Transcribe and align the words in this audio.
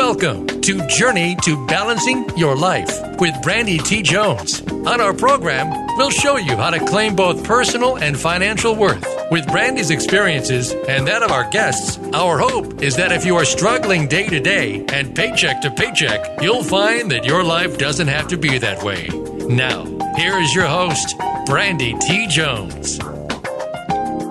Welcome 0.00 0.46
to 0.46 0.86
Journey 0.86 1.36
to 1.42 1.66
Balancing 1.66 2.26
Your 2.34 2.56
Life 2.56 2.90
with 3.20 3.34
Brandy 3.42 3.76
T. 3.76 4.00
Jones. 4.00 4.62
On 4.66 4.98
our 4.98 5.12
program, 5.12 5.68
we'll 5.98 6.08
show 6.08 6.38
you 6.38 6.56
how 6.56 6.70
to 6.70 6.82
claim 6.86 7.14
both 7.14 7.44
personal 7.44 7.98
and 7.98 8.18
financial 8.18 8.74
worth. 8.74 9.06
With 9.30 9.46
Brandy's 9.48 9.90
experiences 9.90 10.72
and 10.88 11.06
that 11.06 11.22
of 11.22 11.30
our 11.30 11.50
guests, 11.50 11.98
our 12.14 12.38
hope 12.38 12.82
is 12.82 12.96
that 12.96 13.12
if 13.12 13.26
you 13.26 13.36
are 13.36 13.44
struggling 13.44 14.08
day 14.08 14.26
to 14.26 14.40
day 14.40 14.86
and 14.88 15.14
paycheck 15.14 15.60
to 15.60 15.70
paycheck, 15.70 16.40
you'll 16.40 16.64
find 16.64 17.10
that 17.10 17.26
your 17.26 17.44
life 17.44 17.76
doesn't 17.76 18.08
have 18.08 18.26
to 18.28 18.38
be 18.38 18.56
that 18.56 18.82
way. 18.82 19.08
Now, 19.54 19.84
here 20.16 20.38
is 20.38 20.54
your 20.54 20.66
host, 20.66 21.14
Brandy 21.44 21.94
T. 22.00 22.26
Jones. 22.26 22.98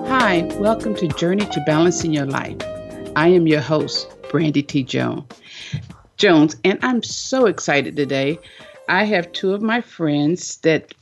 Hi, 0.08 0.42
welcome 0.58 0.96
to 0.96 1.06
Journey 1.06 1.46
to 1.46 1.62
Balancing 1.64 2.12
Your 2.12 2.26
Life. 2.26 2.56
I 3.14 3.28
am 3.28 3.46
your 3.46 3.60
host, 3.60 4.08
Brandy 4.30 4.62
T. 4.62 4.84
Jones. 4.84 5.24
Jones, 6.16 6.56
and 6.64 6.78
I'm 6.82 7.02
so 7.02 7.46
excited 7.46 7.96
today. 7.96 8.38
I 8.88 9.04
have 9.04 9.32
two 9.32 9.52
of 9.52 9.60
my 9.60 9.80
friends 9.80 10.58
that 10.58 10.94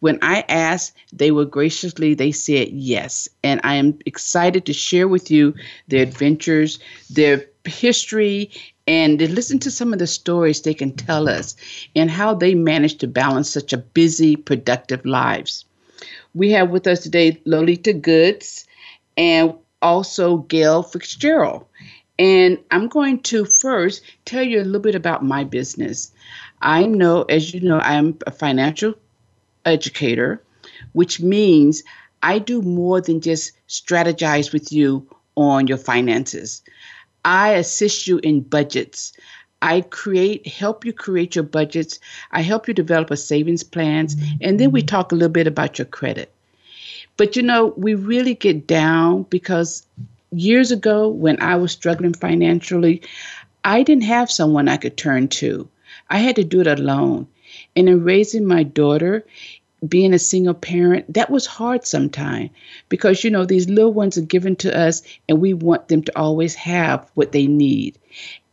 when 0.00 0.18
I 0.22 0.44
asked, 0.48 0.96
they 1.12 1.30
were 1.30 1.44
graciously, 1.44 2.14
they 2.14 2.32
said 2.32 2.68
yes. 2.70 3.28
And 3.44 3.60
I 3.62 3.76
am 3.76 3.98
excited 4.04 4.66
to 4.66 4.72
share 4.72 5.06
with 5.06 5.30
you 5.30 5.54
their 5.86 6.02
adventures, 6.02 6.80
their 7.08 7.44
history, 7.64 8.50
and 8.88 9.20
to 9.20 9.30
listen 9.30 9.60
to 9.60 9.70
some 9.70 9.92
of 9.92 10.00
the 10.00 10.08
stories 10.08 10.62
they 10.62 10.74
can 10.74 10.92
tell 10.96 11.28
us 11.28 11.54
and 11.94 12.10
how 12.10 12.34
they 12.34 12.56
manage 12.56 12.96
to 12.98 13.06
balance 13.06 13.48
such 13.48 13.72
a 13.72 13.78
busy, 13.78 14.34
productive 14.34 15.06
lives. 15.06 15.64
We 16.34 16.50
have 16.50 16.70
with 16.70 16.88
us 16.88 17.04
today 17.04 17.40
Lolita 17.44 17.92
Goods 17.92 18.66
and 19.16 19.54
also 19.80 20.38
Gale 20.38 20.82
Fitzgerald. 20.82 21.66
And 22.22 22.56
I'm 22.70 22.86
going 22.86 23.18
to 23.22 23.44
first 23.44 24.00
tell 24.26 24.44
you 24.44 24.60
a 24.60 24.62
little 24.62 24.80
bit 24.80 24.94
about 24.94 25.24
my 25.24 25.42
business. 25.42 26.12
I 26.60 26.86
know, 26.86 27.22
as 27.22 27.52
you 27.52 27.58
know, 27.58 27.80
I'm 27.80 28.16
a 28.28 28.30
financial 28.30 28.94
educator, 29.64 30.40
which 30.92 31.20
means 31.20 31.82
I 32.22 32.38
do 32.38 32.62
more 32.62 33.00
than 33.00 33.20
just 33.20 33.50
strategize 33.68 34.52
with 34.52 34.70
you 34.70 35.04
on 35.34 35.66
your 35.66 35.78
finances. 35.78 36.62
I 37.24 37.54
assist 37.54 38.06
you 38.06 38.18
in 38.18 38.42
budgets. 38.42 39.12
I 39.60 39.80
create, 39.80 40.46
help 40.46 40.84
you 40.84 40.92
create 40.92 41.34
your 41.34 41.42
budgets. 41.42 41.98
I 42.30 42.42
help 42.42 42.68
you 42.68 42.74
develop 42.74 43.10
a 43.10 43.16
savings 43.16 43.64
plans, 43.64 44.14
and 44.40 44.60
then 44.60 44.70
we 44.70 44.82
mm-hmm. 44.82 44.86
talk 44.86 45.10
a 45.10 45.16
little 45.16 45.28
bit 45.28 45.48
about 45.48 45.76
your 45.76 45.86
credit. 45.86 46.32
But 47.16 47.34
you 47.34 47.42
know, 47.42 47.74
we 47.76 47.96
really 47.96 48.34
get 48.34 48.68
down 48.68 49.24
because 49.24 49.84
years 50.32 50.70
ago 50.70 51.08
when 51.08 51.40
I 51.40 51.56
was 51.56 51.72
struggling 51.72 52.14
financially, 52.14 53.02
I 53.64 53.82
didn't 53.82 54.04
have 54.04 54.30
someone 54.30 54.68
I 54.68 54.76
could 54.76 54.96
turn 54.96 55.28
to. 55.28 55.68
I 56.10 56.18
had 56.18 56.36
to 56.36 56.44
do 56.44 56.60
it 56.60 56.66
alone. 56.66 57.28
And 57.76 57.88
in 57.88 58.02
raising 58.02 58.46
my 58.46 58.62
daughter, 58.62 59.24
being 59.86 60.14
a 60.14 60.18
single 60.18 60.54
parent, 60.54 61.12
that 61.14 61.30
was 61.30 61.46
hard 61.46 61.84
sometimes 61.84 62.50
because, 62.88 63.24
you 63.24 63.30
know, 63.30 63.44
these 63.44 63.68
little 63.68 63.92
ones 63.92 64.16
are 64.16 64.22
given 64.22 64.56
to 64.56 64.76
us 64.76 65.02
and 65.28 65.40
we 65.40 65.54
want 65.54 65.88
them 65.88 66.02
to 66.04 66.18
always 66.18 66.54
have 66.54 67.10
what 67.14 67.32
they 67.32 67.46
need. 67.46 67.98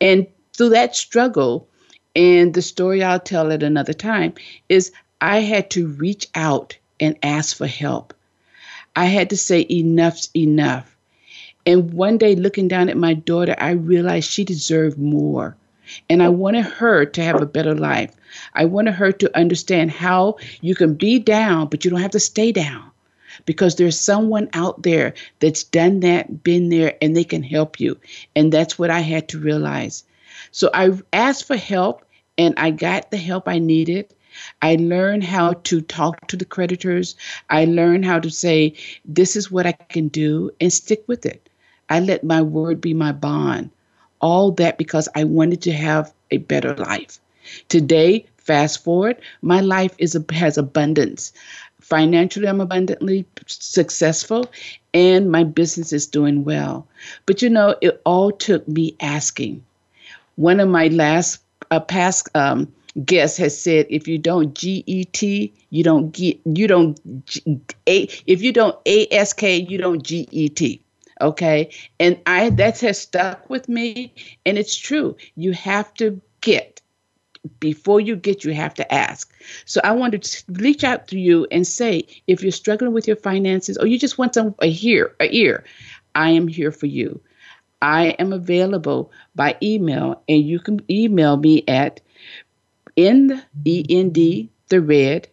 And 0.01 0.27
through 0.53 0.69
that 0.69 0.95
struggle, 0.95 1.67
and 2.15 2.53
the 2.53 2.61
story 2.61 3.03
I'll 3.03 3.19
tell 3.19 3.51
at 3.51 3.63
another 3.63 3.93
time, 3.93 4.33
is 4.67 4.91
I 5.21 5.39
had 5.39 5.69
to 5.71 5.87
reach 5.87 6.27
out 6.35 6.77
and 6.99 7.17
ask 7.23 7.55
for 7.55 7.67
help. 7.67 8.13
I 8.95 9.05
had 9.05 9.29
to 9.29 9.37
say, 9.37 9.65
enough's 9.69 10.29
enough. 10.35 10.95
And 11.65 11.93
one 11.93 12.17
day, 12.17 12.35
looking 12.35 12.67
down 12.67 12.89
at 12.89 12.97
my 12.97 13.13
daughter, 13.13 13.55
I 13.57 13.71
realized 13.71 14.31
she 14.31 14.43
deserved 14.43 14.97
more. 14.97 15.55
And 16.09 16.21
I 16.21 16.29
wanted 16.29 16.65
her 16.65 17.05
to 17.05 17.23
have 17.23 17.41
a 17.41 17.47
better 17.47 17.75
life. 17.75 18.15
I 18.53 18.65
wanted 18.65 18.93
her 18.93 19.11
to 19.11 19.37
understand 19.37 19.91
how 19.91 20.37
you 20.61 20.75
can 20.75 20.93
be 20.93 21.19
down, 21.19 21.67
but 21.67 21.83
you 21.83 21.91
don't 21.91 22.01
have 22.01 22.11
to 22.11 22.19
stay 22.19 22.51
down 22.51 22.91
because 23.45 23.75
there's 23.75 23.99
someone 23.99 24.49
out 24.53 24.83
there 24.83 25.13
that's 25.39 25.63
done 25.63 26.01
that, 26.01 26.43
been 26.43 26.69
there, 26.69 26.95
and 27.01 27.15
they 27.15 27.23
can 27.23 27.43
help 27.43 27.79
you. 27.79 27.97
And 28.35 28.51
that's 28.51 28.77
what 28.77 28.89
I 28.89 28.99
had 28.99 29.29
to 29.29 29.39
realize. 29.39 30.03
So 30.51 30.69
I 30.73 30.91
asked 31.13 31.45
for 31.45 31.57
help 31.57 32.05
and 32.37 32.53
I 32.57 32.71
got 32.71 33.11
the 33.11 33.17
help 33.17 33.47
I 33.47 33.59
needed. 33.59 34.13
I 34.61 34.75
learned 34.75 35.23
how 35.23 35.53
to 35.53 35.81
talk 35.81 36.27
to 36.27 36.37
the 36.37 36.45
creditors. 36.45 37.15
I 37.49 37.65
learned 37.65 38.05
how 38.05 38.19
to 38.19 38.29
say, 38.29 38.75
this 39.05 39.35
is 39.35 39.51
what 39.51 39.65
I 39.65 39.71
can 39.71 40.07
do 40.07 40.51
and 40.61 40.71
stick 40.71 41.03
with 41.07 41.25
it. 41.25 41.48
I 41.89 41.99
let 41.99 42.23
my 42.23 42.41
word 42.41 42.81
be 42.81 42.93
my 42.93 43.11
bond. 43.11 43.71
All 44.21 44.51
that 44.53 44.77
because 44.77 45.09
I 45.15 45.23
wanted 45.23 45.61
to 45.63 45.71
have 45.71 46.13
a 46.29 46.37
better 46.37 46.75
life. 46.75 47.19
Today, 47.67 48.25
fast 48.37 48.83
forward, 48.83 49.17
my 49.41 49.61
life 49.61 49.95
is 49.97 50.17
has 50.31 50.57
abundance. 50.57 51.33
Financially, 51.81 52.47
I'm 52.47 52.61
abundantly 52.61 53.25
successful 53.47 54.51
and 54.93 55.31
my 55.31 55.43
business 55.43 55.93
is 55.93 56.05
doing 56.05 56.43
well. 56.43 56.85
But 57.25 57.41
you 57.41 57.49
know, 57.49 57.75
it 57.81 58.01
all 58.05 58.31
took 58.31 58.67
me 58.67 58.95
asking. 58.99 59.63
One 60.35 60.59
of 60.59 60.69
my 60.69 60.87
last 60.87 61.41
uh, 61.71 61.79
past 61.79 62.29
um, 62.35 62.71
guests 63.03 63.37
has 63.37 63.59
said, 63.59 63.87
if 63.89 64.07
you 64.07 64.17
don't 64.17 64.53
GET, 64.53 65.21
you 65.23 65.83
don't 65.83 66.11
get, 66.11 66.39
you 66.45 66.67
don't, 66.67 66.99
A, 67.87 68.09
if 68.27 68.41
you 68.41 68.51
don't 68.51 68.75
ASK, 68.87 69.41
you 69.43 69.77
don't 69.77 70.03
GET 70.03 70.79
okay? 71.21 71.69
And 71.99 72.19
i 72.25 72.49
that 72.49 72.79
has 72.79 72.99
stuck 72.99 73.49
with 73.49 73.69
me 73.69 74.13
and 74.45 74.57
it's 74.57 74.75
true. 74.75 75.15
You 75.35 75.51
have 75.53 75.93
to 75.95 76.21
get 76.41 76.81
before 77.59 78.01
you 78.01 78.15
get 78.15 78.43
you 78.43 78.53
have 78.53 78.73
to 78.75 78.93
ask. 78.93 79.33
So 79.65 79.81
i 79.83 79.91
want 79.91 80.21
to 80.21 80.43
reach 80.49 80.83
out 80.83 81.07
to 81.09 81.19
you 81.19 81.47
and 81.51 81.65
say 81.65 82.05
if 82.27 82.43
you're 82.43 82.51
struggling 82.51 82.93
with 82.93 83.07
your 83.07 83.15
finances 83.17 83.77
or 83.77 83.87
you 83.87 83.97
just 83.97 84.17
want 84.17 84.33
some 84.33 84.55
a 84.61 84.67
ear 84.81 85.15
a 85.19 85.33
ear 85.33 85.63
i 86.15 86.29
am 86.29 86.47
here 86.47 86.71
for 86.71 86.87
you. 86.87 87.21
I 87.81 88.07
am 88.19 88.33
available 88.33 89.11
by 89.35 89.55
email 89.63 90.21
and 90.27 90.43
you 90.43 90.59
can 90.59 90.81
email 90.89 91.37
me 91.37 91.63
at 91.67 92.01
end 92.97 93.41
the 93.55 94.49
red 94.71 95.27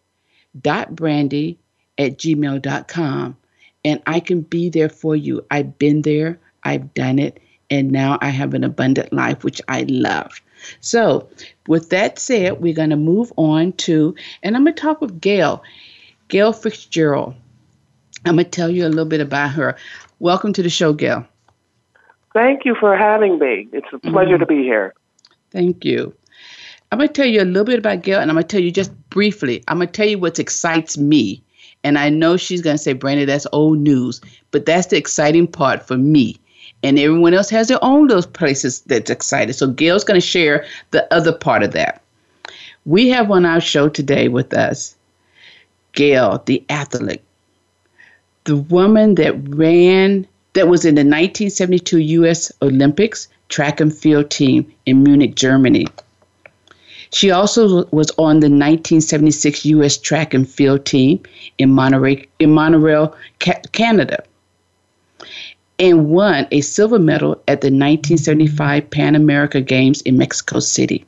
dot 0.61 0.95
brandy 0.95 1.59
at 1.99 2.19
gmail.com 2.19 3.37
and 3.87 4.03
I 4.07 4.19
can 4.19 4.41
be 4.41 4.69
there 4.69 4.89
for 4.89 5.15
you. 5.15 5.47
I've 5.53 5.79
been 5.79 6.03
there, 6.03 6.41
I've 6.65 6.93
done 6.95 7.21
it, 7.21 7.41
and 7.71 7.93
now 7.93 8.19
I 8.21 8.31
have 8.31 8.53
an 8.53 8.65
abundant 8.65 9.13
life, 9.13 9.45
which 9.45 9.63
I 9.69 9.87
love. 9.89 10.43
So, 10.81 11.29
with 11.69 11.91
that 11.91 12.19
said, 12.19 12.61
we're 12.61 12.75
going 12.75 12.91
to 12.91 12.97
move 12.97 13.33
on 13.37 13.75
to, 13.75 14.17
and 14.43 14.57
I'm 14.57 14.65
going 14.65 14.75
to 14.75 14.83
talk 14.83 15.01
with 15.01 15.21
Gale, 15.21 15.63
Gale 16.27 16.53
Fitzgerald. 16.53 17.37
I'm 18.25 18.35
going 18.35 18.47
to 18.47 18.51
tell 18.51 18.69
you 18.69 18.85
a 18.87 18.89
little 18.89 19.05
bit 19.05 19.21
about 19.21 19.53
her. 19.53 19.77
Welcome 20.19 20.53
to 20.55 20.65
the 20.65 20.71
show, 20.71 20.93
Gale. 20.93 21.25
Thank 22.33 22.65
you 22.65 22.75
for 22.81 22.97
having 22.97 23.39
me. 23.39 23.69
It's 23.73 23.87
a 23.93 24.01
pleasure 24.01 24.31
mm-hmm. 24.31 24.41
to 24.41 24.47
be 24.47 24.65
here. 24.65 24.95
Thank 25.53 25.85
you. 25.85 26.13
I'm 26.91 26.99
going 26.99 27.09
to 27.09 27.15
tell 27.15 27.27
you 27.27 27.41
a 27.41 27.45
little 27.45 27.65
bit 27.65 27.79
about 27.79 28.03
Gale, 28.03 28.19
and 28.19 28.33
I'm 28.33 28.35
going 28.35 28.49
to 28.49 28.49
tell 28.49 28.61
you 28.61 28.73
just 28.73 28.93
briefly. 29.11 29.63
I'm 29.69 29.77
going 29.77 29.87
to 29.87 29.93
tell 29.93 30.09
you 30.09 30.19
what 30.19 30.41
excites 30.41 30.99
me 30.99 31.45
and 31.87 32.01
I 32.01 32.09
know 32.09 32.37
she's 32.37 32.63
going 32.63 32.75
to 32.75 32.83
say, 32.83 32.95
Brandy, 32.95 33.27
that's 33.27 33.47
old 33.53 33.79
news. 33.79 34.21
But 34.51 34.67
that's 34.67 34.89
the 34.89 34.97
exciting 34.97 35.47
part 35.47 35.87
for 35.87 35.97
me. 35.97 36.37
And 36.83 36.99
everyone 36.99 37.33
else 37.33 37.49
has 37.51 37.69
their 37.69 37.79
own 37.81 38.09
little 38.09 38.29
places 38.29 38.81
that's 38.81 39.09
excited. 39.09 39.53
So 39.53 39.69
Gale's 39.69 40.03
going 40.03 40.21
to 40.21 40.27
share 40.27 40.67
the 40.91 41.07
other 41.15 41.33
part 41.33 41.63
of 41.63 41.71
that. 41.75 42.03
We 42.87 43.09
have 43.11 43.31
on 43.31 43.47
our 43.47 43.61
show 43.61 43.89
today 43.89 44.27
with 44.27 44.53
us 44.53 44.97
Gale, 45.93 46.43
the 46.47 46.65
athlete, 46.69 47.23
the 48.45 48.57
woman 48.57 49.15
that 49.15 49.37
ran, 49.49 50.27
that 50.55 50.67
was 50.67 50.85
in 50.85 50.97
the 50.97 51.03
1972 51.03 51.99
U.S. 51.99 52.51
Olympics 52.63 53.29
track 53.49 53.79
and 53.79 53.97
field 53.97 54.29
team 54.29 54.67
in 54.87 55.05
Munich, 55.05 55.37
Germany. 55.37 55.87
She 57.13 57.31
also 57.31 57.87
was 57.87 58.11
on 58.13 58.41
the 58.41 58.49
1976 58.49 59.65
U.S. 59.67 59.97
track 59.97 60.35
and 60.35 60.49
field 60.49 60.85
team 60.85 61.23
in 61.59 61.71
Montreal, 61.71 62.17
in 62.39 63.13
Canada, 63.73 64.23
and 65.79 66.09
won 66.09 66.49
a 66.51 66.61
silver 66.61 66.99
medal 66.99 67.33
at 67.49 67.61
the 67.61 67.69
1975 67.69 68.91
Pan 68.91 69.15
America 69.15 69.61
Games 69.61 70.03
in 70.03 70.19
Mexico 70.19 70.61
City. 70.61 71.05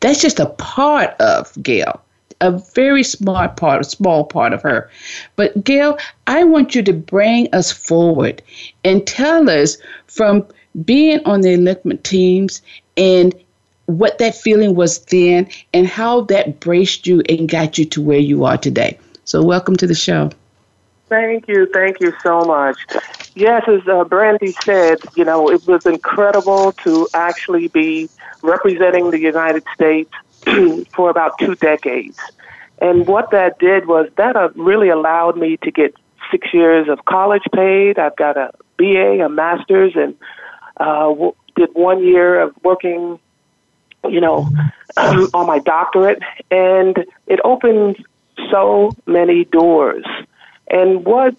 That's 0.00 0.20
just 0.20 0.38
a 0.38 0.46
part 0.46 1.20
of 1.20 1.52
Gale, 1.62 2.00
a 2.40 2.52
very 2.52 3.02
smart 3.02 3.56
part, 3.56 3.80
a 3.80 3.84
small 3.84 4.24
part 4.24 4.52
of 4.52 4.62
her. 4.62 4.90
But 5.34 5.64
Gale, 5.64 5.98
I 6.26 6.44
want 6.44 6.74
you 6.74 6.82
to 6.82 6.92
bring 6.92 7.52
us 7.52 7.72
forward 7.72 8.42
and 8.84 9.06
tell 9.06 9.50
us 9.50 9.76
from 10.06 10.46
being 10.84 11.20
on 11.24 11.40
the 11.40 11.54
Olympic 11.54 12.02
teams 12.02 12.62
and 12.96 13.34
what 13.86 14.18
that 14.18 14.34
feeling 14.34 14.74
was 14.74 15.04
then 15.06 15.48
and 15.72 15.86
how 15.86 16.22
that 16.22 16.60
braced 16.60 17.06
you 17.06 17.22
and 17.28 17.48
got 17.48 17.78
you 17.78 17.84
to 17.86 18.02
where 18.02 18.18
you 18.18 18.44
are 18.44 18.58
today. 18.58 18.98
So, 19.24 19.42
welcome 19.42 19.76
to 19.76 19.86
the 19.86 19.94
show. 19.94 20.30
Thank 21.08 21.48
you. 21.48 21.66
Thank 21.72 22.00
you 22.00 22.12
so 22.22 22.44
much. 22.44 22.78
yes, 23.34 23.62
as 23.68 23.86
uh, 23.88 24.04
Brandy 24.04 24.54
said, 24.64 24.98
you 25.14 25.24
know, 25.24 25.50
it 25.50 25.66
was 25.66 25.86
incredible 25.86 26.72
to 26.84 27.08
actually 27.14 27.68
be 27.68 28.08
representing 28.42 29.10
the 29.10 29.20
United 29.20 29.64
States 29.74 30.10
for 30.94 31.10
about 31.10 31.38
two 31.38 31.54
decades. 31.56 32.18
And 32.80 33.06
what 33.06 33.30
that 33.30 33.58
did 33.58 33.86
was 33.86 34.10
that 34.16 34.36
uh, 34.36 34.50
really 34.54 34.88
allowed 34.88 35.36
me 35.36 35.56
to 35.58 35.70
get 35.70 35.94
six 36.30 36.52
years 36.52 36.88
of 36.88 37.04
college 37.04 37.44
paid. 37.54 37.98
I've 37.98 38.16
got 38.16 38.36
a 38.36 38.50
BA, 38.76 39.24
a 39.24 39.28
master's, 39.28 39.94
and 39.94 40.14
uh, 40.78 41.08
w- 41.08 41.34
did 41.54 41.70
one 41.72 42.02
year 42.04 42.40
of 42.40 42.54
working, 42.62 43.18
you 44.08 44.20
know, 44.20 44.48
um, 44.96 45.28
on 45.34 45.46
my 45.46 45.58
doctorate. 45.58 46.22
And 46.50 47.04
it 47.26 47.40
opened 47.44 48.04
so 48.50 48.92
many 49.06 49.44
doors. 49.44 50.04
And 50.68 51.04
what 51.04 51.36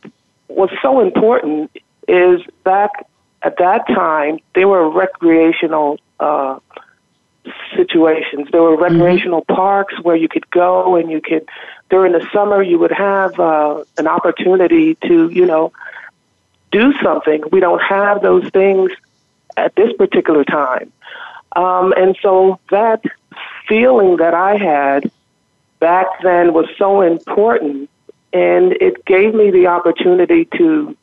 was 0.48 0.70
so 0.82 1.02
important 1.02 1.72
is 2.08 2.42
back 2.64 3.08
at 3.42 3.58
that 3.58 3.88
time, 3.88 4.40
there 4.56 4.68
were 4.68 4.90
recreational 4.90 6.00
uh, 6.20 6.60
situations. 7.76 8.48
There 8.52 8.62
were 8.62 8.76
mm-hmm. 8.76 9.00
recreational 9.00 9.42
mm-hmm. 9.42 9.56
parks 9.56 10.02
where 10.02 10.16
you 10.16 10.28
could 10.28 10.50
go 10.50 10.96
and 10.96 11.12
you 11.12 11.22
could, 11.22 11.48
during 11.90 12.14
the 12.14 12.28
summer, 12.34 12.62
you 12.62 12.80
would 12.80 12.92
have 12.92 13.40
uh, 13.40 13.84
an 13.98 14.08
opportunity 14.08 14.96
to, 15.08 15.30
you 15.30 15.46
know, 15.46 15.72
do 16.72 16.94
something. 17.02 17.44
We 17.52 17.60
don't 17.60 17.82
have 17.82 18.22
those 18.22 18.50
things 18.50 18.92
at 19.56 19.76
this 19.76 19.94
particular 19.98 20.44
time. 20.44 20.92
Um, 21.58 21.92
and 21.98 22.16
so 22.22 22.60
that 22.70 23.02
feeling 23.68 24.18
that 24.18 24.36
I 24.36 24.58
had 24.58 25.12
back 25.80 26.06
then 26.22 26.54
was 26.54 26.68
so 26.78 27.02
important, 27.02 27.90
and 28.32 28.74
it 28.74 29.04
gave 29.06 29.34
me 29.34 29.50
the 29.50 29.66
opportunity 29.66 30.46
to 30.58 30.96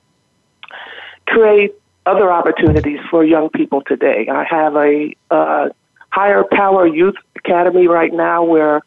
create 1.26 1.74
other 2.06 2.30
opportunities 2.30 3.00
for 3.10 3.24
young 3.24 3.48
people 3.50 3.82
today. 3.82 4.28
I 4.30 4.44
have 4.44 4.76
a 4.76 5.14
uh, 5.30 5.68
higher 6.10 6.44
power 6.44 6.86
youth 6.86 7.16
academy 7.34 7.88
right 7.88 8.12
now 8.12 8.44
where 8.44 8.82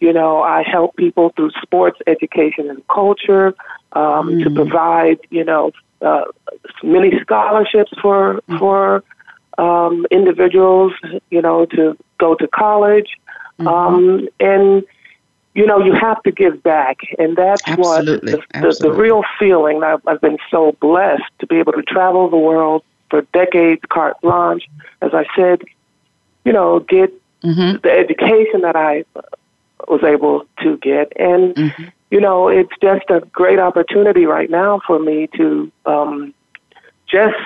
you 0.00 0.14
know 0.14 0.40
I 0.42 0.62
help 0.62 0.96
people 0.96 1.30
through 1.36 1.50
sports 1.60 2.00
education 2.06 2.70
and 2.70 2.86
culture 2.88 3.48
um, 3.92 4.30
mm. 4.30 4.44
to 4.44 4.50
provide 4.50 5.18
you 5.28 5.44
know 5.44 5.72
uh, 6.00 6.24
many 6.82 7.12
scholarships 7.20 7.92
for 8.00 8.40
mm. 8.48 8.58
for 8.58 9.04
um, 9.58 10.06
individuals 10.10 10.92
you 11.30 11.42
know 11.42 11.66
to 11.66 11.96
go 12.18 12.34
to 12.34 12.48
college 12.48 13.18
mm-hmm. 13.58 13.68
um, 13.68 14.28
and 14.40 14.84
you 15.54 15.66
know, 15.66 15.78
you 15.84 15.92
have 15.92 16.22
to 16.22 16.32
give 16.32 16.62
back. 16.62 16.98
And 17.18 17.36
that's 17.36 17.62
Absolutely. 17.66 18.34
what 18.34 18.48
the, 18.52 18.60
the, 18.60 18.88
the, 18.88 18.92
real 18.92 19.22
feeling. 19.38 19.82
I've, 19.82 20.00
I've 20.06 20.20
been 20.20 20.38
so 20.50 20.72
blessed 20.80 21.24
to 21.40 21.46
be 21.46 21.56
able 21.56 21.72
to 21.72 21.82
travel 21.82 22.28
the 22.30 22.38
world 22.38 22.82
for 23.10 23.22
decades, 23.32 23.82
carte 23.88 24.18
blanche. 24.22 24.66
As 25.02 25.12
I 25.12 25.26
said, 25.36 25.62
you 26.44 26.52
know, 26.52 26.80
get 26.80 27.12
mm-hmm. 27.42 27.78
the 27.82 27.90
education 27.90 28.62
that 28.62 28.76
I 28.76 29.04
was 29.88 30.02
able 30.02 30.46
to 30.62 30.78
get. 30.78 31.12
And, 31.16 31.54
mm-hmm. 31.54 31.84
you 32.10 32.20
know, 32.20 32.48
it's 32.48 32.72
just 32.80 33.10
a 33.10 33.20
great 33.32 33.58
opportunity 33.58 34.24
right 34.24 34.48
now 34.48 34.80
for 34.86 34.98
me 34.98 35.28
to 35.36 35.70
um, 35.84 36.32
just 37.06 37.36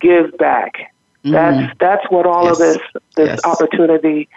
give 0.00 0.36
back. 0.36 0.91
Mm-hmm. 1.24 1.32
That's 1.32 1.78
that's 1.78 2.10
what 2.10 2.26
all 2.26 2.44
yes. 2.44 2.52
of 2.52 2.58
this 2.58 2.78
this 3.16 3.28
yes. 3.28 3.44
opportunity 3.44 4.28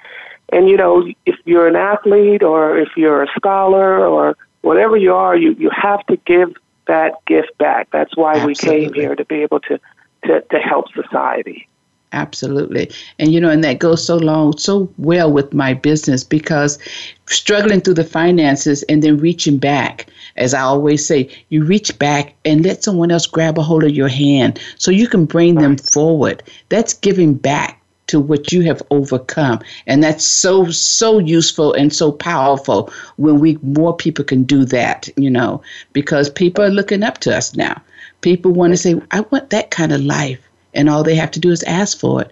and 0.49 0.69
you 0.69 0.77
know, 0.77 1.07
if 1.25 1.35
you're 1.45 1.67
an 1.67 1.75
athlete 1.75 2.43
or 2.43 2.77
if 2.77 2.89
you're 2.95 3.23
a 3.23 3.27
scholar 3.35 4.05
or 4.07 4.37
whatever 4.61 4.97
you 4.97 5.13
are, 5.13 5.35
you 5.35 5.53
you 5.53 5.69
have 5.69 6.05
to 6.07 6.17
give 6.17 6.53
that 6.87 7.13
gift 7.25 7.57
back. 7.57 7.89
That's 7.91 8.15
why 8.15 8.35
Absolutely. 8.35 8.47
we 8.47 8.55
came 8.55 8.93
here 8.93 9.15
to 9.15 9.25
be 9.25 9.41
able 9.41 9.59
to, 9.61 9.79
to 10.25 10.41
to 10.41 10.59
help 10.59 10.85
society. 10.93 11.67
Absolutely. 12.11 12.91
And 13.19 13.33
you 13.33 13.41
know, 13.41 13.49
and 13.49 13.63
that 13.63 13.79
goes 13.79 14.05
so 14.05 14.17
long, 14.17 14.57
so 14.57 14.89
well 14.97 15.31
with 15.31 15.53
my 15.53 15.73
business 15.73 16.23
because 16.23 16.77
struggling 17.25 17.81
through 17.81 17.95
the 17.95 18.05
finances 18.05 18.83
and 18.83 19.01
then 19.01 19.17
reaching 19.17 19.57
back, 19.57 20.07
as 20.35 20.53
I 20.53 20.61
always 20.61 21.05
say, 21.05 21.29
you 21.49 21.63
reach 21.63 21.97
back 21.97 22.35
and 22.43 22.65
let 22.65 22.83
someone 22.83 23.11
else 23.11 23.25
grab 23.25 23.57
a 23.57 23.63
hold 23.63 23.83
of 23.83 23.91
your 23.91 24.07
hand 24.07 24.59
so 24.77 24.91
you 24.91 25.07
can 25.07 25.25
bring 25.25 25.55
right. 25.55 25.61
them 25.61 25.77
forward. 25.77 26.43
That's 26.69 26.93
giving 26.93 27.35
back 27.35 27.81
to 28.07 28.19
what 28.19 28.51
you 28.51 28.61
have 28.61 28.83
overcome 28.91 29.59
and 29.87 30.03
that's 30.03 30.25
so 30.25 30.69
so 30.69 31.17
useful 31.17 31.73
and 31.73 31.91
so 31.93 32.11
powerful 32.11 32.91
when 33.17 33.39
we 33.39 33.57
more 33.63 33.95
people 33.95 34.23
can 34.23 34.43
do 34.43 34.63
that 34.63 35.09
you 35.17 35.29
know 35.29 35.61
because 35.93 36.29
people 36.29 36.63
are 36.63 36.69
looking 36.69 37.01
up 37.01 37.17
to 37.17 37.35
us 37.35 37.55
now 37.55 37.81
people 38.21 38.51
want 38.51 38.71
to 38.71 38.77
say 38.77 38.95
i 39.09 39.21
want 39.31 39.49
that 39.49 39.71
kind 39.71 39.91
of 39.91 40.01
life 40.01 40.39
and 40.75 40.87
all 40.87 41.03
they 41.03 41.15
have 41.15 41.31
to 41.31 41.39
do 41.39 41.49
is 41.49 41.63
ask 41.63 41.99
for 41.99 42.21
it 42.21 42.31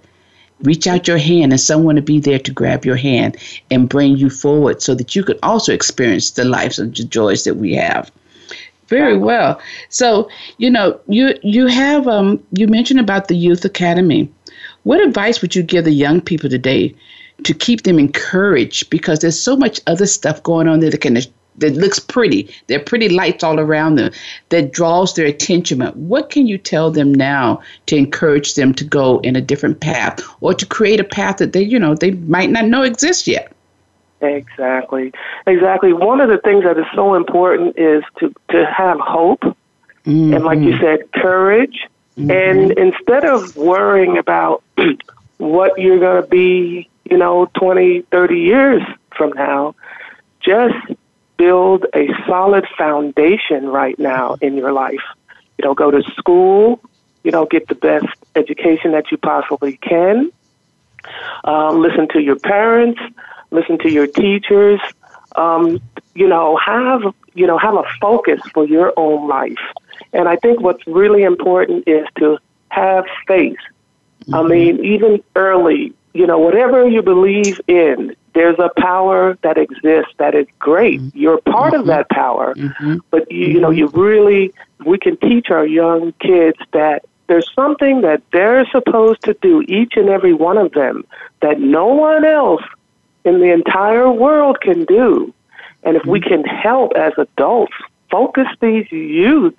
reach 0.64 0.88
out 0.88 1.08
your 1.08 1.18
hand 1.18 1.52
and 1.52 1.62
someone 1.62 1.96
to 1.96 2.02
be 2.02 2.20
there 2.20 2.40
to 2.40 2.52
grab 2.52 2.86
your 2.86 2.96
hand 2.96 3.38
and 3.70 3.90
bring 3.90 4.18
you 4.18 4.30
forward 4.30 4.82
so 4.82 4.96
that 4.96 5.16
you 5.16 5.24
can 5.24 5.38
also 5.44 5.74
experience 5.74 6.32
the 6.32 6.46
lives 6.46 6.80
and 6.80 6.96
the 6.96 7.04
joys 7.04 7.44
that 7.44 7.56
we 7.56 7.74
have. 7.76 8.12
Very 8.88 9.18
well. 9.18 9.60
So 9.90 10.30
you 10.58 10.70
know 10.70 11.00
you 11.08 11.38
you 11.42 11.68
have 11.68 12.08
um 12.08 12.44
you 12.52 12.68
mentioned 12.68 13.00
about 13.00 13.28
the 13.28 13.36
youth 13.36 13.66
academy. 13.66 14.32
What 14.84 15.02
advice 15.02 15.42
would 15.42 15.56
you 15.56 15.64
give 15.64 15.86
the 15.86 15.92
young 15.92 16.20
people 16.20 16.50
today 16.50 16.94
to 17.44 17.54
keep 17.54 17.84
them 17.84 17.98
encouraged? 17.98 18.90
Because 18.90 19.20
there's 19.20 19.40
so 19.40 19.56
much 19.56 19.80
other 19.88 20.06
stuff 20.06 20.44
going 20.44 20.68
on 20.68 20.80
there 20.82 20.92
that 20.92 21.02
can 21.02 21.18
that 21.58 21.74
looks 21.74 22.00
pretty. 22.00 22.54
There 22.68 22.80
are 22.80 22.84
pretty 22.84 23.10
lights 23.10 23.44
all 23.44 23.60
around 23.60 23.96
them 23.96 24.12
that 24.50 24.74
draws 24.74 25.16
their 25.16 25.26
attention. 25.26 25.80
But 25.80 25.96
what 25.96 26.30
can 26.30 26.48
you 26.48 26.58
tell 26.58 26.92
them 26.92 27.14
now 27.14 27.62
to 27.88 27.96
encourage 27.96 28.56
them 28.56 28.74
to 28.76 28.84
go 28.84 29.20
in 29.20 29.36
a 29.36 29.42
different 29.42 29.80
path 29.80 30.22
or 30.42 30.54
to 30.54 30.66
create 30.66 31.00
a 31.00 31.04
path 31.04 31.38
that 31.38 31.54
they, 31.54 31.64
you 31.64 31.80
know, 31.80 31.96
they 31.96 32.12
might 32.12 32.50
not 32.50 32.66
know 32.66 32.84
exists 32.84 33.28
yet? 33.28 33.52
Exactly. 34.22 35.14
Exactly. 35.48 35.92
One 35.92 36.22
of 36.22 36.30
the 36.30 36.38
things 36.38 36.64
that 36.64 36.78
is 36.78 36.86
so 36.96 37.16
important 37.16 37.78
is 37.78 38.04
to, 38.20 38.34
to 38.50 38.66
have 38.66 39.00
hope. 39.00 39.42
Mm-hmm. 39.42 40.34
And 40.34 40.44
like 40.44 40.60
you 40.60 40.78
said, 40.80 41.12
courage 41.12 41.88
Mm-hmm. 42.18 42.32
And 42.32 42.72
instead 42.78 43.26
of 43.26 43.56
worrying 43.56 44.18
about 44.18 44.64
what 45.38 45.80
you're 45.80 46.00
going 46.00 46.22
to 46.22 46.28
be, 46.28 46.90
you 47.10 47.18
know, 47.18 47.50
20, 47.56 48.02
30 48.02 48.40
years 48.40 48.84
from 49.16 49.34
now, 49.34 49.76
just 50.40 50.76
build 51.38 51.86
a 51.94 52.08
solid 52.28 52.66
foundation 52.78 53.68
right 53.68 53.98
now 53.98 54.36
in 54.42 54.56
your 54.56 54.72
life. 54.72 55.04
You 55.58 55.66
know, 55.66 55.74
go 55.74 55.92
to 55.92 56.02
school, 56.18 56.82
you 57.24 57.32
know, 57.32 57.46
get 57.46 57.68
the 57.68 57.76
best 57.76 58.08
education 58.36 58.92
that 58.92 59.12
you 59.12 59.18
possibly 59.18 59.78
can. 59.78 60.32
Um, 61.44 61.82
listen 61.82 62.08
to 62.10 62.22
your 62.22 62.38
parents, 62.38 63.00
listen 63.52 63.78
to 63.80 63.92
your 63.92 64.08
teachers. 64.08 64.80
Um, 65.36 65.82
you 66.16 66.28
know, 66.28 66.58
have 66.58 67.02
you 67.34 67.48
know 67.48 67.58
have 67.58 67.76
a 67.76 67.84
focus 68.00 68.42
for 68.54 68.66
your 68.66 68.94
own 68.98 69.28
life. 69.28 69.60
And 70.12 70.28
I 70.28 70.36
think 70.38 70.62
what's 70.62 70.86
really 70.86 71.24
important 71.24 71.88
is 71.88 72.06
to 72.20 72.38
have 72.70 73.06
faith. 73.28 73.58
Mm-hmm. 74.26 74.36
I 74.36 74.44
mean, 74.44 74.86
even 74.86 75.24
early, 75.36 75.94
you 76.14 76.28
know, 76.28 76.38
whatever 76.38 76.88
you 76.88 77.02
believe 77.02 77.60
in, 77.68 78.16
there's 78.34 78.58
a 78.60 78.70
power 78.78 79.38
that 79.42 79.58
exists 79.58 80.12
that 80.18 80.36
is 80.36 80.48
great. 80.60 81.00
Mm-hmm. 81.00 81.18
You're 81.18 81.40
part 81.42 81.74
mm-hmm. 81.74 81.82
of 81.82 81.88
that 81.88 82.10
power, 82.10 82.54
mm-hmm. 82.56 82.98
but 83.12 83.32
you, 83.32 83.48
you 83.48 83.60
know, 83.60 83.70
you 83.70 83.88
really, 83.88 84.54
we 84.86 84.98
can 84.98 85.18
teach 85.18 85.50
our 85.50 85.66
young 85.66 86.14
kids 86.14 86.58
that 86.72 87.06
there's 87.28 87.50
something 87.54 88.02
that 88.02 88.22
they're 88.32 88.66
supposed 88.70 89.22
to 89.24 89.34
do, 89.42 89.62
each 89.68 89.94
and 89.96 90.10
every 90.10 90.34
one 90.34 90.58
of 90.58 90.72
them, 90.74 91.06
that 91.42 91.60
no 91.60 91.88
one 91.88 92.26
else 92.26 92.64
in 93.24 93.40
the 93.40 93.52
entire 93.52 94.12
world 94.12 94.60
can 94.62 94.86
do. 94.86 95.34
And 95.84 95.96
if 95.96 96.06
we 96.06 96.20
mm-hmm. 96.20 96.30
can 96.30 96.44
help 96.44 96.94
as 96.96 97.14
adults 97.18 97.74
focus 98.10 98.48
these 98.62 98.92
youth 98.92 99.58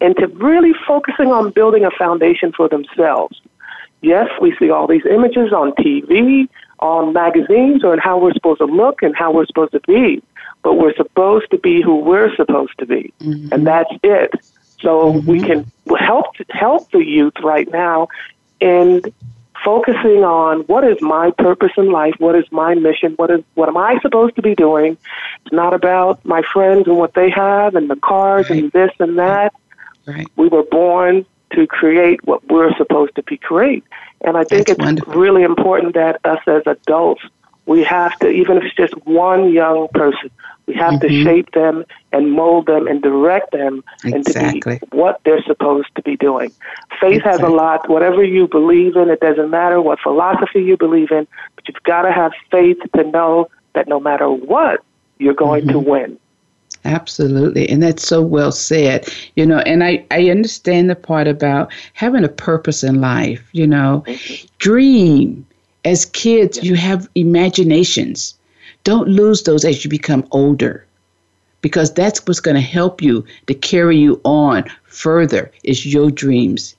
into 0.00 0.28
really 0.28 0.72
focusing 0.86 1.32
on 1.32 1.50
building 1.50 1.84
a 1.84 1.90
foundation 1.90 2.52
for 2.52 2.68
themselves. 2.68 3.40
Yes, 4.02 4.28
we 4.40 4.54
see 4.56 4.70
all 4.70 4.86
these 4.86 5.06
images 5.06 5.52
on 5.52 5.72
TV, 5.72 6.48
on 6.80 7.12
magazines, 7.12 7.84
or 7.84 7.94
in 7.94 8.00
how 8.00 8.18
we're 8.18 8.32
supposed 8.32 8.60
to 8.60 8.66
look 8.66 9.02
and 9.02 9.16
how 9.16 9.32
we're 9.32 9.46
supposed 9.46 9.72
to 9.72 9.80
be, 9.80 10.22
but 10.62 10.74
we're 10.74 10.94
supposed 10.94 11.50
to 11.50 11.58
be 11.58 11.82
who 11.82 11.96
we're 11.96 12.34
supposed 12.36 12.78
to 12.78 12.86
be, 12.86 13.12
mm-hmm. 13.20 13.52
and 13.52 13.66
that's 13.66 13.92
it. 14.02 14.32
So 14.80 15.12
mm-hmm. 15.12 15.30
we 15.30 15.40
can 15.40 15.70
help 15.98 16.36
help 16.50 16.90
the 16.90 17.04
youth 17.04 17.34
right 17.42 17.70
now 17.70 18.08
in 18.60 19.02
focusing 19.64 20.22
on 20.22 20.60
what 20.60 20.84
is 20.84 21.00
my 21.00 21.30
purpose 21.32 21.72
in 21.76 21.90
life, 21.90 22.14
what 22.18 22.36
is 22.36 22.44
my 22.52 22.74
mission, 22.74 23.14
what 23.14 23.30
is 23.30 23.42
what 23.54 23.68
am 23.68 23.76
I 23.76 23.98
supposed 24.00 24.36
to 24.36 24.42
be 24.42 24.54
doing. 24.54 24.96
It's 25.44 25.52
not 25.52 25.74
about 25.74 26.24
my 26.24 26.42
friends 26.42 26.86
and 26.86 26.96
what 26.96 27.14
they 27.14 27.30
have 27.30 27.74
and 27.74 27.88
the 27.88 27.96
cars 27.96 28.50
right. 28.50 28.62
and 28.62 28.72
this 28.72 28.92
and 28.98 29.18
that. 29.18 29.54
Right. 30.06 30.26
We 30.36 30.48
were 30.48 30.62
born 30.62 31.26
to 31.52 31.66
create 31.66 32.24
what 32.26 32.46
we're 32.48 32.74
supposed 32.76 33.14
to 33.16 33.22
be 33.22 33.36
create. 33.36 33.84
And 34.22 34.36
I 34.36 34.44
think 34.44 34.66
That's 34.66 34.78
it's 34.78 34.84
wonderful. 34.84 35.14
really 35.14 35.42
important 35.42 35.94
that 35.94 36.20
us 36.24 36.40
as 36.46 36.62
adults 36.66 37.22
we 37.66 37.82
have 37.82 38.16
to, 38.20 38.28
even 38.28 38.56
if 38.56 38.64
it's 38.64 38.76
just 38.76 38.94
one 39.06 39.52
young 39.52 39.88
person, 39.88 40.30
we 40.66 40.74
have 40.74 40.94
mm-hmm. 40.94 41.08
to 41.08 41.24
shape 41.24 41.52
them 41.52 41.84
and 42.12 42.32
mold 42.32 42.66
them 42.66 42.86
and 42.86 43.02
direct 43.02 43.52
them 43.52 43.84
exactly. 44.04 44.74
into 44.74 44.86
be 44.86 44.96
what 44.96 45.20
they're 45.24 45.42
supposed 45.42 45.88
to 45.96 46.02
be 46.02 46.16
doing. 46.16 46.50
Faith 47.00 47.16
exactly. 47.18 47.30
has 47.30 47.40
a 47.40 47.48
lot. 47.48 47.88
Whatever 47.88 48.24
you 48.24 48.48
believe 48.48 48.96
in, 48.96 49.10
it 49.10 49.20
doesn't 49.20 49.50
matter 49.50 49.80
what 49.80 50.00
philosophy 50.00 50.62
you 50.62 50.76
believe 50.76 51.10
in, 51.10 51.26
but 51.54 51.68
you've 51.68 51.82
got 51.82 52.02
to 52.02 52.12
have 52.12 52.32
faith 52.50 52.78
to 52.94 53.04
know 53.04 53.50
that 53.74 53.88
no 53.88 54.00
matter 54.00 54.30
what, 54.30 54.82
you're 55.18 55.34
going 55.34 55.62
mm-hmm. 55.62 55.72
to 55.72 55.78
win. 55.78 56.18
Absolutely. 56.86 57.68
And 57.68 57.82
that's 57.82 58.06
so 58.06 58.22
well 58.22 58.52
said. 58.52 59.08
You 59.34 59.44
know, 59.44 59.58
and 59.60 59.82
I, 59.82 60.04
I 60.10 60.30
understand 60.30 60.88
the 60.88 60.94
part 60.94 61.26
about 61.26 61.72
having 61.94 62.24
a 62.24 62.28
purpose 62.28 62.84
in 62.84 63.00
life, 63.00 63.48
you 63.52 63.66
know. 63.66 64.04
Mm-hmm. 64.06 64.46
Dream. 64.58 65.46
As 65.84 66.04
kids, 66.04 66.62
you 66.64 66.74
have 66.74 67.08
imaginations. 67.14 68.34
Don't 68.84 69.08
lose 69.08 69.42
those 69.42 69.64
as 69.64 69.84
you 69.84 69.90
become 69.90 70.26
older 70.30 70.86
because 71.60 71.92
that's 71.92 72.24
what's 72.26 72.40
going 72.40 72.54
to 72.54 72.60
help 72.60 73.02
you 73.02 73.24
to 73.46 73.54
carry 73.54 73.96
you 73.96 74.20
on 74.24 74.64
further 74.84 75.50
is 75.64 75.84
your 75.84 76.10
dreams. 76.10 76.76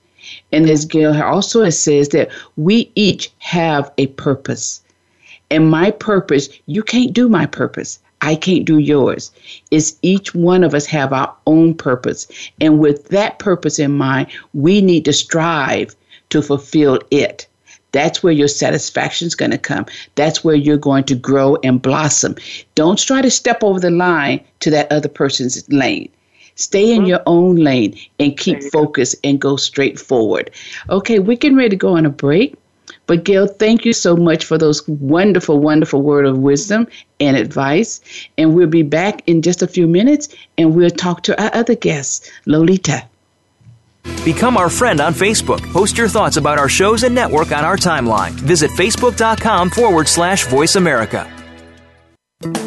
And 0.52 0.68
as 0.68 0.84
Gale 0.84 1.22
also 1.22 1.68
says 1.70 2.08
that 2.10 2.30
we 2.56 2.90
each 2.94 3.30
have 3.38 3.90
a 3.98 4.06
purpose. 4.08 4.82
And 5.50 5.70
my 5.70 5.90
purpose, 5.90 6.48
you 6.66 6.82
can't 6.82 7.12
do 7.12 7.28
my 7.28 7.46
purpose. 7.46 7.98
I 8.20 8.34
can't 8.34 8.64
do 8.64 8.78
yours. 8.78 9.30
It's 9.70 9.96
each 10.02 10.34
one 10.34 10.64
of 10.64 10.74
us 10.74 10.86
have 10.86 11.12
our 11.12 11.34
own 11.46 11.74
purpose. 11.74 12.26
And 12.60 12.78
with 12.78 13.08
that 13.08 13.38
purpose 13.38 13.78
in 13.78 13.92
mind, 13.92 14.28
we 14.54 14.80
need 14.80 15.04
to 15.04 15.12
strive 15.12 15.94
to 16.30 16.42
fulfill 16.42 16.98
it. 17.10 17.46
That's 17.92 18.22
where 18.22 18.32
your 18.32 18.48
satisfaction 18.48 19.26
is 19.26 19.34
going 19.34 19.52
to 19.52 19.58
come. 19.58 19.86
That's 20.14 20.44
where 20.44 20.54
you're 20.54 20.76
going 20.76 21.04
to 21.04 21.14
grow 21.14 21.56
and 21.62 21.80
blossom. 21.80 22.36
Don't 22.74 22.98
try 22.98 23.22
to 23.22 23.30
step 23.30 23.62
over 23.62 23.80
the 23.80 23.90
line 23.90 24.44
to 24.60 24.70
that 24.70 24.92
other 24.92 25.08
person's 25.08 25.66
lane. 25.70 26.10
Stay 26.56 26.90
in 26.92 27.02
mm-hmm. 27.02 27.06
your 27.06 27.22
own 27.26 27.56
lane 27.56 27.96
and 28.18 28.36
keep 28.36 28.62
focused 28.72 29.14
and 29.22 29.40
go 29.40 29.56
straight 29.56 29.98
forward. 29.98 30.50
Okay, 30.90 31.20
we're 31.20 31.36
getting 31.36 31.56
ready 31.56 31.70
to 31.70 31.76
go 31.76 31.96
on 31.96 32.04
a 32.04 32.10
break. 32.10 32.56
But 33.08 33.24
Gale, 33.24 33.48
thank 33.48 33.84
you 33.84 33.92
so 33.92 34.16
much 34.16 34.44
for 34.44 34.58
those 34.58 34.86
wonderful, 34.86 35.58
wonderful 35.58 36.02
word 36.02 36.26
of 36.26 36.38
wisdom 36.38 36.86
and 37.18 37.36
advice. 37.36 38.00
And 38.36 38.54
we'll 38.54 38.68
be 38.68 38.82
back 38.82 39.22
in 39.26 39.42
just 39.42 39.62
a 39.62 39.66
few 39.66 39.88
minutes 39.88 40.28
and 40.58 40.76
we'll 40.76 40.90
talk 40.90 41.22
to 41.24 41.42
our 41.42 41.50
other 41.54 41.74
guest, 41.74 42.30
Lolita. 42.46 43.02
Become 44.24 44.56
our 44.58 44.68
friend 44.68 45.00
on 45.00 45.14
Facebook. 45.14 45.60
Post 45.72 45.96
your 45.96 46.08
thoughts 46.08 46.36
about 46.36 46.58
our 46.58 46.68
shows 46.68 47.02
and 47.02 47.14
network 47.14 47.50
on 47.50 47.64
our 47.64 47.76
timeline. 47.76 48.32
Visit 48.32 48.70
facebook.com 48.72 49.70
forward 49.70 50.06
slash 50.06 50.46
voice 50.46 50.76
America. 50.76 51.37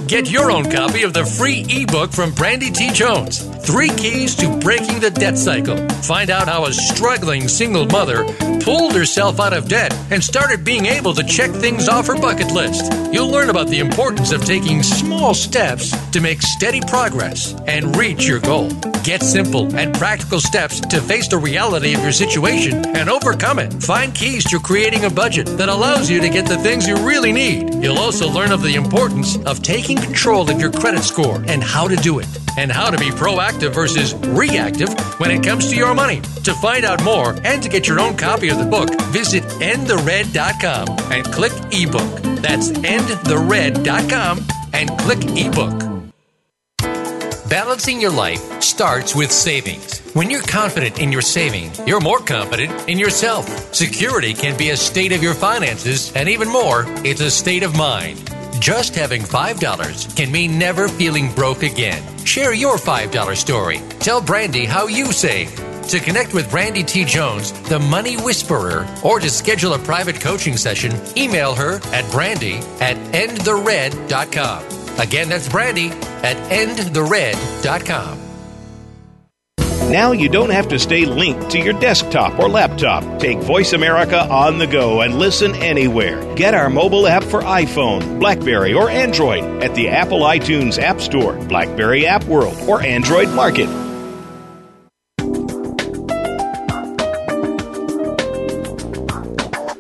Get 0.05 0.29
your 0.29 0.51
own 0.51 0.69
copy 0.69 1.03
of 1.03 1.13
the 1.13 1.23
free 1.23 1.65
ebook 1.69 2.11
from 2.11 2.33
Brandy 2.33 2.71
T. 2.71 2.91
Jones 2.91 3.39
Three 3.65 3.87
Keys 3.87 4.35
to 4.35 4.57
Breaking 4.57 4.99
the 4.99 5.09
Debt 5.09 5.37
Cycle. 5.37 5.87
Find 6.01 6.29
out 6.29 6.49
how 6.49 6.65
a 6.65 6.73
struggling 6.73 7.47
single 7.47 7.85
mother 7.85 8.25
pulled 8.63 8.93
herself 8.93 9.39
out 9.39 9.53
of 9.53 9.69
debt 9.69 9.93
and 10.11 10.21
started 10.21 10.65
being 10.65 10.87
able 10.87 11.13
to 11.13 11.23
check 11.23 11.51
things 11.51 11.87
off 11.87 12.07
her 12.07 12.19
bucket 12.19 12.51
list. 12.51 12.91
You'll 13.13 13.29
learn 13.29 13.49
about 13.49 13.67
the 13.67 13.79
importance 13.79 14.33
of 14.33 14.43
taking 14.43 14.83
small 14.83 15.33
steps 15.33 15.95
to 16.11 16.19
make 16.19 16.41
steady 16.41 16.81
progress 16.81 17.53
and 17.65 17.95
reach 17.95 18.27
your 18.27 18.39
goal. 18.39 18.69
Get 19.03 19.23
simple 19.23 19.73
and 19.75 19.93
practical 19.93 20.39
steps 20.39 20.79
to 20.81 21.01
face 21.01 21.27
the 21.27 21.37
reality 21.37 21.93
of 21.93 22.01
your 22.01 22.11
situation 22.11 22.85
and 22.95 23.09
overcome 23.09 23.59
it. 23.59 23.71
Find 23.81 24.13
keys 24.13 24.43
to 24.49 24.59
creating 24.59 25.05
a 25.05 25.09
budget 25.09 25.47
that 25.57 25.69
allows 25.69 26.09
you 26.09 26.19
to 26.21 26.29
get 26.29 26.45
the 26.45 26.57
things 26.57 26.87
you 26.87 26.95
really 26.97 27.31
need. 27.31 27.73
You'll 27.75 27.97
also 27.97 28.29
learn 28.29 28.51
of 28.51 28.61
the 28.61 28.75
importance 28.75 29.37
of 29.45 29.60
taking 29.61 29.97
control 29.97 30.49
of 30.49 30.59
your 30.59 30.71
credit 30.71 31.03
score 31.03 31.43
and 31.47 31.63
how 31.63 31.87
to 31.87 31.95
do 31.95 32.19
it, 32.19 32.27
and 32.57 32.71
how 32.71 32.89
to 32.89 32.97
be 32.97 33.09
proactive 33.09 33.73
versus 33.73 34.13
reactive 34.13 34.89
when 35.19 35.31
it 35.31 35.43
comes 35.43 35.69
to 35.69 35.75
your 35.75 35.93
money. 35.93 36.21
To 36.43 36.53
find 36.55 36.85
out 36.85 37.03
more 37.03 37.35
and 37.43 37.61
to 37.63 37.69
get 37.69 37.87
your 37.87 37.99
own 37.99 38.17
copy 38.17 38.49
of 38.49 38.57
the 38.57 38.65
book, 38.65 38.89
visit 39.11 39.43
endthered.com 39.43 40.87
and 41.11 41.25
click 41.25 41.53
ebook. 41.71 42.41
That's 42.41 42.71
endthered.com 42.71 44.47
and 44.73 44.89
click 44.99 45.19
ebook. 45.37 45.91
Balancing 47.51 47.99
your 47.99 48.11
life 48.11 48.63
starts 48.63 49.13
with 49.13 49.29
savings. 49.29 49.99
When 50.13 50.29
you're 50.29 50.41
confident 50.41 50.99
in 50.99 51.11
your 51.11 51.21
saving, 51.21 51.71
you're 51.85 51.99
more 51.99 52.19
confident 52.19 52.87
in 52.87 52.97
yourself. 52.97 53.75
Security 53.75 54.33
can 54.33 54.57
be 54.57 54.69
a 54.69 54.77
state 54.77 55.11
of 55.11 55.21
your 55.21 55.33
finances, 55.33 56.13
and 56.15 56.29
even 56.29 56.47
more, 56.47 56.85
it's 57.03 57.19
a 57.19 57.29
state 57.29 57.63
of 57.63 57.75
mind. 57.75 58.40
Just 58.61 58.93
having 58.93 59.23
$5 59.23 60.15
can 60.15 60.31
mean 60.31 60.59
never 60.59 60.87
feeling 60.87 61.33
broke 61.33 61.63
again. 61.63 62.03
Share 62.25 62.53
your 62.53 62.77
$5 62.77 63.35
story. 63.35 63.81
Tell 63.97 64.21
Brandy 64.21 64.65
how 64.65 64.85
you 64.85 65.11
save. 65.11 65.49
To 65.87 65.99
connect 65.99 66.35
with 66.35 66.51
Brandy 66.51 66.83
T. 66.83 67.03
Jones, 67.03 67.53
the 67.69 67.79
Money 67.79 68.17
Whisperer, 68.17 68.87
or 69.03 69.19
to 69.19 69.31
schedule 69.31 69.73
a 69.73 69.79
private 69.79 70.21
coaching 70.21 70.57
session, 70.57 70.91
email 71.17 71.55
her 71.55 71.81
at 71.91 72.09
brandy 72.11 72.57
at 72.79 72.97
endthered.com. 73.13 74.99
Again, 74.99 75.27
that's 75.27 75.49
brandy 75.49 75.87
at 76.21 76.37
endthered.com. 76.51 78.20
Now 79.91 80.13
you 80.13 80.29
don't 80.29 80.51
have 80.51 80.69
to 80.69 80.79
stay 80.79 81.03
linked 81.03 81.49
to 81.49 81.59
your 81.59 81.73
desktop 81.73 82.39
or 82.39 82.47
laptop. 82.47 83.19
Take 83.19 83.39
Voice 83.39 83.73
America 83.73 84.21
on 84.21 84.57
the 84.57 84.65
go 84.65 85.01
and 85.01 85.19
listen 85.19 85.53
anywhere. 85.55 86.33
Get 86.35 86.53
our 86.53 86.69
mobile 86.69 87.07
app 87.07 87.25
for 87.25 87.41
iPhone, 87.41 88.17
Blackberry, 88.17 88.73
or 88.73 88.89
Android 88.89 89.43
at 89.61 89.75
the 89.75 89.89
Apple 89.89 90.21
iTunes 90.21 90.81
App 90.81 91.01
Store, 91.01 91.33
Blackberry 91.49 92.07
App 92.07 92.23
World, 92.23 92.55
or 92.69 92.81
Android 92.81 93.27
Market. 93.31 93.67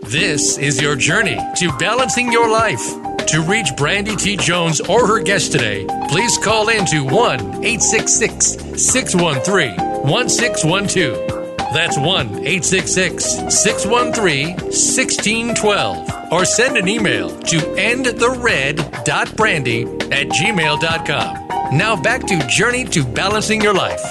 This 0.09 0.57
is 0.57 0.81
your 0.81 0.97
journey 0.97 1.39
to 1.55 1.71
balancing 1.79 2.33
your 2.33 2.49
life. 2.51 2.85
To 3.27 3.43
reach 3.43 3.69
Brandy 3.77 4.17
T. 4.17 4.35
Jones 4.35 4.81
or 4.81 5.07
her 5.07 5.23
guest 5.23 5.53
today, 5.53 5.85
please 6.09 6.37
call 6.39 6.67
in 6.67 6.85
to 6.87 7.05
1 7.05 7.39
866 7.63 8.57
613 8.75 9.90
1612. 10.03 11.49
That's 11.73 11.97
1 11.97 12.27
866 12.27 13.23
613 13.63 14.55
1612. 14.55 16.09
Or 16.31 16.45
send 16.45 16.77
an 16.77 16.87
email 16.87 17.29
to 17.29 17.57
endthered.brandy 17.57 19.81
at 20.11 20.27
gmail.com. 20.27 21.77
Now 21.77 22.01
back 22.01 22.25
to 22.27 22.47
Journey 22.47 22.85
to 22.85 23.03
Balancing 23.05 23.61
Your 23.61 23.73
Life. 23.73 24.01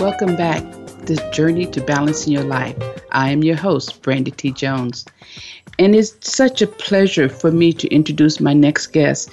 Welcome 0.00 0.36
back 0.36 0.62
to 1.06 1.30
Journey 1.32 1.66
to 1.66 1.80
Balancing 1.80 2.32
Your 2.32 2.44
Life. 2.44 2.76
I 3.12 3.30
am 3.30 3.42
your 3.42 3.56
host, 3.56 4.02
Brandy 4.02 4.30
T. 4.30 4.52
Jones. 4.52 5.04
And 5.78 5.94
it's 5.94 6.14
such 6.20 6.62
a 6.62 6.66
pleasure 6.66 7.28
for 7.28 7.50
me 7.50 7.72
to 7.74 7.88
introduce 7.88 8.40
my 8.40 8.52
next 8.52 8.88
guest 8.88 9.30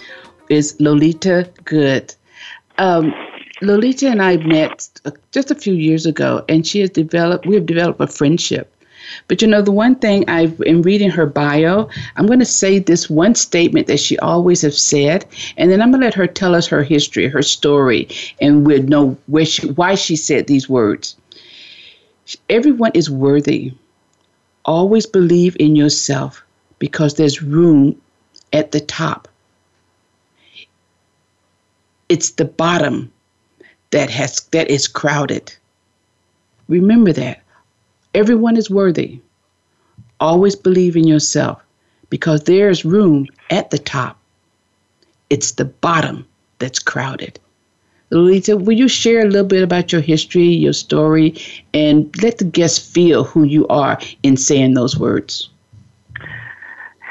is 0.49 0.79
Lolita 0.79 1.49
Good. 1.63 2.13
Um, 2.77 3.13
Lolita 3.61 4.09
and 4.09 4.21
I 4.21 4.37
met 4.37 4.89
just 5.31 5.49
a 5.49 5.55
few 5.55 5.73
years 5.73 6.05
ago, 6.05 6.43
and 6.49 6.67
she 6.67 6.81
has 6.81 6.89
developed. 6.89 7.45
We 7.45 7.55
have 7.55 7.65
developed 7.65 8.01
a 8.01 8.07
friendship. 8.07 8.71
But 9.27 9.41
you 9.41 9.47
know, 9.47 9.61
the 9.61 9.71
one 9.71 9.95
thing 9.95 10.27
I've 10.29 10.59
in 10.61 10.81
reading 10.81 11.09
her 11.11 11.25
bio, 11.25 11.87
I'm 12.17 12.25
going 12.25 12.39
to 12.39 12.45
say 12.45 12.79
this 12.79 13.09
one 13.09 13.35
statement 13.35 13.87
that 13.87 13.99
she 13.99 14.17
always 14.19 14.61
has 14.61 14.81
said, 14.81 15.25
and 15.57 15.71
then 15.71 15.81
I'm 15.81 15.91
going 15.91 16.01
to 16.01 16.07
let 16.07 16.13
her 16.15 16.27
tell 16.27 16.55
us 16.55 16.67
her 16.67 16.83
history, 16.83 17.27
her 17.27 17.43
story, 17.43 18.09
and 18.41 18.65
we'll 18.65 18.83
know 18.83 19.17
where 19.27 19.45
she, 19.45 19.67
why 19.71 19.95
she 19.95 20.15
said 20.15 20.47
these 20.47 20.67
words. 20.67 21.15
Everyone 22.49 22.91
is 22.93 23.09
worthy. 23.09 23.73
Always 24.65 25.05
believe 25.05 25.55
in 25.59 25.75
yourself 25.75 26.43
because 26.79 27.13
there's 27.13 27.43
room 27.43 28.01
at 28.51 28.71
the 28.71 28.79
top. 28.79 29.27
It's 32.09 32.31
the 32.31 32.45
bottom 32.45 33.11
that 33.95 34.09
has 34.09 34.41
that 34.51 34.69
is 34.69 34.89
crowded. 34.89 35.55
Remember 36.67 37.13
that. 37.13 37.41
Everyone 38.13 38.57
is 38.57 38.69
worthy. 38.69 39.21
Always 40.19 40.53
believe 40.53 40.97
in 40.97 41.07
yourself 41.07 41.63
because 42.09 42.43
there's 42.43 42.83
room 42.83 43.25
at 43.49 43.69
the 43.69 43.77
top. 43.77 44.17
It's 45.29 45.51
the 45.51 45.63
bottom 45.63 46.27
that's 46.59 46.77
crowded. 46.77 47.39
Lolita, 48.09 48.57
will 48.57 48.77
you 48.77 48.89
share 48.89 49.21
a 49.21 49.29
little 49.29 49.47
bit 49.47 49.63
about 49.63 49.93
your 49.93 50.01
history, 50.01 50.43
your 50.43 50.73
story, 50.73 51.33
and 51.73 52.13
let 52.21 52.37
the 52.37 52.43
guests 52.43 52.79
feel 52.79 53.23
who 53.23 53.43
you 53.43 53.65
are 53.69 53.97
in 54.23 54.35
saying 54.35 54.73
those 54.73 54.99
words? 54.99 55.49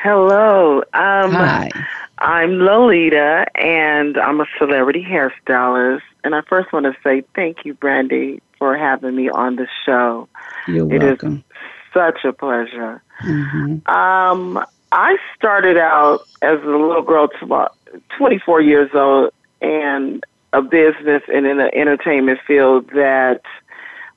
Hello. 0.02 0.80
Um, 0.92 1.32
Hi. 1.32 1.70
I'm 2.18 2.58
Lolita, 2.58 3.46
and 3.54 4.18
I'm 4.18 4.42
a 4.42 4.46
celebrity 4.58 5.02
hairstylist. 5.02 6.02
And 6.24 6.34
I 6.34 6.40
first 6.42 6.72
want 6.72 6.86
to 6.86 6.96
say 7.04 7.22
thank 7.34 7.64
you, 7.64 7.74
Brandy, 7.74 8.40
for 8.58 8.76
having 8.76 9.14
me 9.14 9.28
on 9.28 9.56
the 9.56 9.68
show. 9.84 10.28
You're 10.66 10.92
it 10.92 11.02
welcome. 11.02 11.36
Is 11.36 11.92
such 11.92 12.24
a 12.24 12.32
pleasure. 12.32 13.02
Mm-hmm. 13.22 13.88
Um, 13.88 14.64
I 14.90 15.16
started 15.36 15.76
out 15.76 16.20
as 16.42 16.60
a 16.62 16.66
little 16.66 17.02
girl 17.02 17.28
to 17.28 17.70
24 18.16 18.60
years 18.60 18.90
old 18.94 19.32
and 19.60 20.24
a 20.52 20.62
business 20.62 21.22
and 21.32 21.46
in 21.46 21.58
the 21.58 21.74
entertainment 21.74 22.38
field 22.46 22.88
that 22.94 23.42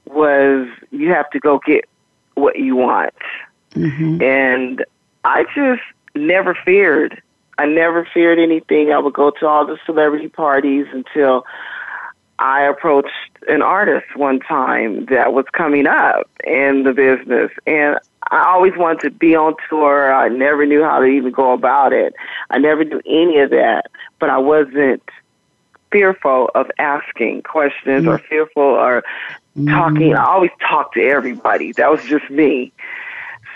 was 0.06 0.68
you 0.92 1.10
have 1.10 1.30
to 1.32 1.40
go 1.40 1.60
get 1.66 1.86
what 2.36 2.58
you 2.58 2.76
want. 2.76 3.14
Mm-hmm. 3.72 4.22
And 4.22 4.86
I 5.24 5.44
just 5.56 5.82
never 6.16 6.56
feared. 6.66 7.22
I 7.58 7.66
never 7.66 8.08
feared 8.14 8.40
anything. 8.40 8.92
I 8.92 9.00
would 9.00 9.14
go 9.14 9.32
to 9.32 9.48
all 9.48 9.66
the 9.66 9.78
celebrity 9.86 10.30
parties 10.30 10.86
until 10.94 11.46
I 12.40 12.64
approached 12.64 13.10
an 13.48 13.62
artist 13.62 14.16
one 14.16 14.40
time 14.40 15.06
that 15.06 15.34
was 15.34 15.46
coming 15.54 15.88
up 15.88 16.30
in 16.44 16.84
the 16.84 16.94
business 16.94 17.52
and 17.66 17.98
I 18.30 18.46
always 18.48 18.74
wanted 18.76 19.02
to 19.02 19.12
be 19.12 19.36
on 19.36 19.56
tour. 19.70 20.14
I 20.14 20.28
never 20.28 20.66
knew 20.66 20.84
how 20.84 21.00
to 21.00 21.06
even 21.06 21.32
go 21.32 21.54
about 21.54 21.94
it. 21.94 22.14
I 22.50 22.58
never 22.58 22.84
knew 22.84 23.02
any 23.06 23.40
of 23.40 23.52
that, 23.52 23.90
but 24.20 24.30
I 24.30 24.38
wasn't 24.38 25.04
fearful 25.92 26.50
of 26.54 26.70
asking 26.78 27.44
questions 27.44 28.06
mm. 28.06 28.10
or 28.10 28.18
fearful 28.18 28.64
or 28.64 29.04
mm. 29.58 29.70
talking. 29.70 30.14
I 30.14 30.26
always 30.26 30.52
talked 30.68 30.96
to 30.96 31.02
everybody. 31.02 31.72
That 31.74 31.90
was 31.90 32.04
just 32.04 32.30
me. 32.30 32.74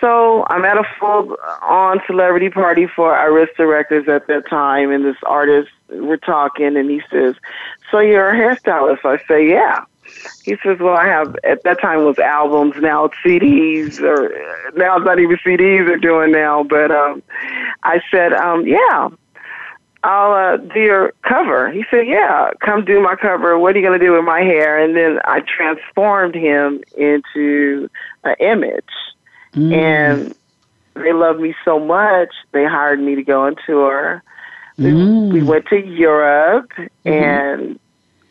So 0.01 0.45
I'm 0.49 0.65
at 0.65 0.77
a 0.77 0.83
full 0.99 1.37
on 1.61 2.01
celebrity 2.07 2.49
party 2.49 2.87
for 2.87 3.13
Arista 3.13 3.69
Records 3.69 4.09
at 4.09 4.25
that 4.27 4.49
time, 4.49 4.91
and 4.91 5.05
this 5.05 5.15
artist, 5.27 5.69
we're 5.89 6.17
talking, 6.17 6.75
and 6.75 6.89
he 6.89 7.01
says, 7.11 7.35
So 7.91 7.99
you're 7.99 8.31
a 8.31 8.35
hairstylist? 8.35 9.05
I 9.05 9.19
say, 9.27 9.47
Yeah. 9.47 9.85
He 10.43 10.55
says, 10.63 10.79
Well, 10.79 10.95
I 10.95 11.05
have, 11.05 11.35
at 11.43 11.61
that 11.63 11.79
time 11.79 12.03
was 12.03 12.17
albums, 12.17 12.73
now 12.79 13.05
it's 13.05 13.15
CDs, 13.23 13.99
or 13.99 14.29
now 14.75 14.97
it's 14.97 15.05
not 15.05 15.19
even 15.19 15.37
CDs 15.45 15.85
they're 15.85 15.97
doing 15.97 16.31
now, 16.31 16.63
but 16.63 16.89
um, 16.89 17.21
I 17.83 18.01
said, 18.09 18.33
um, 18.33 18.65
Yeah. 18.65 19.09
I'll 20.03 20.33
uh, 20.33 20.57
do 20.57 20.79
your 20.79 21.13
cover. 21.21 21.71
He 21.71 21.85
said, 21.91 22.07
Yeah, 22.07 22.49
come 22.59 22.83
do 22.85 22.99
my 22.99 23.15
cover. 23.15 23.59
What 23.59 23.75
are 23.75 23.79
you 23.79 23.85
going 23.85 23.99
to 23.99 24.03
do 24.03 24.13
with 24.13 24.23
my 24.23 24.39
hair? 24.39 24.83
And 24.83 24.95
then 24.95 25.19
I 25.25 25.41
transformed 25.41 26.33
him 26.33 26.81
into 26.97 27.87
an 28.23 28.35
image 28.39 28.89
Mm. 29.53 29.73
And 29.73 30.35
they 30.93 31.13
loved 31.13 31.39
me 31.39 31.55
so 31.63 31.79
much, 31.79 32.29
they 32.51 32.65
hired 32.65 32.99
me 32.99 33.15
to 33.15 33.23
go 33.23 33.45
on 33.45 33.55
tour. 33.65 34.23
Mm. 34.77 35.31
We, 35.31 35.41
we 35.41 35.47
went 35.47 35.67
to 35.67 35.77
Europe 35.77 36.71
mm-hmm. 36.77 37.09
and 37.09 37.79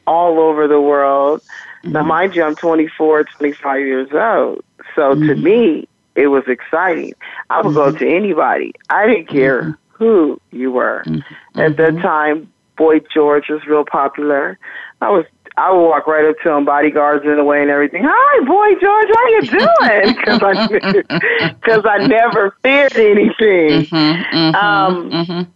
all 0.07 0.41
over 0.41 0.67
the 0.67 0.81
world. 0.81 1.41
Mm-hmm. 1.83 1.93
Now, 1.93 2.03
mind 2.03 2.35
you, 2.35 2.43
I'm 2.43 2.57
24, 2.57 3.25
25 3.25 3.81
years 3.81 4.09
old. 4.13 4.65
So 4.95 5.15
mm-hmm. 5.15 5.29
to 5.29 5.35
me, 5.37 5.89
it 6.17 6.29
was 6.29 6.45
exciting. 6.49 7.15
I 7.49 7.63
would 7.63 7.75
go 7.75 7.89
mm-hmm. 7.89 7.99
to 7.99 8.09
anybody. 8.09 8.73
I 8.91 9.07
didn't 9.07 9.29
care 9.29 9.63
mm-hmm. 9.63 10.05
who 10.05 10.41
you 10.51 10.73
were. 10.73 11.03
Mm-hmm. 11.07 11.61
At 11.61 11.77
that 11.77 11.97
time, 12.01 12.53
Boy 12.77 13.01
George 13.13 13.49
was 13.49 13.67
real 13.67 13.85
popular. 13.85 14.59
I 15.01 15.11
was 15.11 15.27
I 15.61 15.71
would 15.71 15.87
walk 15.87 16.07
right 16.07 16.25
up 16.25 16.37
to 16.43 16.51
him, 16.51 16.65
bodyguards 16.65 17.27
in 17.27 17.37
the 17.37 17.45
way 17.45 17.61
and 17.61 17.71
everything. 17.71 18.03
Hi, 18.03 18.45
boy 18.47 18.81
George, 18.81 19.09
how 19.15 19.29
you 19.29 19.43
doing? 19.43 20.17
Because 20.21 20.43
I, 20.43 21.53
cause 21.63 21.85
I 21.85 22.07
never 22.07 22.57
feared 22.63 22.97
anything. 22.97 23.85
Mm-hmm, 23.85 24.37
mm-hmm, 24.37 24.55
um, 24.55 25.11
mm-hmm. 25.11 25.51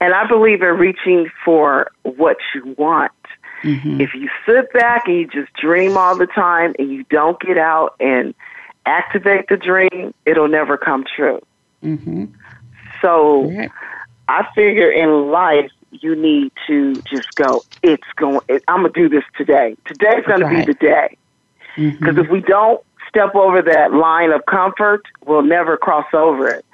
And 0.00 0.14
I 0.14 0.26
believe 0.26 0.62
in 0.62 0.76
reaching 0.76 1.30
for 1.44 1.92
what 2.02 2.38
you 2.52 2.74
want. 2.76 3.12
Mm-hmm. 3.62 4.00
If 4.00 4.14
you 4.14 4.28
sit 4.44 4.72
back 4.72 5.06
and 5.06 5.16
you 5.16 5.26
just 5.28 5.52
dream 5.54 5.96
all 5.96 6.16
the 6.16 6.26
time 6.26 6.74
and 6.80 6.90
you 6.90 7.04
don't 7.04 7.38
get 7.40 7.58
out 7.58 7.94
and 8.00 8.34
activate 8.86 9.48
the 9.48 9.56
dream, 9.56 10.12
it'll 10.26 10.48
never 10.48 10.76
come 10.76 11.04
true. 11.14 11.40
Mm-hmm. 11.84 12.24
So 13.00 13.52
I 14.26 14.46
figure 14.54 14.90
in 14.90 15.30
life, 15.30 15.70
you 15.92 16.16
need 16.16 16.52
to 16.66 16.94
just 17.02 17.34
go, 17.34 17.62
it's 17.82 18.06
going, 18.16 18.40
it, 18.48 18.64
I'm 18.68 18.82
going 18.82 18.92
to 18.92 19.00
do 19.00 19.08
this 19.08 19.24
today. 19.36 19.76
Today's 19.86 20.24
going 20.26 20.42
right. 20.42 20.60
to 20.60 20.66
be 20.66 20.72
the 20.72 20.78
day. 20.78 21.16
Because 21.76 21.98
mm-hmm. 22.00 22.18
if 22.18 22.30
we 22.30 22.40
don't 22.40 22.82
step 23.08 23.34
over 23.34 23.62
that 23.62 23.92
line 23.92 24.30
of 24.30 24.44
comfort, 24.46 25.02
we'll 25.26 25.42
never 25.42 25.76
cross 25.76 26.06
over 26.12 26.48
it. 26.48 26.64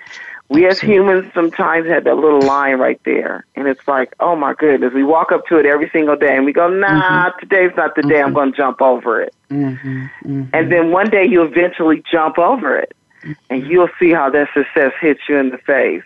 We 0.48 0.66
as 0.66 0.80
humans 0.80 1.30
sometimes 1.34 1.86
have 1.88 2.04
that 2.04 2.16
little 2.16 2.40
line 2.40 2.78
right 2.78 3.00
there. 3.04 3.44
And 3.54 3.68
it's 3.68 3.86
like, 3.86 4.14
oh 4.18 4.34
my 4.34 4.54
goodness, 4.54 4.94
we 4.94 5.04
walk 5.04 5.30
up 5.30 5.46
to 5.48 5.58
it 5.58 5.66
every 5.66 5.90
single 5.90 6.16
day 6.16 6.34
and 6.34 6.46
we 6.46 6.54
go, 6.54 6.68
nah, 6.70 7.30
mm-hmm. 7.30 7.38
today's 7.40 7.76
not 7.76 7.94
the 7.96 8.02
day 8.02 8.20
I'm 8.20 8.28
mm-hmm. 8.28 8.34
going 8.34 8.52
to 8.52 8.56
jump 8.56 8.80
over 8.80 9.20
it. 9.20 9.34
Mm-hmm. 9.50 10.06
Mm-hmm. 10.06 10.44
And 10.54 10.72
then 10.72 10.90
one 10.90 11.10
day 11.10 11.26
you 11.26 11.42
eventually 11.42 12.02
jump 12.10 12.38
over 12.38 12.78
it 12.78 12.96
and 13.50 13.66
you'll 13.66 13.90
see 13.98 14.10
how 14.10 14.30
that 14.30 14.48
success 14.54 14.92
hits 15.00 15.20
you 15.28 15.36
in 15.36 15.50
the 15.50 15.58
face. 15.58 16.02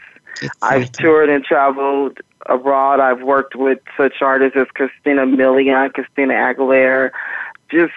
I've 0.60 0.90
toured 0.90 1.28
and 1.28 1.44
traveled 1.44 2.18
abroad. 2.46 3.00
I've 3.00 3.22
worked 3.22 3.54
with 3.54 3.78
such 3.96 4.20
artists 4.20 4.56
as 4.56 4.66
Christina 4.68 5.26
Milian, 5.26 5.92
Christina 5.92 6.34
Aguilera, 6.34 7.10
just 7.70 7.92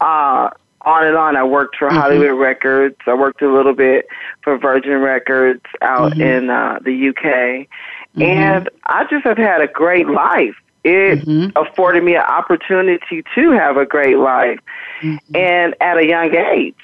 uh, 0.00 0.50
on 0.82 1.06
and 1.06 1.16
on. 1.16 1.36
I 1.36 1.44
worked 1.44 1.76
for 1.76 1.88
mm-hmm. 1.88 1.96
Hollywood 1.96 2.38
Records. 2.38 2.96
I 3.06 3.14
worked 3.14 3.42
a 3.42 3.52
little 3.52 3.74
bit 3.74 4.06
for 4.42 4.58
Virgin 4.58 4.98
Records 4.98 5.64
out 5.80 6.12
mm-hmm. 6.12 6.20
in 6.20 6.50
uh, 6.50 6.78
the 6.84 7.08
UK. 7.08 7.24
Mm-hmm. 7.24 8.22
And 8.22 8.70
I 8.86 9.04
just 9.04 9.24
have 9.24 9.38
had 9.38 9.60
a 9.60 9.68
great 9.68 10.08
life. 10.08 10.56
It 10.84 11.20
mm-hmm. 11.20 11.56
afforded 11.56 12.02
me 12.02 12.16
an 12.16 12.22
opportunity 12.22 13.22
to 13.34 13.50
have 13.52 13.76
a 13.76 13.86
great 13.86 14.18
life 14.18 14.58
mm-hmm. 15.00 15.36
and 15.36 15.74
at 15.80 15.96
a 15.96 16.06
young 16.06 16.34
age. 16.34 16.74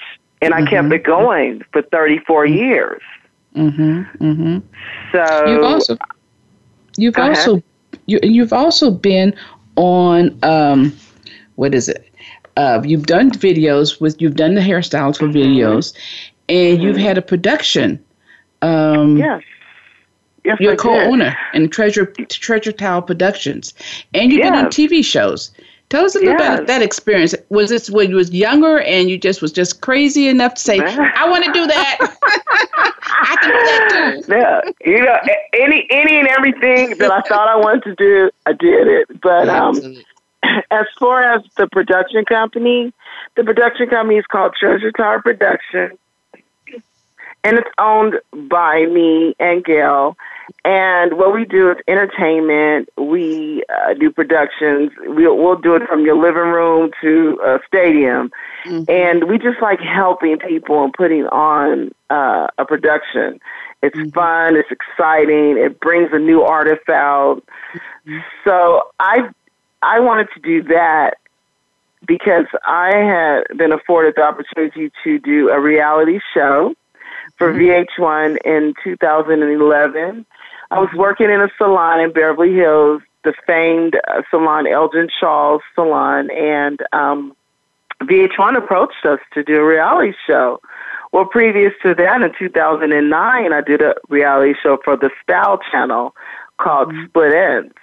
And 0.41 0.53
I 0.53 0.61
kept 0.61 0.85
mm-hmm. 0.85 0.93
it 0.93 1.03
going 1.03 1.63
for 1.73 1.81
34 1.81 2.45
years. 2.45 3.01
Mm-hmm. 3.55 4.59
So 5.11 5.45
you've 5.45 5.63
also 5.63 5.97
You've 6.97 7.17
uh-huh. 7.17 7.29
also 7.29 7.63
you 8.05 8.19
you've 8.23 8.53
also 8.53 8.91
been 8.91 9.33
on 9.75 10.37
um, 10.43 10.95
what 11.55 11.73
is 11.73 11.89
it? 11.89 12.05
Uh, 12.57 12.81
you've 12.83 13.05
done 13.05 13.31
videos 13.31 14.01
with 14.01 14.21
you've 14.21 14.35
done 14.35 14.55
the 14.55 14.61
hairstyles 14.61 15.17
for 15.17 15.27
mm-hmm. 15.27 15.37
videos, 15.37 15.93
and 16.49 16.77
mm-hmm. 16.77 16.83
you've 16.83 16.97
had 16.97 17.17
a 17.17 17.21
production. 17.21 18.03
Um, 18.61 19.17
yes. 19.17 19.43
Yes, 20.45 20.57
you're 20.61 20.77
co-owner 20.77 21.37
in 21.53 21.69
Treasure 21.69 22.05
Treasure 22.05 22.71
Towel 22.71 23.01
Productions, 23.01 23.73
and 24.13 24.31
you've 24.31 24.39
yes. 24.39 24.49
been 24.49 24.65
on 24.65 24.65
TV 24.67 25.03
shows. 25.03 25.51
Tell 25.89 26.05
us 26.05 26.15
a 26.15 26.19
little 26.19 26.33
yes. 26.33 26.41
about 26.41 26.67
that 26.67 26.81
experience. 26.81 27.35
Was 27.49 27.69
this 27.69 27.89
when 27.89 28.09
you 28.09 28.15
was 28.15 28.31
younger 28.31 28.79
and 28.79 29.09
you 29.09 29.17
just 29.17 29.41
was 29.41 29.51
just 29.51 29.81
crazy 29.81 30.27
enough 30.27 30.53
to 30.53 30.61
say, 30.61 30.79
"I 30.79 31.27
want 31.29 31.45
to 31.45 31.51
do 31.51 31.67
that. 31.67 32.93
I 33.29 33.35
can 33.35 33.49
do 33.51 33.65
that 33.65 34.25
too." 34.25 34.33
Yeah, 34.35 34.61
you 34.85 35.03
know, 35.05 35.17
any 35.53 35.87
any 35.89 36.19
and 36.19 36.27
everything 36.27 36.97
that 36.97 37.11
I 37.11 37.21
thought 37.21 37.47
I 37.47 37.55
wanted 37.55 37.83
to 37.83 37.95
do, 37.95 38.31
I 38.45 38.53
did 38.53 38.87
it. 38.87 39.21
But 39.21 39.49
um, 39.49 39.95
as 40.71 40.85
far 40.99 41.21
as 41.23 41.43
the 41.57 41.67
production 41.67 42.25
company, 42.25 42.93
the 43.35 43.43
production 43.43 43.87
company 43.89 44.17
is 44.17 44.25
called 44.25 44.53
Treasure 44.59 44.91
Tower 44.91 45.21
Production, 45.21 45.97
and 47.43 47.57
it's 47.57 47.69
owned 47.77 48.15
by 48.33 48.85
me 48.85 49.35
and 49.39 49.63
Gale. 49.63 50.17
And 50.65 51.17
what 51.17 51.33
we 51.33 51.45
do 51.45 51.71
is 51.71 51.77
entertainment. 51.87 52.89
We 52.97 53.63
uh, 53.69 53.93
do 53.93 54.11
productions. 54.11 54.91
We'll, 54.99 55.37
we'll 55.37 55.59
do 55.59 55.75
it 55.75 55.83
from 55.87 56.05
your 56.05 56.15
living 56.15 56.51
room 56.51 56.91
to 57.01 57.39
a 57.43 57.59
stadium. 57.67 58.31
Mm-hmm. 58.65 58.89
And 58.89 59.23
we 59.25 59.37
just 59.37 59.61
like 59.61 59.79
helping 59.79 60.37
people 60.37 60.83
and 60.83 60.93
putting 60.93 61.25
on 61.27 61.91
uh, 62.09 62.47
a 62.57 62.65
production. 62.65 63.39
It's 63.81 63.97
mm-hmm. 63.97 64.09
fun. 64.09 64.55
It's 64.55 64.71
exciting. 64.71 65.57
It 65.57 65.79
brings 65.79 66.09
a 66.11 66.19
new 66.19 66.41
artist 66.41 66.89
out. 66.89 67.41
Mm-hmm. 68.05 68.19
So 68.43 68.89
I, 68.99 69.29
I 69.81 69.99
wanted 69.99 70.27
to 70.33 70.39
do 70.41 70.63
that 70.63 71.15
because 72.05 72.45
I 72.65 72.95
had 72.95 73.57
been 73.57 73.71
afforded 73.71 74.15
the 74.15 74.23
opportunity 74.23 74.91
to 75.03 75.19
do 75.19 75.49
a 75.49 75.59
reality 75.59 76.19
show 76.33 76.73
for 77.37 77.53
mm-hmm. 77.53 78.01
VH1 78.01 78.37
in 78.45 78.73
2011. 78.83 80.25
I 80.71 80.79
was 80.79 80.89
working 80.95 81.29
in 81.29 81.41
a 81.41 81.49
salon 81.57 81.99
in 81.99 82.11
Beverly 82.11 82.53
Hills, 82.53 83.01
the 83.23 83.33
famed 83.47 83.95
uh, 84.07 84.21
salon 84.29 84.67
Elgin 84.67 85.09
Charles 85.19 85.61
salon, 85.75 86.29
and 86.31 86.79
um, 86.93 87.35
VH1 88.03 88.57
approached 88.57 89.05
us 89.05 89.19
to 89.33 89.43
do 89.43 89.55
a 89.55 89.65
reality 89.65 90.13
show. 90.27 90.61
Well, 91.11 91.25
previous 91.25 91.73
to 91.81 91.95
that, 91.95 92.21
in 92.21 92.31
2009, 92.37 93.53
I 93.53 93.61
did 93.61 93.81
a 93.81 93.95
reality 94.09 94.53
show 94.61 94.77
for 94.83 94.95
the 94.95 95.09
Style 95.23 95.59
Channel 95.71 96.15
called 96.59 96.89
mm-hmm. 96.89 97.05
Split 97.07 97.33
Ends. 97.33 97.73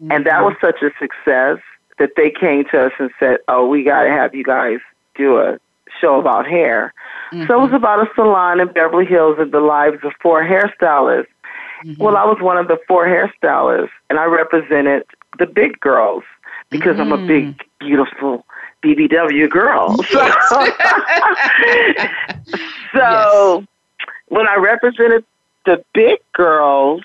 Mm-hmm. 0.00 0.12
And 0.12 0.26
that 0.26 0.42
was 0.42 0.54
such 0.60 0.82
a 0.82 0.90
success 0.98 1.58
that 1.98 2.10
they 2.16 2.30
came 2.30 2.64
to 2.70 2.86
us 2.86 2.92
and 2.98 3.10
said, 3.18 3.38
Oh, 3.48 3.66
we 3.66 3.82
got 3.82 4.04
to 4.04 4.10
have 4.10 4.34
you 4.34 4.44
guys 4.44 4.78
do 5.16 5.38
a 5.38 5.58
show 6.00 6.20
about 6.20 6.46
hair. 6.46 6.92
Mm-hmm. 7.32 7.46
So 7.46 7.58
it 7.58 7.62
was 7.62 7.72
about 7.72 8.00
a 8.00 8.10
salon 8.14 8.60
in 8.60 8.68
Beverly 8.72 9.06
Hills 9.06 9.36
and 9.38 9.50
the 9.50 9.60
lives 9.60 9.98
of 10.04 10.12
four 10.20 10.42
hairstylists 10.44 11.26
Mm-hmm. 11.84 12.02
Well, 12.02 12.16
I 12.16 12.24
was 12.24 12.38
one 12.40 12.56
of 12.56 12.68
the 12.68 12.78
four 12.88 13.06
hairstylists, 13.06 13.90
and 14.10 14.18
I 14.18 14.24
represented 14.24 15.04
the 15.38 15.46
big 15.46 15.78
girls 15.80 16.24
because 16.70 16.96
mm-hmm. 16.96 17.12
I'm 17.12 17.24
a 17.24 17.26
big, 17.26 17.56
mm. 17.56 17.60
beautiful 17.80 18.44
BBW 18.82 19.48
girl. 19.50 19.96
Yes. 20.10 20.48
So, 20.48 20.64
so 22.98 23.58
yes. 23.58 23.66
when 24.28 24.48
I 24.48 24.56
represented 24.56 25.24
the 25.66 25.84
big 25.92 26.18
girls, 26.32 27.02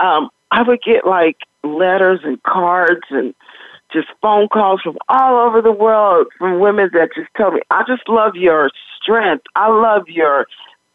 um, 0.00 0.28
I 0.50 0.62
would 0.62 0.82
get 0.82 1.06
like 1.06 1.36
letters 1.62 2.20
and 2.24 2.42
cards 2.42 3.06
and 3.10 3.34
just 3.92 4.08
phone 4.20 4.48
calls 4.48 4.80
from 4.82 4.98
all 5.08 5.46
over 5.46 5.62
the 5.62 5.72
world 5.72 6.26
from 6.38 6.58
women 6.58 6.90
that 6.92 7.10
just 7.14 7.28
tell 7.36 7.52
me, 7.52 7.60
I 7.70 7.84
just 7.86 8.08
love 8.08 8.34
your 8.34 8.70
strength. 9.00 9.44
I 9.54 9.68
love 9.68 10.08
your 10.08 10.46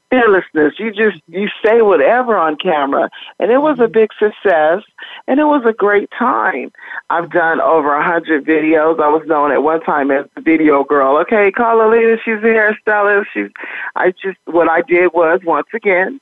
fearlessness. 0.10 0.74
You 0.80 0.92
just 0.92 1.22
you 1.28 1.48
say 1.64 1.82
whatever 1.82 2.38
on 2.38 2.56
camera, 2.56 3.10
and 3.40 3.52
it 3.52 3.60
was 3.60 3.80
a 3.80 3.88
big 3.88 4.10
success, 4.18 4.84
and 5.28 5.40
it 5.40 5.46
was 5.46 5.64
a 5.66 5.74
great 5.74 6.10
time. 6.18 6.72
I've 7.10 7.32
done 7.32 7.62
over 7.62 7.94
a 7.94 8.04
hundred 8.04 8.46
videos. 8.46 9.00
I 9.00 9.10
was 9.10 9.24
known 9.28 9.52
at 9.52 9.64
one 9.64 9.82
time 9.82 10.12
as 10.12 10.26
the 10.36 10.42
video 10.42 10.84
girl. 10.84 11.18
Okay, 11.18 11.52
call 11.52 11.78
Lolita. 11.78 12.18
She's 12.24 12.36
a 12.36 12.74
hairstylist. 12.88 13.26
She's. 13.34 13.50
I 13.96 14.12
just 14.12 14.38
what 14.46 14.70
I 14.70 14.82
did 14.82 15.14
was 15.14 15.42
once 15.44 15.68
again 15.74 16.20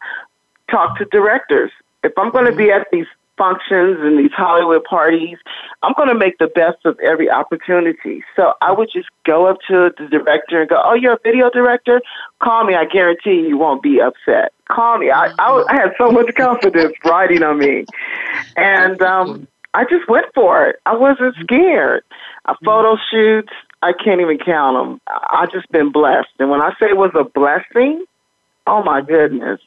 talk 0.69 0.97
to 0.97 1.05
directors. 1.05 1.71
If 2.03 2.13
I'm 2.17 2.31
going 2.31 2.45
to 2.45 2.55
be 2.55 2.71
at 2.71 2.87
these 2.91 3.07
functions 3.37 3.97
and 4.01 4.17
these 4.17 4.31
Hollywood 4.35 4.83
parties. 4.83 5.37
I'm 5.83 5.93
going 5.95 6.09
to 6.09 6.15
make 6.15 6.37
the 6.39 6.47
best 6.47 6.77
of 6.85 6.99
every 6.99 7.29
opportunity. 7.29 8.23
So 8.35 8.53
I 8.61 8.71
would 8.71 8.89
just 8.91 9.07
go 9.25 9.47
up 9.47 9.57
to 9.67 9.91
the 9.97 10.07
director 10.07 10.61
and 10.61 10.69
go, 10.69 10.81
"Oh, 10.83 10.93
you're 10.93 11.13
a 11.13 11.19
video 11.23 11.49
director? 11.49 12.01
Call 12.41 12.65
me. 12.65 12.75
I 12.75 12.85
guarantee 12.85 13.47
you 13.47 13.57
won't 13.57 13.81
be 13.83 14.01
upset. 14.01 14.53
Call 14.69 14.97
me." 14.97 15.11
I 15.11 15.33
I, 15.39 15.65
I 15.69 15.73
had 15.73 15.91
so 15.97 16.11
much 16.11 16.33
confidence 16.35 16.93
riding 17.05 17.43
on 17.43 17.59
me, 17.59 17.85
and 18.55 19.01
um, 19.01 19.47
I 19.73 19.83
just 19.83 20.09
went 20.09 20.27
for 20.33 20.67
it. 20.67 20.77
I 20.85 20.95
wasn't 20.95 21.35
scared. 21.41 22.03
A 22.45 22.55
photo 22.63 22.97
shoots. 23.11 23.53
I 23.81 23.93
can't 23.93 24.21
even 24.21 24.39
count 24.39 24.75
them. 24.75 25.01
I 25.07 25.45
just 25.51 25.71
been 25.71 25.91
blessed, 25.91 26.29
and 26.39 26.49
when 26.49 26.61
I 26.61 26.71
say 26.79 26.87
it 26.87 26.97
was 26.97 27.11
a 27.13 27.23
blessing, 27.23 28.03
oh 28.65 28.83
my 28.83 29.01
goodness, 29.01 29.59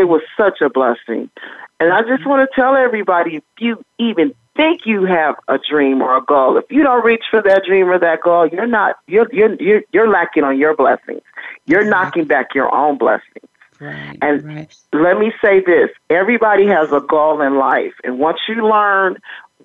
it 0.00 0.08
was 0.08 0.22
such 0.36 0.60
a 0.60 0.70
blessing. 0.70 1.30
And 1.78 1.92
I 1.92 2.02
just 2.02 2.26
want 2.26 2.48
to 2.48 2.60
tell 2.60 2.74
everybody 2.74 3.36
if 3.36 3.44
you 3.58 3.82
even 3.98 4.34
think 4.56 4.82
you 4.84 5.04
have 5.04 5.36
a 5.48 5.58
dream 5.58 6.02
or 6.02 6.16
a 6.16 6.22
goal, 6.22 6.56
if 6.56 6.64
you 6.70 6.82
don't 6.82 7.04
reach 7.04 7.24
for 7.30 7.42
that 7.42 7.64
dream 7.66 7.88
or 7.88 7.98
that 7.98 8.22
goal, 8.22 8.46
you're 8.46 8.66
not 8.66 8.96
you're 9.06 9.28
you're 9.32 9.54
you're, 9.62 9.82
you're 9.92 10.08
lacking 10.08 10.44
on 10.44 10.58
your 10.58 10.74
blessings. 10.74 11.22
You're 11.66 11.84
knocking 11.84 12.24
back 12.24 12.54
your 12.54 12.74
own 12.74 12.98
blessings. 12.98 13.46
Right, 13.78 14.18
and 14.20 14.44
right. 14.44 14.76
let 14.92 15.18
me 15.18 15.32
say 15.42 15.60
this 15.60 15.88
everybody 16.10 16.66
has 16.66 16.92
a 16.92 17.00
goal 17.00 17.40
in 17.40 17.56
life. 17.56 17.94
And 18.04 18.18
once 18.18 18.38
you 18.48 18.66
learn 18.66 19.16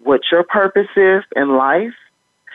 what 0.04 0.22
your 0.32 0.44
purpose 0.44 0.88
is 0.96 1.24
in 1.36 1.58
life, 1.58 1.94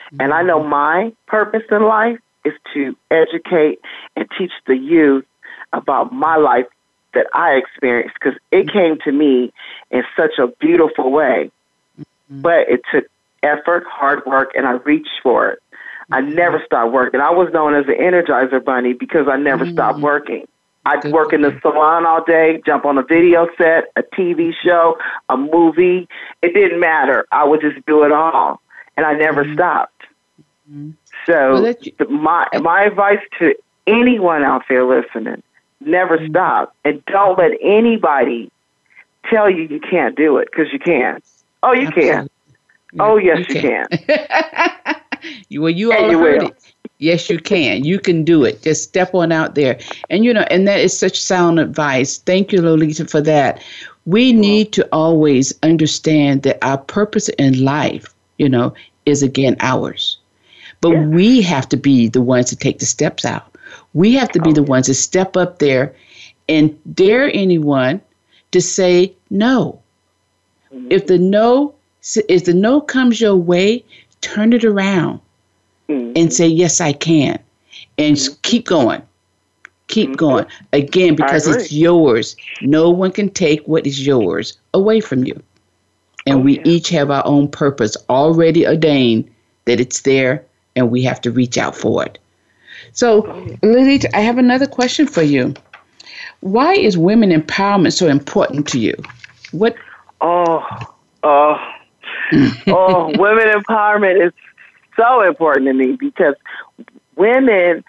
mm-hmm. 0.07 0.21
and 0.21 0.33
I 0.33 0.43
know 0.43 0.63
my 0.63 1.13
purpose 1.27 1.65
in 1.71 1.83
life 1.83 2.19
is 2.45 2.55
to 2.73 2.97
educate 3.11 3.81
and 4.17 4.27
teach 4.39 4.53
the 4.67 4.77
youth 4.77 5.27
about 5.73 6.13
my 6.13 6.37
life 6.37 6.67
that 7.15 7.27
I 7.33 7.53
experienced 7.53 8.15
because 8.15 8.39
it 8.51 8.67
mm-hmm. 8.67 8.79
came 8.79 8.99
to 9.05 9.13
me 9.13 9.53
in 9.91 10.03
such 10.17 10.39
a 10.39 10.49
beautiful 10.61 11.11
way. 11.11 11.51
Mm-hmm. 11.99 12.41
But 12.43 12.69
it 12.69 12.83
took 12.93 13.05
effort, 13.43 13.85
hard 13.89 14.25
work, 14.27 14.53
and 14.55 14.67
I 14.67 14.73
reached 14.73 15.21
for 15.23 15.51
it. 15.51 15.63
I 16.13 16.21
mm-hmm. 16.21 16.35
never 16.35 16.63
stopped 16.65 16.93
working. 16.93 17.21
I 17.21 17.31
was 17.31 17.53
known 17.53 17.75
as 17.75 17.87
the 17.87 17.93
energizer 17.93 18.65
bunny 18.65 18.93
because 18.93 19.29
I 19.29 19.37
never 19.37 19.65
mm-hmm. 19.65 19.75
stopped 19.75 20.01
working. 20.01 20.47
I'd 20.87 21.03
Good 21.03 21.13
work 21.13 21.33
in 21.35 21.43
the 21.43 21.59
salon 21.61 22.07
all 22.07 22.25
day, 22.25 22.63
jump 22.65 22.87
on 22.87 22.97
a 22.97 23.03
video 23.03 23.49
set, 23.59 23.93
a 23.97 24.03
TV 24.03 24.55
show, 24.65 24.97
a 25.29 25.37
movie. 25.37 26.09
It 26.41 26.55
didn't 26.55 26.81
matter. 26.81 27.27
I 27.31 27.45
would 27.45 27.61
just 27.61 27.85
do 27.85 28.03
it 28.05 28.13
all, 28.13 28.63
and 28.97 29.05
I 29.05 29.13
never 29.13 29.45
mm-hmm. 29.45 29.55
stopped. 29.55 30.03
Mm-hmm. 30.71 30.93
So 31.27 31.63
well, 31.63 31.75
you- 31.83 32.09
my 32.09 32.49
my 32.61 32.85
advice 32.85 33.21
to 33.41 33.55
anyone 33.87 34.43
out 34.43 34.63
there 34.69 34.85
listening 34.85 35.43
Never 35.81 36.19
mm-hmm. 36.19 36.33
stop. 36.33 36.75
And 36.85 37.05
don't 37.07 37.39
let 37.39 37.53
anybody 37.63 38.51
tell 39.29 39.51
you 39.51 39.63
you 39.63 39.81
can't 39.81 40.17
do 40.17 40.39
it 40.39 40.49
because 40.51 40.73
you 40.73 40.79
can. 40.79 41.23
Oh, 41.63 41.73
you 41.73 41.89
Absolutely. 41.89 42.11
can. 42.11 42.31
Oh, 42.99 43.17
yes, 43.17 43.49
you, 43.49 43.55
you 43.55 43.61
can. 43.61 43.87
can. 43.87 44.97
well, 45.61 45.71
you 45.71 45.93
all 45.93 46.11
you 46.11 46.19
heard 46.19 46.43
will. 46.43 46.49
it. 46.49 46.75
Yes, 46.99 47.31
you 47.31 47.39
can. 47.39 47.85
You 47.85 47.99
can 47.99 48.25
do 48.25 48.45
it. 48.45 48.63
Just 48.63 48.83
step 48.83 49.15
on 49.15 49.33
out 49.33 49.55
there. 49.55 49.79
And, 50.11 50.25
you 50.25 50.35
know, 50.35 50.45
and 50.51 50.69
that 50.69 50.81
is 50.81 50.97
such 50.97 51.21
sound 51.21 51.59
advice. 51.59 52.19
Thank 52.19 52.53
you, 52.53 52.61
Lolita, 52.61 53.07
for 53.07 53.23
that. 53.23 53.63
We 54.05 54.33
need 54.33 54.73
to 54.73 54.87
always 54.93 55.55
understand 55.63 56.43
that 56.43 56.59
our 56.63 56.77
purpose 56.77 57.29
in 57.31 57.65
life, 57.65 58.15
you 58.39 58.49
know, 58.49 58.75
is 59.07 59.23
again 59.23 59.57
ours. 59.61 60.19
But 60.81 60.93
yeah. 60.93 61.07
we 61.07 61.43
have 61.43 61.69
to 61.71 61.77
be 61.77 62.09
the 62.09 62.21
ones 62.21 62.51
to 62.51 62.57
take 62.57 62.81
the 62.81 62.87
steps 62.87 63.25
out. 63.25 63.50
We 63.95 64.15
have 64.15 64.31
to 64.33 64.41
be 64.41 64.53
the 64.53 64.63
ones 64.63 64.87
to 64.87 64.95
step 64.95 65.37
up 65.37 65.59
there 65.59 65.95
and 66.49 66.79
dare 66.95 67.31
anyone 67.35 68.01
to 68.53 68.61
say 68.61 69.15
no. 69.31 69.81
Mm-hmm. 70.73 70.89
If 70.91 71.07
the 71.07 71.19
no 71.19 71.75
if 72.29 72.45
the 72.45 72.55
no 72.55 72.81
comes 72.81 73.21
your 73.21 73.37
way, 73.37 73.85
turn 74.21 74.53
it 74.53 74.65
around 74.65 75.21
mm-hmm. 75.89 76.13
and 76.17 76.33
say 76.33 76.47
yes 76.47 76.81
I 76.81 76.93
can 76.93 77.39
and 77.99 78.17
mm-hmm. 78.17 78.35
keep 78.43 78.67
going. 78.67 79.03
Keep 79.89 80.11
mm-hmm. 80.11 80.17
going. 80.17 80.47
Again 80.73 81.17
because 81.17 81.47
it's 81.47 81.73
yours. 81.73 82.37
No 82.63 82.91
one 82.91 83.11
can 83.11 83.31
take 83.31 83.67
what 83.67 83.87
is 83.87 84.07
yours 84.07 84.57
away 84.73 85.01
from 85.01 85.25
you. 85.25 85.41
And 86.27 86.37
oh, 86.37 86.43
we 86.43 86.57
yeah. 86.59 86.63
each 86.65 86.89
have 86.91 87.11
our 87.11 87.27
own 87.27 87.49
purpose 87.49 87.97
already 88.09 88.67
ordained 88.67 89.31
that 89.65 89.81
it's 89.81 90.03
there 90.03 90.45
and 90.77 90.91
we 90.91 91.03
have 91.03 91.21
to 91.23 91.31
reach 91.31 91.59
out 91.59 91.77
for 91.77 92.05
it. 92.05 92.19
So, 92.93 93.23
Lily, 93.63 94.01
I 94.15 94.21
have 94.21 94.39
another 94.39 94.67
question 94.67 95.07
for 95.07 95.23
you. 95.23 95.55
Why 96.41 96.75
is 96.75 96.97
women 96.97 97.31
empowerment 97.31 97.93
so 97.93 98.09
important 98.09 98.67
to 98.69 98.79
you? 98.79 98.95
What? 99.53 99.77
Oh, 100.21 100.67
oh, 101.23 101.57
oh, 102.67 103.13
women 103.19 103.49
empowerment 103.49 104.27
is 104.27 104.33
so 104.97 105.23
important 105.23 105.67
to 105.67 105.73
me 105.73 105.97
because 105.97 106.35
women 107.17 107.85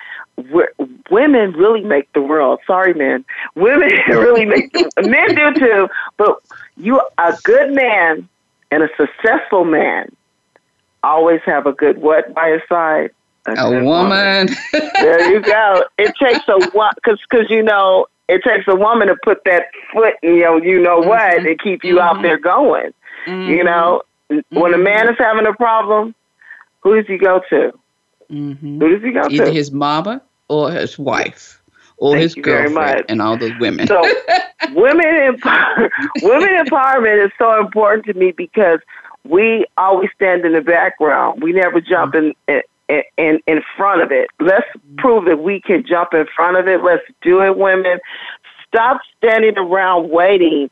women 1.09 1.51
really 1.51 1.83
make 1.83 2.11
the 2.13 2.21
world. 2.21 2.59
Sorry, 2.65 2.93
men. 2.93 3.25
Women 3.55 3.89
really 4.07 4.45
make 4.45 4.71
the, 4.73 4.89
men 5.03 5.35
do 5.35 5.53
too. 5.59 5.89
But 6.17 6.37
you, 6.77 7.01
a 7.17 7.37
good 7.43 7.73
man 7.73 8.27
and 8.71 8.83
a 8.83 8.89
successful 8.97 9.65
man, 9.65 10.15
always 11.03 11.41
have 11.45 11.65
a 11.65 11.73
good 11.73 11.97
what 11.99 12.33
by 12.33 12.51
his 12.51 12.61
side? 12.67 13.11
A, 13.47 13.69
woman. 13.69 13.85
woman. 13.85 14.49
there 14.93 15.31
you 15.31 15.41
go. 15.41 15.83
It 15.97 16.13
takes 16.21 16.47
a 16.47 16.69
what? 16.71 16.95
Because 16.95 17.19
because 17.29 17.49
you 17.49 17.63
know 17.63 18.07
it 18.31 18.43
takes 18.43 18.67
a 18.67 18.75
woman 18.75 19.07
to 19.07 19.15
put 19.23 19.43
that 19.45 19.65
foot, 19.91 20.13
you 20.23 20.41
know, 20.41 20.57
you 20.57 20.79
know 20.79 20.99
what, 20.99 21.19
mm-hmm. 21.19 21.47
and 21.47 21.59
keep 21.59 21.83
you 21.83 21.95
mm-hmm. 21.95 22.17
out 22.17 22.21
there 22.21 22.37
going. 22.37 22.93
Mm-hmm. 23.25 23.51
You 23.51 23.63
know, 23.63 24.03
when 24.29 24.41
a 24.73 24.77
mm-hmm. 24.77 24.83
man 24.83 25.09
is 25.09 25.17
having 25.17 25.45
a 25.45 25.53
problem, 25.53 26.15
who 26.79 26.95
does 26.95 27.07
he 27.07 27.17
go 27.17 27.41
to? 27.49 27.73
Mm-hmm. 28.31 28.79
Who 28.79 28.89
does 28.89 29.03
he 29.03 29.11
go 29.11 29.21
Either 29.21 29.29
to? 29.29 29.43
Either 29.43 29.51
his 29.51 29.71
mama 29.71 30.21
or 30.47 30.71
his 30.71 30.97
wife 30.97 31.61
or 31.97 32.13
Thank 32.13 32.23
his 32.23 32.35
girlfriend 32.35 33.05
and 33.09 33.21
all 33.21 33.37
those 33.37 33.57
women. 33.59 33.87
So, 33.87 34.01
women 34.73 35.05
empower- 35.05 35.91
women 36.21 36.49
empowerment 36.65 37.25
is 37.25 37.31
so 37.37 37.59
important 37.59 38.05
to 38.05 38.13
me 38.13 38.31
because 38.31 38.79
we 39.23 39.65
always 39.77 40.09
stand 40.15 40.45
in 40.45 40.53
the 40.53 40.61
background. 40.61 41.43
We 41.43 41.51
never 41.51 41.81
jump 41.81 42.15
in, 42.15 42.33
in 43.17 43.39
in 43.47 43.61
front 43.77 44.01
of 44.01 44.11
it. 44.11 44.29
Let's 44.39 44.67
prove 44.97 45.25
that 45.25 45.41
we 45.41 45.61
can 45.61 45.85
jump 45.85 46.13
in 46.13 46.25
front 46.35 46.57
of 46.57 46.67
it. 46.67 46.83
Let's 46.83 47.03
do 47.21 47.41
it, 47.41 47.57
women. 47.57 47.99
Stop 48.67 49.01
standing 49.17 49.57
around 49.57 50.09
waiting 50.09 50.69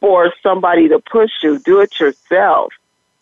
for 0.00 0.32
somebody 0.42 0.88
to 0.88 0.98
push 1.00 1.30
you. 1.42 1.58
Do 1.58 1.80
it 1.80 1.98
yourself. 1.98 2.72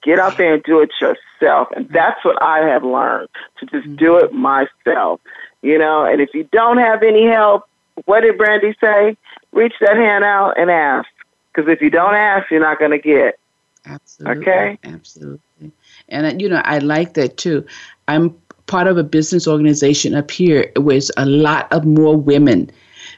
Get 0.03 0.18
out 0.18 0.38
there 0.38 0.55
and 0.55 0.62
do 0.62 0.81
it 0.81 0.90
yourself. 1.00 1.68
And 1.76 1.88
that's 1.88 2.24
what 2.24 2.42
I 2.42 2.59
have 2.66 2.85
learned 2.85 3.29
to 3.59 3.66
just 3.66 3.96
do 3.96 4.16
it 4.16 4.33
myself. 4.33 5.20
You 5.62 5.79
know, 5.79 6.05
and 6.05 6.20
if 6.20 6.31
you 6.33 6.48
don't 6.53 6.79
have 6.79 7.03
any 7.03 7.26
help, 7.26 7.64
what 8.07 8.20
did 8.22 8.38
Brandy 8.38 8.74
say? 8.81 9.16
Reach 9.53 9.74
that 9.81 9.96
hand 9.96 10.24
out 10.24 10.59
and 10.59 10.70
ask. 10.70 11.09
Because 11.53 11.70
if 11.70 11.83
you 11.83 11.90
don't 11.90 12.14
ask, 12.14 12.50
you're 12.50 12.61
not 12.61 12.79
going 12.79 12.92
to 12.92 12.98
get. 12.98 13.38
Absolutely. 13.85 14.42
Okay? 14.42 14.79
Absolutely. 14.85 15.72
And, 16.09 16.26
uh, 16.26 16.33
you 16.38 16.48
know, 16.48 16.62
I 16.64 16.79
like 16.79 17.14
that 17.14 17.37
too. 17.37 17.66
I'm 18.14 18.35
part 18.66 18.87
of 18.87 18.99
a 18.99 19.05
business 19.05 19.49
organization 19.49 20.14
up 20.14 20.31
here 20.31 20.70
with 20.77 21.11
a 21.16 21.27
lot 21.27 21.73
of 21.73 21.85
more 21.85 22.16
women 22.16 22.70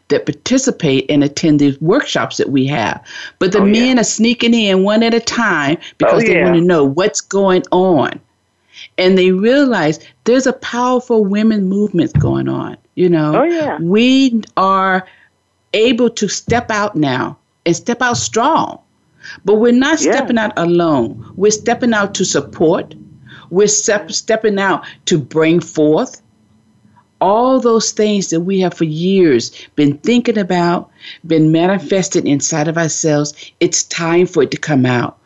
that 0.08 0.26
participate 0.26 1.10
and 1.10 1.24
attend 1.24 1.60
these 1.60 1.80
workshops 1.80 2.36
that 2.36 2.50
we 2.50 2.66
have. 2.66 3.04
But 3.38 3.52
the 3.52 3.60
oh, 3.60 3.66
men 3.66 3.96
yeah. 3.96 4.00
are 4.00 4.04
sneaking 4.04 4.54
in 4.54 4.82
one 4.82 5.02
at 5.02 5.14
a 5.14 5.20
time 5.20 5.78
because 5.98 6.22
oh, 6.22 6.26
yeah. 6.26 6.34
they 6.34 6.42
want 6.44 6.56
to 6.56 6.60
know 6.60 6.84
what's 6.84 7.20
going 7.20 7.62
on. 7.70 8.20
And 8.98 9.16
they 9.16 9.30
realize 9.32 10.00
there's 10.24 10.46
a 10.46 10.52
powerful 10.54 11.24
women 11.24 11.68
movement 11.68 12.18
going 12.18 12.48
on. 12.48 12.76
You 12.94 13.08
know, 13.08 13.40
oh, 13.40 13.44
yeah. 13.44 13.78
we 13.80 14.42
are 14.56 15.06
able 15.72 16.10
to 16.10 16.28
step 16.28 16.70
out 16.70 16.94
now 16.94 17.38
and 17.64 17.74
step 17.74 18.02
out 18.02 18.16
strong. 18.16 18.78
But 19.44 19.56
we're 19.56 19.72
not 19.72 20.00
yeah. 20.00 20.12
stepping 20.12 20.38
out 20.38 20.52
alone. 20.56 21.32
We're 21.36 21.52
stepping 21.52 21.94
out 21.94 22.14
to 22.16 22.24
support, 22.24 22.94
we're 23.52 23.68
step, 23.68 24.10
stepping 24.10 24.58
out 24.58 24.84
to 25.04 25.18
bring 25.18 25.60
forth 25.60 26.22
all 27.20 27.60
those 27.60 27.92
things 27.92 28.30
that 28.30 28.40
we 28.40 28.58
have 28.58 28.74
for 28.74 28.84
years 28.84 29.52
been 29.76 29.96
thinking 29.98 30.38
about, 30.38 30.90
been 31.26 31.52
manifested 31.52 32.26
inside 32.26 32.66
of 32.66 32.78
ourselves, 32.78 33.32
it's 33.60 33.84
time 33.84 34.26
for 34.26 34.42
it 34.42 34.50
to 34.50 34.56
come 34.56 34.84
out. 34.84 35.18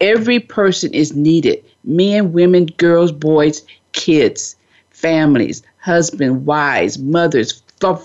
Every 0.00 0.40
person 0.40 0.94
is 0.94 1.14
needed 1.14 1.62
men, 1.84 2.32
women, 2.32 2.66
girls, 2.78 3.12
boys, 3.12 3.62
kids, 3.92 4.56
families, 4.90 5.62
husbands, 5.78 6.44
wives, 6.46 6.98
mothers, 6.98 7.62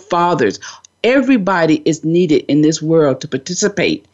fathers. 0.09 0.59
Everybody 1.03 1.81
is 1.85 2.03
needed 2.03 2.45
in 2.47 2.61
this 2.61 2.81
world 2.81 3.21
to 3.21 3.27
participate 3.27 4.05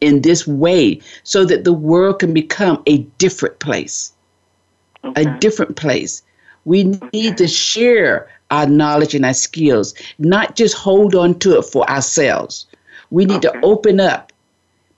in 0.00 0.22
this 0.22 0.46
way 0.46 1.00
so 1.22 1.44
that 1.44 1.64
the 1.64 1.72
world 1.72 2.18
can 2.18 2.34
become 2.34 2.82
a 2.86 2.98
different 3.18 3.58
place. 3.60 4.12
Okay. 5.06 5.22
A 5.22 5.38
different 5.38 5.76
place. 5.76 6.22
We 6.64 6.84
need 7.12 7.38
to 7.38 7.46
share 7.46 8.28
our 8.50 8.66
knowledge 8.66 9.14
and 9.14 9.24
our 9.24 9.34
skills, 9.34 9.94
not 10.18 10.56
just 10.56 10.76
hold 10.76 11.14
on 11.14 11.38
to 11.40 11.58
it 11.58 11.62
for 11.62 11.88
ourselves. 11.88 12.66
We 13.10 13.24
need 13.24 13.44
okay. 13.44 13.60
to 13.60 13.66
open 13.66 14.00
up 14.00 14.32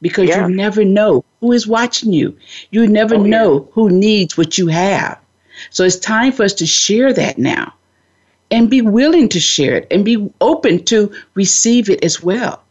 because 0.01 0.29
yeah. 0.29 0.47
you 0.47 0.55
never 0.55 0.85
know 0.85 1.25
who 1.41 1.53
is 1.53 1.67
watching 1.67 2.13
you. 2.13 2.37
You 2.71 2.87
never 2.87 3.17
oh, 3.17 3.23
know 3.23 3.61
yeah. 3.61 3.73
who 3.73 3.91
needs 3.91 4.37
what 4.37 4.59
you 4.59 4.69
have. 4.69 5.19
So 5.71 5.85
it's 5.85 5.97
time 5.97 6.33
for 6.33 6.45
us 6.45 6.55
to 6.55 6.67
share 6.67 7.13
that 7.13 7.39
now 7.39 7.75
and 8.51 8.71
be 8.71 8.81
willing 8.81 9.29
to 9.31 9.41
share 9.41 9.77
it 9.77 9.87
and 9.91 10.05
be 10.05 10.31
open 10.41 10.85
to 10.85 11.13
receive 11.35 11.91
it 11.91 12.03
as 12.05 12.23
well. 12.23 12.63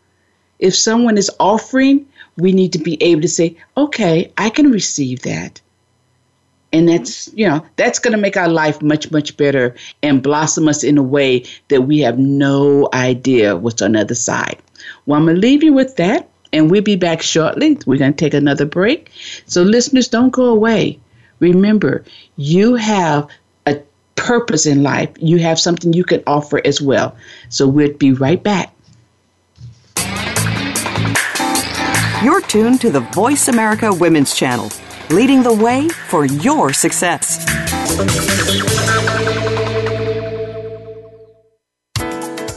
If 0.60 0.76
someone 0.76 1.18
is 1.18 1.30
offering, 1.40 2.08
we 2.38 2.52
need 2.52 2.74
to 2.74 2.80
be 2.80 3.02
able 3.02 3.22
to 3.22 3.28
say, 3.28 3.58
okay, 3.76 4.32
I 4.38 4.50
can 4.50 4.72
receive 4.72 5.22
that. 5.22 5.62
And 6.74 6.88
mm-hmm. 6.88 6.98
that's, 6.98 7.34
you 7.34 7.48
know, 7.48 7.66
that's 7.78 8.00
going 8.00 8.12
to 8.12 8.18
make 8.18 8.38
our 8.38 8.50
life 8.50 8.82
much, 8.82 9.12
much 9.12 9.38
better 9.38 9.76
and 10.04 10.22
blossom 10.22 10.68
us 10.68 10.84
in 10.84 10.98
a 10.98 11.04
way 11.04 11.46
that 11.70 11.84
we 11.84 12.00
have 12.00 12.20
no 12.20 12.90
idea 12.94 13.56
what's 13.56 13.82
on 13.82 13.94
the 13.94 14.02
other 14.02 14.16
side. 14.16 14.58
Well, 15.06 15.20
I'm 15.20 15.26
going 15.26 15.36
to 15.36 15.42
leave 15.42 15.64
you 15.64 15.74
with 15.74 15.96
that, 15.96 16.30
and 16.54 16.70
we'll 16.70 16.82
be 16.82 16.96
back 16.96 17.22
shortly. 17.22 17.78
We're 17.86 17.98
going 17.98 18.14
to 18.14 18.18
take 18.18 18.34
another 18.34 18.66
break. 18.66 19.12
So, 19.46 19.64
listeners, 19.64 20.08
don't 20.08 20.32
go 20.32 20.46
away. 20.46 21.00
Remember, 21.40 22.04
you 22.36 22.76
have 22.76 23.28
a 23.66 23.82
purpose 24.16 24.66
in 24.66 24.84
life, 24.84 25.10
you 25.20 25.38
have 25.40 25.60
something 25.60 25.94
you 25.94 26.04
can 26.04 26.24
offer 26.28 26.62
as 26.66 26.82
well. 26.82 27.16
So, 27.50 27.68
we'll 27.68 27.94
be 27.94 28.12
right 28.12 28.42
back. 28.42 28.74
You're 32.24 32.42
tuned 32.42 32.82
to 32.82 32.90
the 32.90 33.08
Voice 33.14 33.48
America 33.48 33.94
Women's 33.94 34.36
Channel, 34.36 34.72
leading 35.10 35.44
the 35.44 35.54
way 35.54 35.88
for 36.10 36.26
your 36.26 36.74
success. 36.74 37.46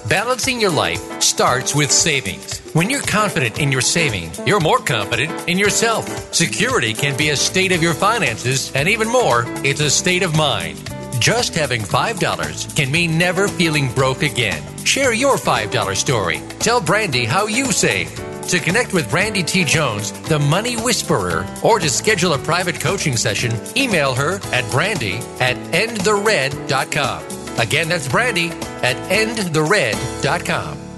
Balancing 0.08 0.60
your 0.60 0.70
life 0.70 1.22
starts 1.22 1.74
with 1.74 1.90
savings. 1.90 2.60
When 2.72 2.90
you're 2.90 3.02
confident 3.02 3.60
in 3.60 3.70
your 3.70 3.80
savings, 3.80 4.40
you're 4.46 4.60
more 4.60 4.78
confident 4.78 5.48
in 5.48 5.58
yourself. 5.58 6.34
Security 6.34 6.94
can 6.94 7.16
be 7.16 7.30
a 7.30 7.36
state 7.36 7.72
of 7.72 7.82
your 7.82 7.94
finances, 7.94 8.72
and 8.74 8.88
even 8.88 9.08
more, 9.08 9.44
it's 9.64 9.80
a 9.80 9.90
state 9.90 10.22
of 10.22 10.36
mind. 10.36 10.78
Just 11.20 11.54
having 11.54 11.82
$5 11.82 12.76
can 12.76 12.90
mean 12.90 13.18
never 13.18 13.46
feeling 13.46 13.92
broke 13.92 14.22
again. 14.22 14.62
Share 14.84 15.12
your 15.12 15.36
$5 15.36 15.96
story. 15.96 16.40
Tell 16.58 16.80
Brandy 16.80 17.24
how 17.24 17.46
you 17.46 17.72
save. 17.72 18.29
To 18.50 18.58
connect 18.58 18.92
with 18.92 19.08
Brandy 19.08 19.44
T. 19.44 19.62
Jones, 19.62 20.10
the 20.22 20.40
Money 20.40 20.74
Whisperer, 20.74 21.46
or 21.62 21.78
to 21.78 21.88
schedule 21.88 22.32
a 22.32 22.38
private 22.38 22.80
coaching 22.80 23.16
session, 23.16 23.52
email 23.76 24.12
her 24.12 24.40
at 24.52 24.68
brandy 24.72 25.18
at 25.38 25.56
endthered.com. 25.72 27.58
Again, 27.60 27.88
that's 27.88 28.08
brandy 28.08 28.48
at 28.82 28.96
endthered.com. 29.08 30.89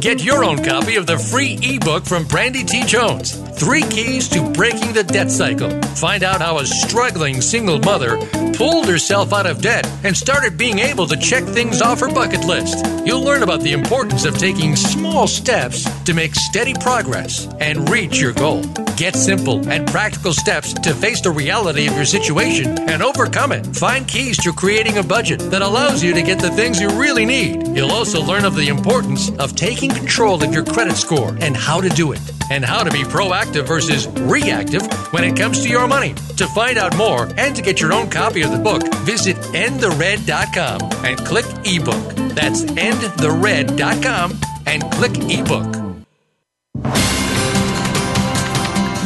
Get 0.00 0.22
your 0.22 0.44
own 0.44 0.62
copy 0.62 0.94
of 0.94 1.08
the 1.08 1.18
free 1.18 1.58
ebook 1.60 2.04
from 2.04 2.22
Brandy 2.28 2.62
T. 2.62 2.84
Jones 2.84 3.32
Three 3.58 3.82
Keys 3.82 4.28
to 4.28 4.48
Breaking 4.52 4.92
the 4.92 5.02
Debt 5.02 5.28
Cycle. 5.28 5.70
Find 5.96 6.22
out 6.22 6.40
how 6.40 6.58
a 6.58 6.66
struggling 6.66 7.40
single 7.40 7.80
mother 7.80 8.16
pulled 8.54 8.86
herself 8.86 9.32
out 9.32 9.46
of 9.46 9.60
debt 9.60 9.84
and 10.04 10.16
started 10.16 10.56
being 10.56 10.78
able 10.78 11.06
to 11.06 11.16
check 11.16 11.42
things 11.42 11.82
off 11.82 12.00
her 12.00 12.12
bucket 12.12 12.44
list. 12.44 12.84
You'll 13.04 13.24
learn 13.24 13.42
about 13.42 13.60
the 13.60 13.72
importance 13.72 14.24
of 14.24 14.38
taking 14.38 14.76
small 14.76 15.26
steps 15.26 15.84
to 16.04 16.14
make 16.14 16.34
steady 16.34 16.74
progress 16.74 17.48
and 17.60 17.88
reach 17.90 18.20
your 18.20 18.32
goal. 18.32 18.62
Get 18.96 19.16
simple 19.16 19.68
and 19.68 19.86
practical 19.88 20.32
steps 20.32 20.72
to 20.74 20.94
face 20.94 21.20
the 21.20 21.30
reality 21.30 21.86
of 21.86 21.94
your 21.94 22.04
situation 22.04 22.78
and 22.88 23.02
overcome 23.02 23.52
it. 23.52 23.66
Find 23.74 24.06
keys 24.06 24.36
to 24.44 24.52
creating 24.52 24.98
a 24.98 25.02
budget 25.02 25.40
that 25.50 25.62
allows 25.62 26.02
you 26.02 26.14
to 26.14 26.22
get 26.22 26.38
the 26.38 26.50
things 26.50 26.80
you 26.80 26.88
really 26.90 27.26
need. 27.26 27.66
You'll 27.76 27.92
also 27.92 28.22
learn 28.22 28.44
of 28.44 28.54
the 28.54 28.68
importance 28.68 29.30
of 29.38 29.55
taking 29.56 29.90
control 29.90 30.42
of 30.42 30.52
your 30.52 30.64
credit 30.64 30.96
score 30.96 31.36
and 31.40 31.56
how 31.56 31.80
to 31.80 31.88
do 31.88 32.12
it, 32.12 32.20
and 32.50 32.64
how 32.64 32.82
to 32.84 32.90
be 32.90 33.02
proactive 33.02 33.66
versus 33.66 34.06
reactive 34.08 34.82
when 35.12 35.24
it 35.24 35.36
comes 35.36 35.62
to 35.62 35.68
your 35.68 35.88
money. 35.88 36.14
To 36.36 36.46
find 36.48 36.78
out 36.78 36.96
more 36.96 37.28
and 37.36 37.56
to 37.56 37.62
get 37.62 37.80
your 37.80 37.92
own 37.92 38.08
copy 38.10 38.42
of 38.42 38.52
the 38.52 38.58
book, 38.58 38.82
visit 39.04 39.36
endthered.com 39.36 41.04
and 41.04 41.18
click 41.18 41.46
ebook. 41.64 42.14
That's 42.34 42.62
endthered.com 42.64 44.40
and 44.66 44.82
click 44.92 45.12
ebook. 45.16 45.86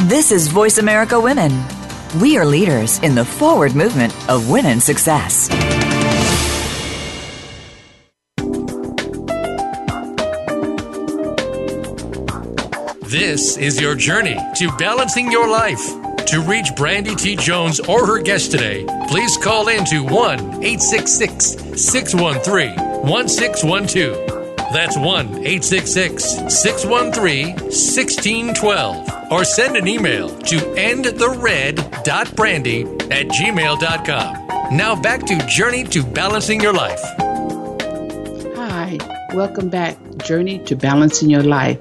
This 0.09 0.31
is 0.31 0.47
Voice 0.49 0.77
America 0.77 1.19
Women. 1.19 1.51
We 2.19 2.37
are 2.37 2.45
leaders 2.45 2.99
in 2.99 3.15
the 3.15 3.23
forward 3.23 3.75
movement 3.75 4.13
of 4.29 4.49
women's 4.49 4.83
success. 4.83 5.47
This 13.11 13.57
is 13.57 13.77
your 13.77 13.93
journey 13.93 14.39
to 14.55 14.71
balancing 14.77 15.29
your 15.29 15.49
life. 15.49 15.85
To 16.27 16.41
reach 16.47 16.73
Brandy 16.77 17.13
T. 17.13 17.35
Jones 17.35 17.81
or 17.81 18.07
her 18.07 18.21
guest 18.21 18.51
today, 18.51 18.85
please 19.09 19.35
call 19.35 19.67
in 19.67 19.83
to 19.87 20.05
1 20.05 20.39
866 20.63 21.45
613 21.75 22.73
1612. 23.03 24.27
That's 24.71 24.97
1 24.97 25.27
866 25.27 26.23
613 26.57 27.55
1612 27.55 29.09
or 29.29 29.43
send 29.43 29.75
an 29.75 29.89
email 29.89 30.29
to 30.29 30.59
endthered.brandy 30.59 32.81
at 33.11 33.27
gmail.com. 33.27 34.77
Now 34.77 34.95
back 34.95 35.25
to 35.25 35.37
Journey 35.47 35.83
to 35.83 36.01
Balancing 36.01 36.61
Your 36.61 36.71
Life. 36.71 37.01
Hi, 38.55 38.97
welcome 39.33 39.67
back, 39.67 39.97
Journey 40.23 40.59
to 40.59 40.77
Balancing 40.77 41.29
Your 41.29 41.43
Life. 41.43 41.77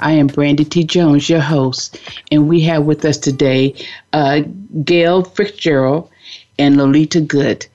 I 0.00 0.12
am 0.12 0.28
Brandy 0.28 0.64
T. 0.64 0.82
Jones, 0.82 1.28
your 1.28 1.40
host, 1.40 2.00
and 2.32 2.48
we 2.48 2.62
have 2.62 2.84
with 2.84 3.04
us 3.04 3.18
today 3.18 3.74
uh, 4.14 4.40
Gale 4.82 5.24
Fitzgerald 5.24 6.08
and 6.58 6.78
Lolita 6.78 7.20
Good. 7.20 7.66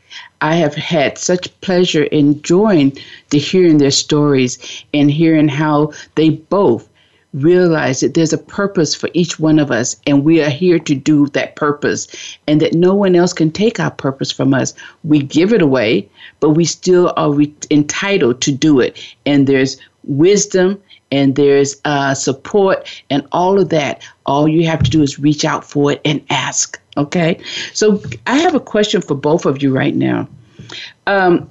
I 0.41 0.55
have 0.55 0.73
had 0.73 1.19
such 1.19 1.61
pleasure 1.61 2.05
enjoying 2.05 2.97
the 3.29 3.37
hearing 3.37 3.77
their 3.77 3.91
stories 3.91 4.83
and 4.91 5.11
hearing 5.11 5.47
how 5.47 5.93
they 6.15 6.29
both 6.29 6.89
realize 7.33 7.99
that 7.99 8.15
there's 8.15 8.33
a 8.33 8.39
purpose 8.39 8.95
for 8.95 9.09
each 9.13 9.39
one 9.39 9.59
of 9.59 9.69
us 9.69 9.97
and 10.07 10.23
we 10.23 10.41
are 10.41 10.49
here 10.49 10.79
to 10.79 10.95
do 10.95 11.27
that 11.27 11.55
purpose 11.55 12.07
and 12.47 12.61
that 12.61 12.73
no 12.73 12.95
one 12.95 13.15
else 13.15 13.33
can 13.33 13.51
take 13.51 13.79
our 13.79 13.91
purpose 13.91 14.31
from 14.31 14.53
us. 14.53 14.73
We 15.03 15.19
give 15.19 15.53
it 15.53 15.61
away, 15.61 16.09
but 16.39 16.51
we 16.51 16.65
still 16.65 17.13
are 17.17 17.31
re- 17.31 17.53
entitled 17.69 18.41
to 18.41 18.51
do 18.51 18.79
it. 18.79 18.97
And 19.25 19.45
there's 19.45 19.77
wisdom 20.05 20.81
and 21.15 21.35
there's 21.35 21.77
uh, 21.85 22.13
support 22.13 23.03
and 23.09 23.25
all 23.31 23.57
of 23.57 23.69
that. 23.69 24.03
All 24.25 24.47
you 24.49 24.67
have 24.67 24.83
to 24.83 24.89
do 24.89 25.01
is 25.01 25.17
reach 25.17 25.45
out 25.45 25.63
for 25.63 25.93
it 25.93 26.01
and 26.03 26.21
ask. 26.29 26.79
Okay. 26.97 27.39
So 27.73 28.01
I 28.27 28.37
have 28.39 28.53
a 28.53 28.59
question 28.59 29.01
for 29.01 29.15
both 29.15 29.45
of 29.45 29.63
you 29.63 29.73
right 29.73 29.95
now. 29.95 30.27
Um, 31.07 31.47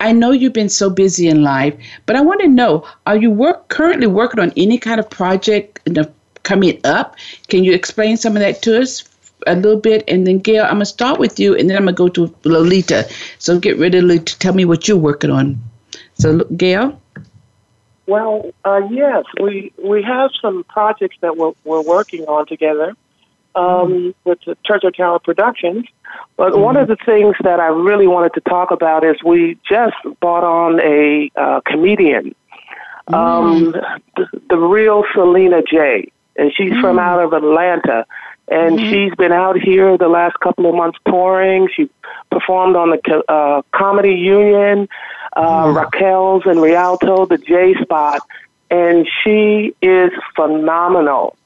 I 0.00 0.12
know 0.12 0.32
you've 0.32 0.54
been 0.54 0.70
so 0.70 0.88
busy 0.88 1.28
in 1.28 1.42
life, 1.42 1.74
but 2.06 2.16
I 2.16 2.22
want 2.22 2.40
to 2.40 2.48
know: 2.48 2.84
Are 3.06 3.16
you 3.16 3.30
work 3.30 3.68
currently 3.68 4.06
working 4.06 4.40
on 4.40 4.52
any 4.56 4.78
kind 4.78 4.98
of 4.98 5.08
project 5.10 5.80
coming 6.42 6.80
up? 6.84 7.16
Can 7.48 7.64
you 7.64 7.72
explain 7.72 8.16
some 8.16 8.34
of 8.34 8.40
that 8.40 8.62
to 8.62 8.80
us 8.80 9.04
a 9.46 9.54
little 9.54 9.78
bit? 9.78 10.04
And 10.08 10.26
then, 10.26 10.38
Gale, 10.38 10.64
I'm 10.64 10.80
gonna 10.80 10.86
start 10.86 11.20
with 11.20 11.38
you, 11.38 11.54
and 11.54 11.68
then 11.68 11.76
I'm 11.76 11.84
gonna 11.84 11.92
go 11.92 12.08
to 12.08 12.34
Lolita. 12.44 13.08
So 13.38 13.58
get 13.58 13.78
ready 13.78 14.00
to 14.00 14.38
tell 14.38 14.54
me 14.54 14.64
what 14.64 14.88
you're 14.88 14.96
working 14.96 15.30
on. 15.30 15.60
So, 16.14 16.44
Gale. 16.56 16.98
Well, 18.06 18.50
uh, 18.64 18.82
yes, 18.90 19.24
we 19.40 19.72
we 19.82 20.02
have 20.02 20.30
some 20.40 20.64
projects 20.64 21.16
that 21.20 21.36
we're, 21.36 21.52
we're 21.64 21.82
working 21.82 22.24
on 22.24 22.46
together 22.46 22.96
um, 23.54 24.14
with 24.24 24.38
the 24.46 24.56
Church 24.64 24.84
of 24.84 24.94
Talent 24.94 25.24
Productions. 25.24 25.86
But 26.36 26.52
mm-hmm. 26.52 26.62
one 26.62 26.76
of 26.76 26.88
the 26.88 26.96
things 26.96 27.36
that 27.42 27.60
I 27.60 27.66
really 27.66 28.06
wanted 28.06 28.34
to 28.34 28.40
talk 28.40 28.70
about 28.70 29.04
is 29.04 29.22
we 29.24 29.58
just 29.68 29.96
brought 30.20 30.44
on 30.44 30.80
a 30.80 31.30
uh, 31.36 31.60
comedian, 31.64 32.34
um, 33.08 33.72
mm. 33.72 34.02
the, 34.16 34.40
the, 34.50 34.56
real 34.56 35.04
Selena 35.14 35.62
J, 35.62 36.10
and 36.36 36.52
she's 36.54 36.72
mm. 36.72 36.80
from 36.80 36.98
out 36.98 37.20
of 37.20 37.32
Atlanta. 37.32 38.06
And 38.52 38.78
mm-hmm. 38.78 38.90
she's 38.90 39.14
been 39.14 39.32
out 39.32 39.58
here 39.58 39.96
the 39.96 40.08
last 40.08 40.38
couple 40.40 40.68
of 40.68 40.74
months 40.74 40.98
touring. 41.06 41.68
She 41.74 41.88
performed 42.30 42.76
on 42.76 42.90
the 42.90 43.24
uh, 43.26 43.62
Comedy 43.72 44.14
Union, 44.14 44.88
uh, 45.34 45.64
mm-hmm. 45.64 45.78
Raquel's 45.78 46.42
and 46.44 46.60
Rialto, 46.60 47.24
the 47.24 47.38
J 47.38 47.74
Spot, 47.82 48.20
and 48.70 49.08
she 49.24 49.74
is 49.80 50.10
phenomenal. 50.36 51.36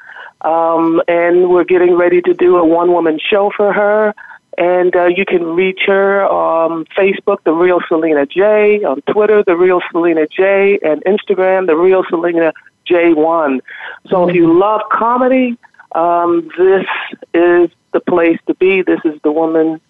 Um, 0.40 1.00
and 1.06 1.48
we're 1.48 1.64
getting 1.64 1.94
ready 1.94 2.20
to 2.22 2.34
do 2.34 2.56
a 2.56 2.64
one 2.64 2.92
woman 2.92 3.20
show 3.20 3.52
for 3.56 3.72
her. 3.72 4.12
And 4.58 4.96
uh, 4.96 5.04
you 5.04 5.24
can 5.26 5.44
reach 5.44 5.82
her 5.86 6.26
on 6.26 6.86
Facebook, 6.86 7.38
The 7.44 7.52
Real 7.52 7.80
Selena 7.88 8.26
J, 8.26 8.82
on 8.82 9.02
Twitter, 9.02 9.44
The 9.44 9.54
Real 9.54 9.80
Selena 9.92 10.26
J, 10.26 10.78
and 10.82 11.04
Instagram, 11.04 11.66
The 11.66 11.76
Real 11.76 12.04
Selena 12.08 12.52
J1. 12.88 13.60
So 14.08 14.28
if 14.28 14.34
you 14.34 14.48
mm-hmm. 14.48 14.58
love 14.58 14.80
comedy, 14.90 15.58
um, 15.96 16.50
this 16.58 16.86
is 17.32 17.70
the 17.92 18.00
place 18.00 18.38
to 18.46 18.54
be. 18.54 18.82
This 18.82 19.00
is 19.04 19.18
the 19.22 19.32
woman 19.32 19.80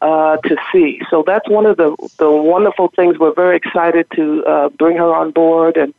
uh, 0.00 0.36
to 0.38 0.56
see. 0.72 1.00
So 1.08 1.22
that's 1.24 1.48
one 1.48 1.66
of 1.66 1.76
the 1.76 1.96
the 2.18 2.30
wonderful 2.30 2.88
things. 2.88 3.18
We're 3.18 3.34
very 3.34 3.56
excited 3.56 4.06
to 4.16 4.44
uh, 4.44 4.68
bring 4.70 4.96
her 4.96 5.14
on 5.14 5.30
board 5.30 5.76
and 5.76 5.94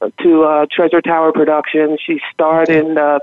uh, 0.00 0.10
to 0.22 0.44
uh, 0.44 0.66
Treasure 0.70 1.02
Tower 1.02 1.32
Productions. 1.32 2.00
She 2.00 2.20
starred 2.32 2.70
in. 2.70 2.96
Uh, 2.96 3.18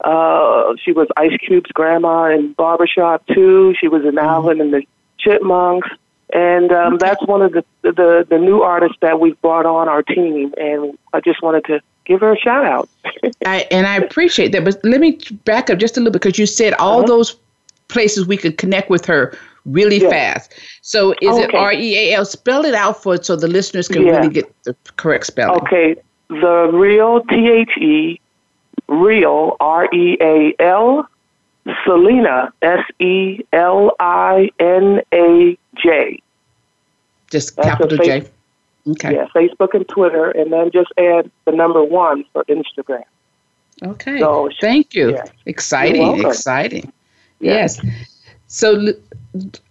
uh, 0.00 0.74
she 0.82 0.92
was 0.92 1.08
Ice 1.16 1.36
Cube's 1.38 1.70
grandma 1.72 2.30
in 2.30 2.52
Barbershop 2.52 3.26
2. 3.28 3.74
She 3.80 3.88
was 3.88 4.02
in 4.02 4.16
mm-hmm. 4.16 4.18
Alvin 4.18 4.60
and 4.60 4.72
the 4.72 4.82
Chipmunks, 5.18 5.88
and 6.32 6.72
um, 6.72 6.98
that's 6.98 7.24
one 7.26 7.42
of 7.42 7.52
the, 7.52 7.64
the 7.82 8.26
the 8.28 8.38
new 8.38 8.62
artists 8.62 8.96
that 9.00 9.20
we've 9.20 9.40
brought 9.42 9.66
on 9.66 9.88
our 9.88 10.02
team. 10.02 10.54
And 10.56 10.98
I 11.12 11.20
just 11.20 11.42
wanted 11.42 11.64
to 11.66 11.80
give 12.04 12.20
her 12.20 12.32
a 12.32 12.38
shout 12.38 12.64
out. 12.64 12.88
I, 13.46 13.66
and 13.70 13.86
I 13.86 13.96
appreciate 13.96 14.52
that. 14.52 14.64
But 14.64 14.78
let 14.84 15.00
me 15.00 15.18
back 15.44 15.70
up 15.70 15.78
just 15.78 15.96
a 15.96 16.00
little 16.00 16.12
because 16.12 16.38
you 16.38 16.46
said 16.46 16.74
all 16.74 16.98
uh-huh. 16.98 17.06
those 17.06 17.36
places 17.88 18.26
we 18.26 18.36
could 18.36 18.58
connect 18.58 18.90
with 18.90 19.04
her 19.06 19.36
really 19.66 20.00
yes. 20.00 20.10
fast. 20.10 20.54
So 20.82 21.12
is 21.20 21.30
okay. 21.30 21.44
it 21.44 21.54
R 21.54 21.72
E 21.72 21.96
A 21.96 22.14
L? 22.14 22.24
Spell 22.24 22.64
it 22.64 22.74
out 22.74 23.02
for 23.02 23.22
so 23.22 23.36
the 23.36 23.48
listeners 23.48 23.88
can 23.88 24.06
yeah. 24.06 24.18
really 24.18 24.28
get 24.30 24.62
the 24.64 24.76
correct 24.96 25.26
spelling. 25.26 25.60
Okay, 25.62 25.96
the 26.28 26.70
real 26.72 27.22
T 27.24 27.48
H 27.50 27.76
E, 27.78 28.20
real 28.88 29.56
R 29.60 29.88
E 29.94 30.16
A 30.20 30.54
L, 30.58 31.08
Selina 31.84 32.52
S 32.62 32.84
E 32.98 33.40
L 33.52 33.94
I 34.00 34.50
N 34.58 35.00
A 35.12 35.58
J. 35.76 36.20
Just 37.30 37.56
That's 37.56 37.68
capital 37.68 37.98
J. 37.98 38.28
Okay. 38.86 39.14
Yeah, 39.14 39.26
Facebook 39.34 39.74
and 39.74 39.88
Twitter, 39.88 40.30
and 40.30 40.52
then 40.52 40.70
just 40.70 40.92
add 40.98 41.30
the 41.46 41.52
number 41.52 41.82
one 41.82 42.24
for 42.32 42.44
Instagram. 42.44 43.04
Okay. 43.82 44.18
So, 44.18 44.50
Thank 44.60 44.94
you. 44.94 45.18
Exciting. 45.46 46.24
Exciting. 46.24 46.92
Yeah. 47.40 47.54
Yes. 47.54 47.80
So, 48.46 48.92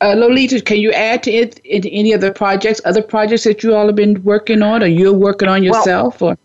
uh, 0.02 0.14
Lolita, 0.16 0.62
can 0.62 0.78
you 0.78 0.92
add 0.92 1.24
to 1.24 1.32
it 1.32 1.62
any 1.64 2.14
other 2.14 2.34
projects, 2.34 2.82
other 2.86 3.02
projects 3.02 3.44
that 3.46 3.64
you 3.64 3.74
all 3.76 3.86
have 3.86 3.96
been 3.96 4.22
working 4.24 4.62
on, 4.62 4.84
or 4.84 4.88
you're 4.88 5.14
working 5.14 5.48
on 5.48 5.64
yourself, 5.64 6.20
well, 6.20 6.32
or? 6.32 6.38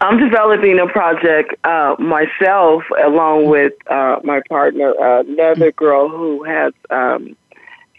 I'm 0.00 0.18
developing 0.18 0.78
a 0.78 0.86
project 0.86 1.54
uh, 1.64 1.96
myself, 1.98 2.84
along 3.04 3.48
with 3.48 3.74
uh, 3.90 4.20
my 4.24 4.40
partner, 4.48 4.94
uh, 4.98 5.20
another 5.20 5.72
girl 5.72 6.08
who 6.08 6.44
has. 6.44 6.72
Um, 6.90 7.36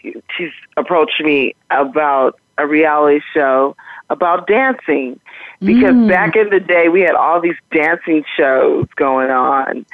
she's 0.02 0.52
approached 0.76 1.20
me 1.20 1.54
about 1.70 2.38
a 2.58 2.66
reality 2.66 3.20
show 3.32 3.76
about 4.08 4.46
dancing 4.46 5.18
because 5.60 5.94
mm. 5.94 6.08
back 6.08 6.36
in 6.36 6.48
the 6.50 6.60
day 6.60 6.88
we 6.88 7.00
had 7.00 7.14
all 7.14 7.40
these 7.40 7.56
dancing 7.72 8.24
shows 8.36 8.86
going 8.96 9.30
on 9.30 9.84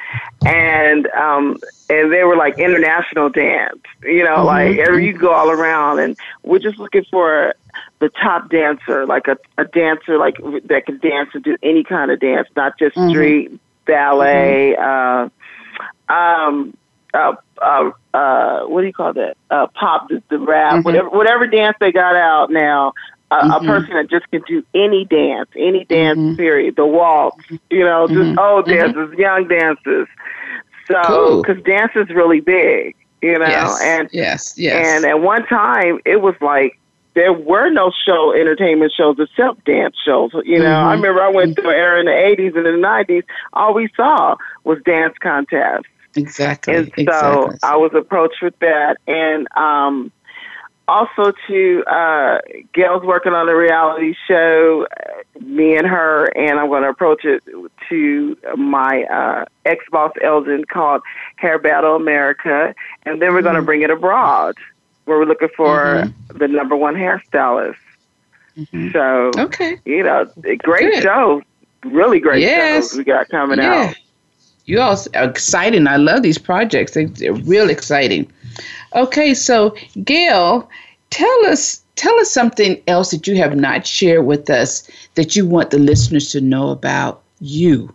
and 0.44 1.07
um 1.09 1.57
and 1.88 2.12
they 2.12 2.25
were 2.25 2.37
like 2.37 2.59
international 2.59 3.31
dance 3.31 3.81
you 4.03 4.25
know 4.25 4.37
mm-hmm. 4.37 4.46
like 4.46 4.79
every 4.79 5.07
you 5.07 5.12
go 5.12 5.33
all 5.33 5.51
around 5.51 5.98
and 6.01 6.16
we're 6.42 6.59
just 6.59 6.79
looking 6.79 7.05
for 7.11 7.55
the 8.01 8.09
top 8.09 8.51
dancer 8.51 9.07
like 9.07 9.29
a, 9.29 9.38
a 9.57 9.64
dancer 9.64 10.18
like 10.18 10.37
that 10.64 10.83
can 10.85 10.98
dance 10.98 11.31
and 11.33 11.44
do 11.44 11.57
any 11.62 11.85
kind 11.85 12.11
of 12.11 12.20
dance 12.20 12.48
not 12.57 12.79
just 12.79 12.96
mm-hmm. 12.96 13.11
street 13.11 13.61
ballet 13.87 14.75
mm-hmm. 14.79 15.33
uh 16.11 16.14
um 16.14 16.77
uh, 17.14 17.35
uh, 17.61 17.90
uh, 18.14 18.61
what 18.66 18.81
do 18.81 18.87
you 18.87 18.92
call 18.92 19.12
that? 19.12 19.37
Uh, 19.51 19.66
pop, 19.75 20.09
the, 20.09 20.22
the 20.29 20.38
rap, 20.38 20.75
mm-hmm. 20.75 20.83
whatever, 20.83 21.11
whatever 21.11 21.46
dance 21.46 21.77
they 21.81 21.92
got 21.92 22.16
out 22.16 22.51
now. 22.51 22.92
Uh, 23.31 23.59
mm-hmm. 23.59 23.64
A 23.64 23.66
person 23.66 23.94
that 23.94 24.11
just 24.11 24.31
can 24.31 24.42
do 24.46 24.62
any 24.75 25.07
dance, 25.07 25.48
any 25.57 25.87
dance 25.87 26.18
mm-hmm. 26.18 26.37
period, 26.37 26.77
the 26.77 26.85
waltz, 26.85 27.42
you 27.70 27.83
know, 27.83 28.07
just 28.07 28.20
mm-hmm. 28.20 28.38
old 28.38 28.66
mm-hmm. 28.66 28.92
dances, 28.92 29.18
young 29.18 29.48
dances. 29.48 30.07
So, 30.87 31.40
because 31.40 31.57
cool. 31.57 31.64
dance 31.64 31.92
is 31.96 32.11
really 32.11 32.40
big, 32.40 32.94
you 33.22 33.38
know, 33.38 33.46
yes. 33.46 33.81
and 33.83 34.09
yes, 34.12 34.59
yes, 34.59 34.87
and 34.87 35.07
at 35.07 35.20
one 35.20 35.46
time 35.46 36.01
it 36.05 36.20
was 36.20 36.35
like 36.42 36.79
there 37.14 37.33
were 37.33 37.70
no 37.70 37.90
show 38.05 38.35
entertainment 38.35 38.92
shows 38.94 39.16
except 39.18 39.64
dance 39.64 39.96
shows. 40.05 40.33
You 40.44 40.59
know, 40.59 40.66
mm-hmm. 40.66 40.88
I 40.88 40.92
remember 40.92 41.22
I 41.22 41.31
went 41.31 41.57
through 41.57 41.70
an 41.70 41.77
era 41.77 42.01
in 42.01 42.07
the 42.07 42.14
eighties 42.14 42.53
and 42.55 42.66
in 42.66 42.75
the 42.75 42.81
nineties. 42.81 43.25
All 43.55 43.72
we 43.72 43.88
saw 43.96 44.37
was 44.64 44.79
dance 44.85 45.14
contests. 45.22 45.87
Exactly. 46.16 46.75
And 46.75 46.92
so 46.96 47.44
exactly. 47.44 47.59
I 47.62 47.77
was 47.77 47.92
approached 47.94 48.42
with 48.42 48.59
that. 48.59 48.98
And 49.07 49.46
um, 49.57 50.12
also 50.88 51.33
to 51.46 51.85
uh, 51.85 52.38
Gale's 52.72 53.03
working 53.03 53.33
on 53.33 53.48
a 53.48 53.55
reality 53.55 54.14
show, 54.27 54.87
me 55.40 55.77
and 55.77 55.87
her, 55.87 56.27
and 56.37 56.59
I'm 56.59 56.68
going 56.68 56.83
to 56.83 56.88
approach 56.88 57.25
it 57.25 57.42
to 57.88 58.37
my 58.57 59.05
uh, 59.05 59.44
ex 59.64 59.85
boss 59.90 60.12
Elgin 60.22 60.64
called 60.64 61.03
Hair 61.37 61.59
Battle 61.61 61.96
America, 61.96 62.75
and 63.05 63.22
then 63.22 63.33
we're 63.33 63.38
mm-hmm. 63.38 63.44
going 63.44 63.57
to 63.57 63.62
bring 63.62 63.83
it 63.83 63.90
abroad, 63.90 64.57
where 65.05 65.18
we're 65.18 65.25
looking 65.25 65.51
for 65.57 66.05
mm-hmm. 66.05 66.38
the 66.38 66.48
number 66.48 66.77
one 66.77 66.94
hairstylist. 66.94 67.77
Mm-hmm. 68.57 68.90
So, 68.90 69.31
okay, 69.38 69.79
you 69.85 70.03
know, 70.03 70.31
great 70.59 70.94
Good. 70.94 71.03
show, 71.03 71.42
really 71.85 72.20
great 72.20 72.42
yes. 72.42 72.90
shows 72.90 72.98
we 72.98 73.05
got 73.05 73.29
coming 73.29 73.59
yeah. 73.59 73.88
out 73.88 73.96
you 74.66 74.81
all 74.81 74.96
are 75.14 75.25
exciting. 75.25 75.87
I 75.87 75.96
love 75.96 76.22
these 76.22 76.38
projects. 76.38 76.92
They, 76.92 77.07
they're 77.07 77.33
real 77.33 77.70
exciting. 77.70 78.31
Okay, 78.94 79.35
so 79.35 79.75
Gale, 80.05 80.68
tell 81.11 81.46
us 81.46 81.83
tell 81.96 82.18
us 82.20 82.31
something 82.31 82.83
else 82.87 83.11
that 83.11 83.27
you 83.27 83.37
have 83.37 83.57
not 83.57 83.87
shared 83.87 84.25
with 84.25 84.48
us 84.51 84.88
that 85.14 85.37
you 85.37 85.46
want 85.46 85.70
the 85.70 85.79
listeners 85.79 86.31
to 86.31 86.40
know 86.40 86.70
about 86.70 87.22
you 87.40 87.92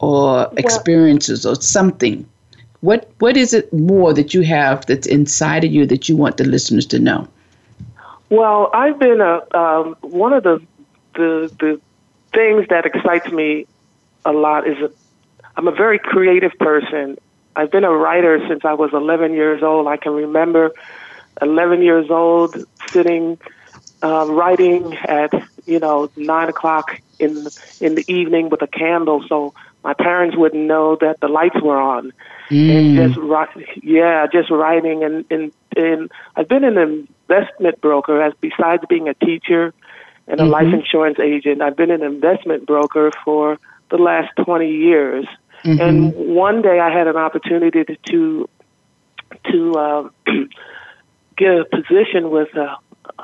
or 0.00 0.50
experiences 0.56 1.44
or 1.44 1.54
something. 1.56 2.26
What 2.80 3.10
what 3.18 3.36
is 3.36 3.52
it 3.52 3.72
more 3.72 4.12
that 4.14 4.34
you 4.34 4.42
have 4.42 4.86
that's 4.86 5.06
inside 5.06 5.64
of 5.64 5.72
you 5.72 5.86
that 5.86 6.08
you 6.08 6.16
want 6.16 6.36
the 6.36 6.44
listeners 6.44 6.86
to 6.86 6.98
know? 6.98 7.26
Well, 8.28 8.70
I've 8.72 8.98
been 8.98 9.20
a 9.20 9.42
um, 9.56 9.96
one 10.02 10.32
of 10.32 10.42
the 10.42 10.62
the 11.14 11.50
the 11.58 11.80
things 12.32 12.68
that 12.68 12.84
excites 12.84 13.30
me 13.32 13.66
a 14.24 14.32
lot 14.32 14.66
is 14.66 14.78
a 14.78 14.90
I'm 15.56 15.68
a 15.68 15.72
very 15.72 15.98
creative 15.98 16.52
person. 16.58 17.16
I've 17.54 17.70
been 17.70 17.84
a 17.84 17.92
writer 17.92 18.38
since 18.48 18.64
I 18.64 18.74
was 18.74 18.90
11 18.92 19.32
years 19.32 19.62
old. 19.62 19.86
I 19.86 19.96
can 19.96 20.12
remember 20.12 20.72
11 21.40 21.82
years 21.82 22.10
old 22.10 22.56
sitting 22.88 23.38
uh, 24.02 24.26
writing 24.28 24.94
at 24.94 25.32
you 25.64 25.78
know 25.78 26.10
nine 26.16 26.48
o'clock 26.48 27.00
in 27.18 27.46
in 27.80 27.94
the 27.94 28.04
evening 28.08 28.50
with 28.50 28.62
a 28.62 28.66
candle, 28.66 29.24
so 29.26 29.54
my 29.82 29.94
parents 29.94 30.36
wouldn't 30.36 30.66
know 30.66 30.96
that 31.00 31.20
the 31.20 31.28
lights 31.28 31.60
were 31.62 31.80
on. 31.80 32.12
Mm. 32.50 32.98
And 32.98 33.14
just 33.14 33.82
yeah, 33.82 34.26
just 34.30 34.50
writing 34.50 35.02
and 35.02 35.24
and 35.30 35.52
and 35.76 36.10
I've 36.36 36.48
been 36.48 36.64
an 36.64 36.78
investment 36.78 37.80
broker 37.80 38.22
as 38.22 38.34
besides 38.40 38.84
being 38.88 39.08
a 39.08 39.14
teacher 39.14 39.72
and 40.28 40.40
a 40.40 40.42
mm-hmm. 40.42 40.52
life 40.52 40.74
insurance 40.74 41.18
agent. 41.18 41.62
I've 41.62 41.76
been 41.76 41.90
an 41.90 42.02
investment 42.02 42.66
broker 42.66 43.10
for 43.24 43.58
the 43.90 43.96
last 43.96 44.30
20 44.44 44.68
years. 44.68 45.26
Mm-hmm. 45.64 45.80
And 45.80 46.14
one 46.14 46.62
day 46.62 46.80
I 46.80 46.90
had 46.96 47.06
an 47.06 47.16
opportunity 47.16 47.84
to 47.84 47.96
to, 47.96 48.48
to 49.50 49.74
uh, 49.74 50.08
get 51.36 51.58
a 51.58 51.64
position 51.64 52.30
with 52.30 52.48
a, 52.54 52.76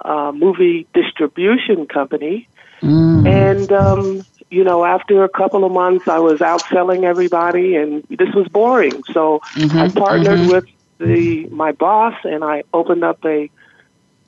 a 0.09 0.33
movie 0.33 0.87
distribution 0.95 1.87
company, 1.87 2.49
mm. 2.81 3.29
and 3.29 3.73
um, 3.73 4.23
you 4.53 4.65
know, 4.65 4.85
after 4.85 5.25
a 5.25 5.31
couple 5.31 5.65
of 5.65 5.73
months, 5.73 6.09
I 6.09 6.19
was 6.19 6.41
outselling 6.41 7.05
everybody, 7.05 7.75
and 7.77 8.05
this 8.05 8.35
was 8.35 8.47
boring. 8.49 9.03
So 9.13 9.41
mm-hmm. 9.55 9.79
I 9.79 9.89
partnered 9.89 10.41
mm-hmm. 10.41 10.53
with 10.53 10.67
the 10.99 11.47
my 11.49 11.73
boss, 11.73 12.15
and 12.25 12.45
I 12.45 12.65
opened 12.75 13.03
up 13.03 13.25
a 13.25 13.51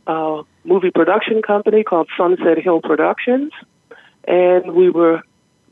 uh, 0.06 0.42
movie 0.64 0.90
production 0.90 1.42
company 1.42 1.84
called 1.84 2.08
Sunset 2.16 2.58
Hill 2.58 2.80
Productions, 2.80 3.52
and 4.26 4.72
we 4.72 4.88
were, 4.88 5.22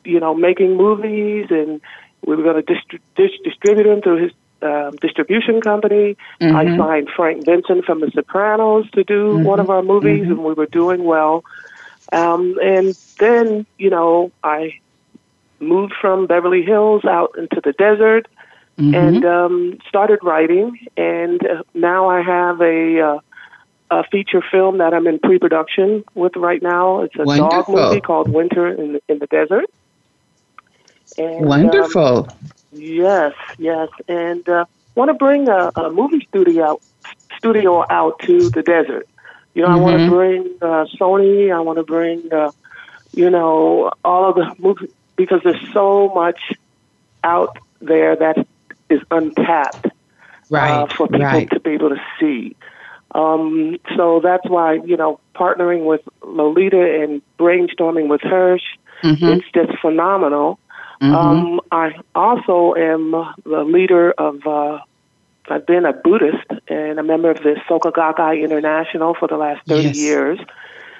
you 0.04 0.20
know, 0.20 0.34
making 0.34 0.76
movies 0.76 1.46
and 1.50 1.80
we 2.26 2.36
were 2.36 2.42
going 2.42 2.62
to 2.62 2.72
distri- 2.72 3.00
dis- 3.16 3.40
distribute 3.44 3.86
him 3.86 4.00
through 4.00 4.22
his 4.24 4.32
um, 4.62 4.92
distribution 5.00 5.60
company. 5.60 6.16
Mm-hmm. 6.40 6.56
I 6.56 6.76
signed 6.76 7.08
Frank 7.14 7.44
Vincent 7.44 7.84
from 7.84 8.00
The 8.00 8.10
Sopranos 8.12 8.90
to 8.92 9.04
do 9.04 9.34
mm-hmm. 9.34 9.44
one 9.44 9.60
of 9.60 9.70
our 9.70 9.82
movies, 9.82 10.22
mm-hmm. 10.22 10.32
and 10.32 10.44
we 10.44 10.54
were 10.54 10.66
doing 10.66 11.04
well. 11.04 11.44
Um, 12.12 12.58
and 12.62 12.94
then, 13.18 13.66
you 13.78 13.90
know, 13.90 14.30
I 14.44 14.78
moved 15.60 15.94
from 16.00 16.26
Beverly 16.26 16.62
Hills 16.62 17.04
out 17.04 17.36
into 17.38 17.60
the 17.62 17.72
desert 17.72 18.28
mm-hmm. 18.78 18.94
and 18.94 19.24
um, 19.24 19.78
started 19.88 20.20
writing. 20.22 20.78
And 20.96 21.44
uh, 21.46 21.62
now 21.74 22.08
I 22.08 22.20
have 22.20 22.60
a, 22.60 23.00
uh, 23.00 23.18
a 23.90 24.04
feature 24.04 24.42
film 24.50 24.78
that 24.78 24.92
I'm 24.92 25.06
in 25.06 25.18
pre-production 25.20 26.04
with 26.14 26.36
right 26.36 26.62
now. 26.62 27.02
It's 27.02 27.16
a 27.16 27.24
Wonderful. 27.24 27.76
dog 27.76 27.90
movie 27.90 28.00
called 28.00 28.28
Winter 28.28 28.68
in 28.68 28.94
the, 28.94 29.02
in 29.08 29.18
the 29.18 29.26
Desert. 29.26 29.66
And, 31.18 31.46
Wonderful. 31.46 32.28
Um, 32.30 32.50
yes, 32.72 33.34
yes, 33.58 33.88
and 34.08 34.46
uh, 34.48 34.64
want 34.94 35.08
to 35.10 35.14
bring 35.14 35.48
a, 35.48 35.70
a 35.76 35.90
movie 35.90 36.24
studio 36.28 36.64
out, 36.64 36.82
studio 37.36 37.84
out 37.88 38.18
to 38.20 38.50
the 38.50 38.62
desert. 38.62 39.08
You 39.54 39.62
know, 39.62 39.68
mm-hmm. 39.68 39.78
I 39.78 39.80
want 39.80 39.98
to 39.98 40.10
bring 40.10 40.54
uh, 40.62 40.86
Sony. 40.98 41.54
I 41.54 41.60
want 41.60 41.78
to 41.78 41.82
bring, 41.82 42.32
uh, 42.32 42.52
you 43.12 43.28
know, 43.28 43.92
all 44.04 44.30
of 44.30 44.36
the 44.36 44.54
movies 44.58 44.90
because 45.16 45.40
there's 45.44 45.72
so 45.72 46.10
much 46.14 46.52
out 47.22 47.58
there 47.80 48.16
that 48.16 48.46
is 48.88 49.00
untapped 49.10 49.86
uh, 49.86 49.90
right, 50.50 50.70
uh, 50.70 50.86
for 50.86 51.06
people 51.06 51.20
right. 51.20 51.50
to 51.50 51.60
be 51.60 51.70
able 51.72 51.90
to 51.90 52.02
see. 52.18 52.56
Um, 53.14 53.78
so 53.96 54.20
that's 54.20 54.48
why, 54.48 54.74
you 54.74 54.96
know, 54.96 55.20
partnering 55.34 55.84
with 55.84 56.00
Lolita 56.22 57.02
and 57.02 57.20
brainstorming 57.38 58.08
with 58.08 58.22
Hirsch, 58.22 58.62
mm-hmm. 59.02 59.24
it's 59.24 59.46
just 59.54 59.78
phenomenal. 59.80 60.58
Mm-hmm. 61.02 61.14
Um, 61.14 61.60
I 61.72 61.94
also 62.14 62.74
am 62.74 63.10
the 63.44 63.64
leader 63.64 64.12
of, 64.12 64.46
uh, 64.46 64.78
I've 65.48 65.66
been 65.66 65.84
a 65.84 65.92
Buddhist 65.92 66.46
and 66.68 67.00
a 67.00 67.02
member 67.02 67.30
of 67.30 67.38
the 67.38 67.60
Soka 67.68 67.92
Gakkai 67.92 68.42
International 68.44 69.14
for 69.14 69.26
the 69.26 69.36
last 69.36 69.66
30 69.66 69.82
yes. 69.82 69.96
years. 69.96 70.38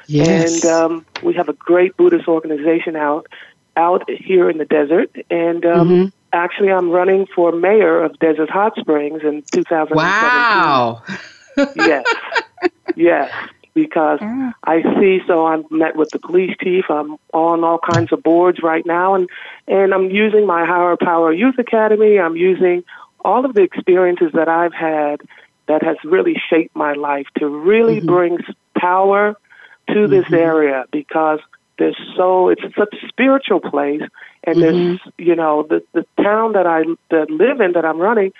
Yes. 0.08 0.64
And 0.64 0.72
um, 0.72 1.06
we 1.22 1.34
have 1.34 1.48
a 1.48 1.52
great 1.52 1.96
Buddhist 1.96 2.26
organization 2.26 2.96
out 2.96 3.28
out 3.76 4.08
here 4.10 4.50
in 4.50 4.58
the 4.58 4.64
desert. 4.64 5.14
And 5.30 5.64
um, 5.64 5.88
mm-hmm. 5.88 6.08
actually, 6.32 6.72
I'm 6.72 6.90
running 6.90 7.26
for 7.26 7.52
mayor 7.52 8.02
of 8.02 8.18
Desert 8.18 8.50
Hot 8.50 8.74
Springs 8.76 9.22
in 9.22 9.42
2017. 9.52 9.96
Wow. 9.96 11.02
yes. 11.76 12.04
Yes. 12.96 13.30
Because 13.74 14.20
mm. 14.20 14.52
I 14.64 14.82
see, 15.00 15.20
so 15.26 15.46
I've 15.46 15.70
met 15.70 15.96
with 15.96 16.10
the 16.10 16.18
police 16.18 16.54
chief. 16.62 16.84
I'm 16.90 17.16
on 17.32 17.64
all 17.64 17.78
kinds 17.78 18.12
of 18.12 18.22
boards 18.22 18.58
right 18.62 18.84
now, 18.84 19.14
and 19.14 19.30
and 19.66 19.94
I'm 19.94 20.10
using 20.10 20.46
my 20.46 20.66
Higher 20.66 20.96
Power 20.96 21.32
Youth 21.32 21.58
Academy. 21.58 22.18
I'm 22.18 22.36
using 22.36 22.84
all 23.24 23.44
of 23.44 23.54
the 23.54 23.62
experiences 23.62 24.32
that 24.34 24.48
I've 24.48 24.74
had 24.74 25.22
that 25.68 25.82
has 25.82 25.96
really 26.04 26.36
shaped 26.50 26.74
my 26.76 26.92
life 26.94 27.26
to 27.38 27.48
really 27.48 27.98
mm-hmm. 27.98 28.06
bring 28.06 28.38
power 28.76 29.36
to 29.88 30.08
this 30.08 30.24
mm-hmm. 30.24 30.34
area 30.34 30.84
because 30.92 31.40
there's 31.78 31.98
so 32.16 32.48
it's 32.48 32.62
such 32.76 32.94
a 32.94 33.08
spiritual 33.08 33.60
place 33.60 34.02
and 34.44 34.56
mm-hmm. 34.56 34.60
there's 34.60 35.00
you 35.18 35.34
know 35.34 35.62
the 35.62 35.82
the 35.92 36.06
town 36.22 36.52
that 36.52 36.66
I 36.66 36.82
that 37.10 37.30
live 37.30 37.60
in 37.60 37.72
that 37.72 37.84
I'm 37.84 37.98
running, 37.98 38.32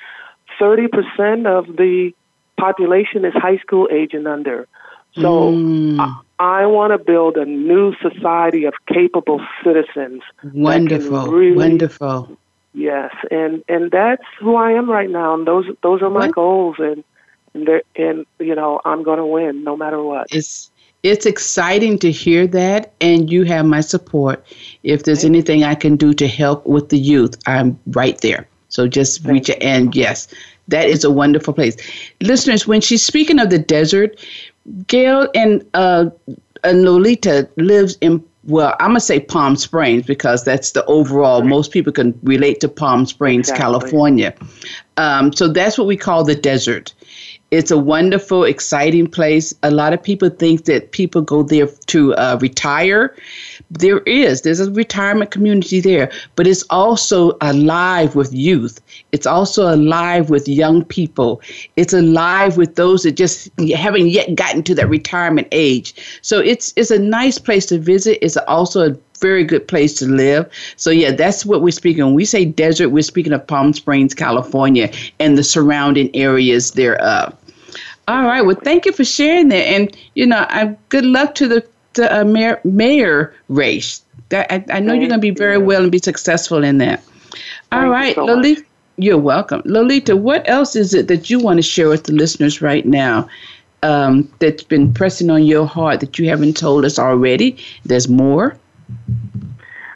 thirty 0.58 0.88
percent 0.88 1.46
of 1.46 1.66
the 1.66 2.12
population 2.58 3.24
is 3.24 3.32
high 3.34 3.58
school 3.58 3.88
age 3.90 4.14
and 4.14 4.26
under. 4.26 4.68
So 5.14 5.52
mm. 5.52 5.98
I, 5.98 6.62
I 6.62 6.66
want 6.66 6.92
to 6.92 6.98
build 6.98 7.36
a 7.36 7.44
new 7.44 7.94
society 7.96 8.64
of 8.64 8.74
capable 8.86 9.40
citizens. 9.62 10.22
Wonderful, 10.52 11.30
really, 11.30 11.56
wonderful. 11.56 12.36
Yes, 12.74 13.14
and 13.30 13.62
and 13.68 13.90
that's 13.90 14.24
who 14.40 14.56
I 14.56 14.72
am 14.72 14.90
right 14.90 15.10
now, 15.10 15.34
and 15.34 15.46
those 15.46 15.66
those 15.82 16.00
are 16.00 16.08
my 16.08 16.26
what? 16.26 16.34
goals, 16.34 16.76
and 16.78 17.04
and 17.54 17.82
and 17.96 18.26
you 18.38 18.54
know 18.54 18.80
I'm 18.84 19.02
going 19.02 19.18
to 19.18 19.26
win 19.26 19.62
no 19.62 19.76
matter 19.76 20.02
what. 20.02 20.28
It's 20.30 20.70
it's 21.02 21.26
exciting 21.26 21.98
to 21.98 22.10
hear 22.10 22.46
that, 22.46 22.92
and 23.00 23.30
you 23.30 23.44
have 23.44 23.66
my 23.66 23.80
support. 23.80 24.44
If 24.82 25.04
there's 25.04 25.22
Thank 25.22 25.32
anything 25.32 25.64
I 25.64 25.74
can 25.74 25.96
do 25.96 26.14
to 26.14 26.26
help 26.26 26.66
with 26.66 26.88
the 26.88 26.98
youth, 26.98 27.36
I'm 27.46 27.78
right 27.88 28.18
there. 28.20 28.48
So 28.68 28.88
just 28.88 29.22
reach 29.26 29.50
out, 29.50 29.60
and 29.60 29.94
yes, 29.94 30.28
that 30.68 30.88
is 30.88 31.04
a 31.04 31.10
wonderful 31.10 31.52
place. 31.52 31.76
Listeners, 32.20 32.66
when 32.66 32.80
she's 32.80 33.02
speaking 33.02 33.38
of 33.38 33.50
the 33.50 33.58
desert, 33.58 34.18
Gale 34.86 35.28
and 35.34 35.64
uh, 35.74 36.06
and 36.64 36.84
Lolita 36.84 37.48
lives 37.56 37.96
in 38.00 38.24
well, 38.44 38.74
I'm 38.80 38.90
gonna 38.90 39.00
say 39.00 39.20
Palm 39.20 39.56
Springs 39.56 40.04
because 40.04 40.44
that's 40.44 40.72
the 40.72 40.84
overall. 40.86 41.42
Most 41.42 41.70
people 41.70 41.92
can 41.92 42.18
relate 42.22 42.60
to 42.60 42.68
Palm 42.68 43.06
Springs, 43.06 43.48
exactly. 43.48 43.62
California. 43.62 44.34
Um, 44.96 45.32
so 45.32 45.48
that's 45.48 45.78
what 45.78 45.86
we 45.86 45.96
call 45.96 46.24
the 46.24 46.34
desert. 46.34 46.92
It's 47.52 47.70
a 47.70 47.76
wonderful, 47.76 48.44
exciting 48.44 49.06
place. 49.08 49.54
A 49.62 49.70
lot 49.70 49.92
of 49.92 50.02
people 50.02 50.30
think 50.30 50.64
that 50.64 50.92
people 50.92 51.20
go 51.20 51.42
there 51.42 51.66
to 51.66 52.14
uh, 52.14 52.38
retire. 52.40 53.14
There 53.70 53.98
is. 54.00 54.40
There's 54.40 54.58
a 54.58 54.70
retirement 54.72 55.32
community 55.32 55.78
there, 55.78 56.10
but 56.34 56.46
it's 56.46 56.64
also 56.70 57.36
alive 57.42 58.16
with 58.16 58.32
youth. 58.32 58.80
It's 59.12 59.26
also 59.26 59.74
alive 59.74 60.30
with 60.30 60.48
young 60.48 60.82
people. 60.82 61.42
It's 61.76 61.92
alive 61.92 62.56
with 62.56 62.76
those 62.76 63.02
that 63.02 63.16
just 63.16 63.50
haven't 63.76 64.08
yet 64.08 64.34
gotten 64.34 64.62
to 64.62 64.74
that 64.76 64.88
retirement 64.88 65.48
age. 65.52 65.94
So 66.22 66.38
it's 66.38 66.72
it's 66.76 66.90
a 66.90 66.98
nice 66.98 67.38
place 67.38 67.66
to 67.66 67.78
visit. 67.78 68.24
It's 68.24 68.38
also 68.48 68.92
a 68.92 68.96
very 69.20 69.44
good 69.44 69.68
place 69.68 69.94
to 69.98 70.06
live. 70.06 70.50
So 70.76 70.90
yeah, 70.90 71.12
that's 71.12 71.46
what 71.46 71.62
we're 71.62 71.70
speaking. 71.70 72.04
When 72.04 72.14
we 72.14 72.24
say 72.24 72.46
desert, 72.46 72.88
we're 72.88 73.02
speaking 73.02 73.32
of 73.32 73.46
Palm 73.46 73.72
Springs, 73.72 74.14
California, 74.14 74.90
and 75.20 75.38
the 75.38 75.44
surrounding 75.44 76.14
areas 76.16 76.72
thereof. 76.72 77.36
All 78.12 78.24
right. 78.24 78.42
Well, 78.42 78.58
thank 78.62 78.84
you 78.84 78.92
for 78.92 79.04
sharing 79.04 79.48
that, 79.48 79.66
and 79.66 79.96
you 80.14 80.26
know, 80.26 80.44
I 80.50 80.76
good 80.90 81.06
luck 81.06 81.34
to 81.36 81.48
the 81.48 81.66
the 81.94 82.20
uh, 82.20 82.24
mayor, 82.24 82.60
mayor 82.62 83.34
race. 83.48 84.02
That 84.28 84.52
I, 84.52 84.56
I 84.56 84.80
know 84.80 84.90
thank 84.90 85.00
you're 85.00 85.08
going 85.08 85.12
to 85.12 85.18
be 85.18 85.30
very 85.30 85.56
you. 85.56 85.64
well 85.64 85.82
and 85.82 85.90
be 85.90 85.96
successful 85.96 86.62
in 86.62 86.76
that. 86.76 87.02
All 87.72 87.88
right, 87.88 88.08
you 88.08 88.14
so 88.14 88.24
Lolita. 88.26 88.60
Much. 88.60 88.68
You're 88.98 89.16
welcome, 89.16 89.62
Lolita. 89.64 90.14
What 90.14 90.46
else 90.46 90.76
is 90.76 90.92
it 90.92 91.08
that 91.08 91.30
you 91.30 91.38
want 91.38 91.56
to 91.56 91.62
share 91.62 91.88
with 91.88 92.04
the 92.04 92.12
listeners 92.12 92.60
right 92.60 92.84
now? 92.84 93.30
Um, 93.82 94.30
that's 94.40 94.62
been 94.62 94.92
pressing 94.92 95.30
on 95.30 95.44
your 95.44 95.66
heart 95.66 96.00
that 96.00 96.18
you 96.18 96.28
haven't 96.28 96.58
told 96.58 96.84
us 96.84 96.98
already. 96.98 97.56
There's 97.86 98.10
more. 98.10 98.58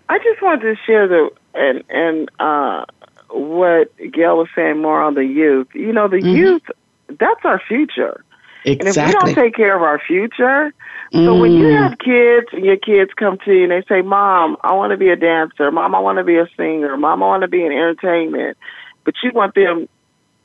I 0.08 0.18
just 0.20 0.40
wanted 0.40 0.62
to 0.62 0.76
share 0.86 1.06
the 1.06 1.30
and 1.52 1.84
and 1.90 2.30
uh, 2.38 2.86
what 3.28 3.94
Gale 4.10 4.38
was 4.38 4.48
saying 4.54 4.80
more 4.80 5.02
on 5.02 5.12
the 5.12 5.26
youth. 5.26 5.68
You 5.74 5.92
know, 5.92 6.08
the 6.08 6.16
mm-hmm. 6.16 6.34
youth 6.34 6.62
that's 7.08 7.44
our 7.44 7.60
future. 7.66 8.24
Exactly. 8.64 8.88
And 8.88 8.88
if 8.88 9.06
we 9.06 9.12
don't 9.12 9.34
take 9.34 9.54
care 9.54 9.76
of 9.76 9.82
our 9.82 10.00
future, 10.00 10.74
mm. 11.12 11.24
so 11.24 11.38
when 11.38 11.52
you 11.52 11.68
have 11.68 11.98
kids 11.98 12.48
and 12.52 12.64
your 12.64 12.76
kids 12.76 13.12
come 13.16 13.38
to 13.44 13.52
you 13.52 13.62
and 13.64 13.72
they 13.72 13.82
say, 13.88 14.02
"Mom, 14.02 14.56
I 14.62 14.72
want 14.72 14.90
to 14.90 14.96
be 14.96 15.08
a 15.08 15.16
dancer. 15.16 15.70
Mom, 15.70 15.94
I 15.94 16.00
want 16.00 16.18
to 16.18 16.24
be 16.24 16.36
a 16.36 16.48
singer. 16.56 16.96
Mom, 16.96 17.22
I 17.22 17.26
want 17.26 17.42
to 17.42 17.48
be 17.48 17.64
in 17.64 17.70
entertainment," 17.70 18.56
but 19.04 19.14
you 19.22 19.30
want 19.32 19.54
them 19.54 19.88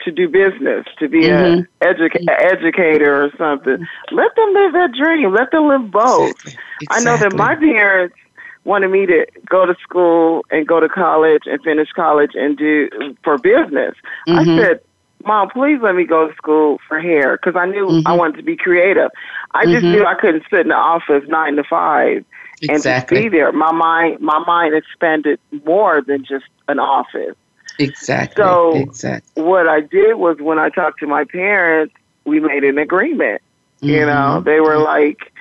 to 0.04 0.12
do 0.12 0.28
business, 0.28 0.86
to 1.00 1.08
be 1.08 1.22
mm-hmm. 1.22 1.60
an 1.60 1.68
educa- 1.82 2.28
educator 2.28 3.24
or 3.24 3.32
something. 3.38 3.88
Let 4.12 4.36
them 4.36 4.54
live 4.54 4.74
that 4.74 4.92
dream. 4.98 5.34
Let 5.34 5.52
them 5.52 5.68
live 5.68 5.92
both. 5.92 6.30
Exactly. 6.30 6.58
Exactly. 6.82 6.88
I 6.90 7.04
know 7.04 7.18
that 7.18 7.36
my 7.36 7.56
parents 7.56 8.16
wanted 8.64 8.90
me 8.90 9.06
to 9.08 9.26
go 9.50 9.66
to 9.66 9.76
school 9.82 10.46
and 10.52 10.68
go 10.68 10.80
to 10.80 10.90
college 10.90 11.44
and 11.46 11.62
finish 11.64 11.90
college 11.96 12.32
and 12.36 12.58
do 12.58 12.90
for 13.24 13.38
business. 13.38 13.96
Mm-hmm. 14.28 14.38
I 14.38 14.58
said, 14.58 14.80
Mom, 15.26 15.50
please 15.50 15.80
let 15.82 15.96
me 15.96 16.06
go 16.06 16.28
to 16.28 16.36
school 16.36 16.80
for 16.88 17.00
hair 17.00 17.38
because 17.38 17.60
I 17.60 17.66
knew 17.66 17.88
mm-hmm. 17.88 18.08
I 18.08 18.14
wanted 18.14 18.38
to 18.38 18.44
be 18.44 18.56
creative. 18.56 19.10
I 19.54 19.66
just 19.66 19.84
mm-hmm. 19.84 19.92
knew 19.92 20.06
I 20.06 20.16
couldn't 20.16 20.44
sit 20.50 20.62
in 20.62 20.68
the 20.70 20.76
office 20.76 21.24
nine 21.28 21.56
to 21.56 21.64
five 21.64 22.26
exactly. 22.62 22.68
and 22.70 22.84
just 22.84 23.08
be 23.10 23.30
there. 23.30 23.52
My 23.52 23.72
mind, 23.72 24.20
my 24.22 24.40
mind 24.46 24.76
expanded 24.76 25.40
more 25.66 26.02
than 26.02 26.24
just 26.24 26.46
an 26.68 26.80
office. 26.80 27.36
Exactly. 27.80 28.42
So 28.42 28.76
exactly. 28.76 29.44
what 29.44 29.68
I 29.68 29.82
did 29.82 30.16
was 30.16 30.38
when 30.40 30.60
I 30.60 30.70
talked 30.70 31.00
to 31.00 31.08
my 31.08 31.24
parents, 31.24 31.94
we 32.26 32.40
made 32.40 32.64
an 32.64 32.78
agreement. 32.78 33.42
Mm-hmm. 33.82 33.88
You 33.88 34.06
know, 34.06 34.42
they 34.42 34.60
were 34.60 34.78
like, 34.78 35.32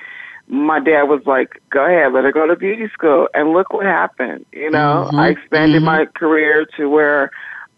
my 0.47 0.79
dad 0.79 1.03
was 1.03 1.21
like, 1.25 1.61
"Go 1.69 1.85
ahead, 1.85 2.11
let 2.13 2.25
her 2.25 2.31
go 2.31 2.47
to 2.47 2.55
beauty 2.55 2.89
school," 2.91 3.29
and 3.33 3.53
look 3.53 3.71
what 3.71 3.85
happened. 3.85 4.45
You 4.51 4.69
know, 4.69 5.09
I 5.11 5.29
mm-hmm. 5.29 5.39
expanded 5.39 5.77
mm-hmm. 5.77 5.85
my 5.85 6.05
career 6.05 6.65
to 6.77 6.89
where 6.89 7.31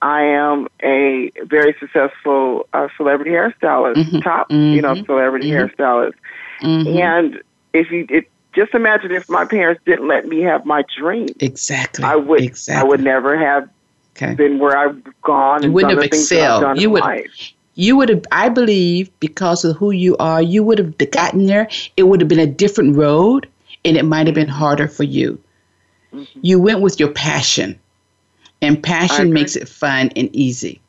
I 0.04 0.24
am 0.24 0.68
a 0.84 1.32
very 1.46 1.74
successful 1.80 2.68
uh, 2.74 2.90
celebrity 2.98 3.32
hairstylist, 3.32 3.96
mm-hmm. 3.96 4.20
top, 4.20 4.50
mm-hmm. 4.50 4.76
you 4.76 4.82
know, 4.82 4.96
mm-hmm. 4.96 5.06
celebrity 5.06 5.50
mm-hmm. 5.50 5.82
hairstylist. 5.82 6.14
Mm-hmm. 6.62 6.98
And 6.98 7.42
if 7.72 7.90
you 7.90 8.06
it, 8.10 8.30
just 8.52 8.74
imagine 8.74 9.12
if 9.12 9.30
my 9.30 9.46
parents 9.46 9.82
didn't 9.86 10.10
let 10.10 10.28
me 10.28 10.42
have 10.42 10.66
my 10.66 10.84
dream, 10.98 11.30
exactly, 11.40 12.04
I 12.04 12.18
would, 12.18 12.42
exactly. 12.42 12.82
I 12.82 12.84
would 12.84 13.02
never 13.02 13.38
have 13.38 13.70
okay. 14.18 14.36
been 14.36 14.60
where 14.60 14.78
I've 14.78 15.02
gone. 15.22 15.62
You 15.62 15.68
and 15.68 15.74
wouldn't 15.74 15.94
have 15.94 16.04
excelled. 16.04 16.80
You 16.80 16.90
would. 16.90 17.04
You 17.76 17.96
would 17.96 18.10
have, 18.10 18.24
I 18.32 18.50
believe, 18.50 19.10
because 19.20 19.66
of 19.66 19.78
who 19.78 19.90
you 19.90 20.16
are, 20.18 20.42
you 20.42 20.64
would 20.64 20.78
have 20.78 20.96
gotten 21.10 21.48
there. 21.48 21.70
It 21.98 22.04
would 22.04 22.22
have 22.22 22.28
been 22.28 22.38
a 22.38 22.46
different 22.46 22.98
road, 22.98 23.48
and 23.84 23.98
it 23.98 24.04
might 24.04 24.28
have 24.28 24.36
been 24.36 24.50
harder 24.50 24.88
for 24.88 25.04
you. 25.04 25.42
Mm-hmm. 26.14 26.40
You 26.44 26.60
went 26.60 26.82
with 26.82 27.00
your 27.00 27.10
passion 27.10 27.80
and 28.64 28.82
passion 28.82 29.34
makes 29.34 29.56
it 29.56 29.68
fun 29.68 30.12
and 30.16 30.34
easy. 30.36 30.80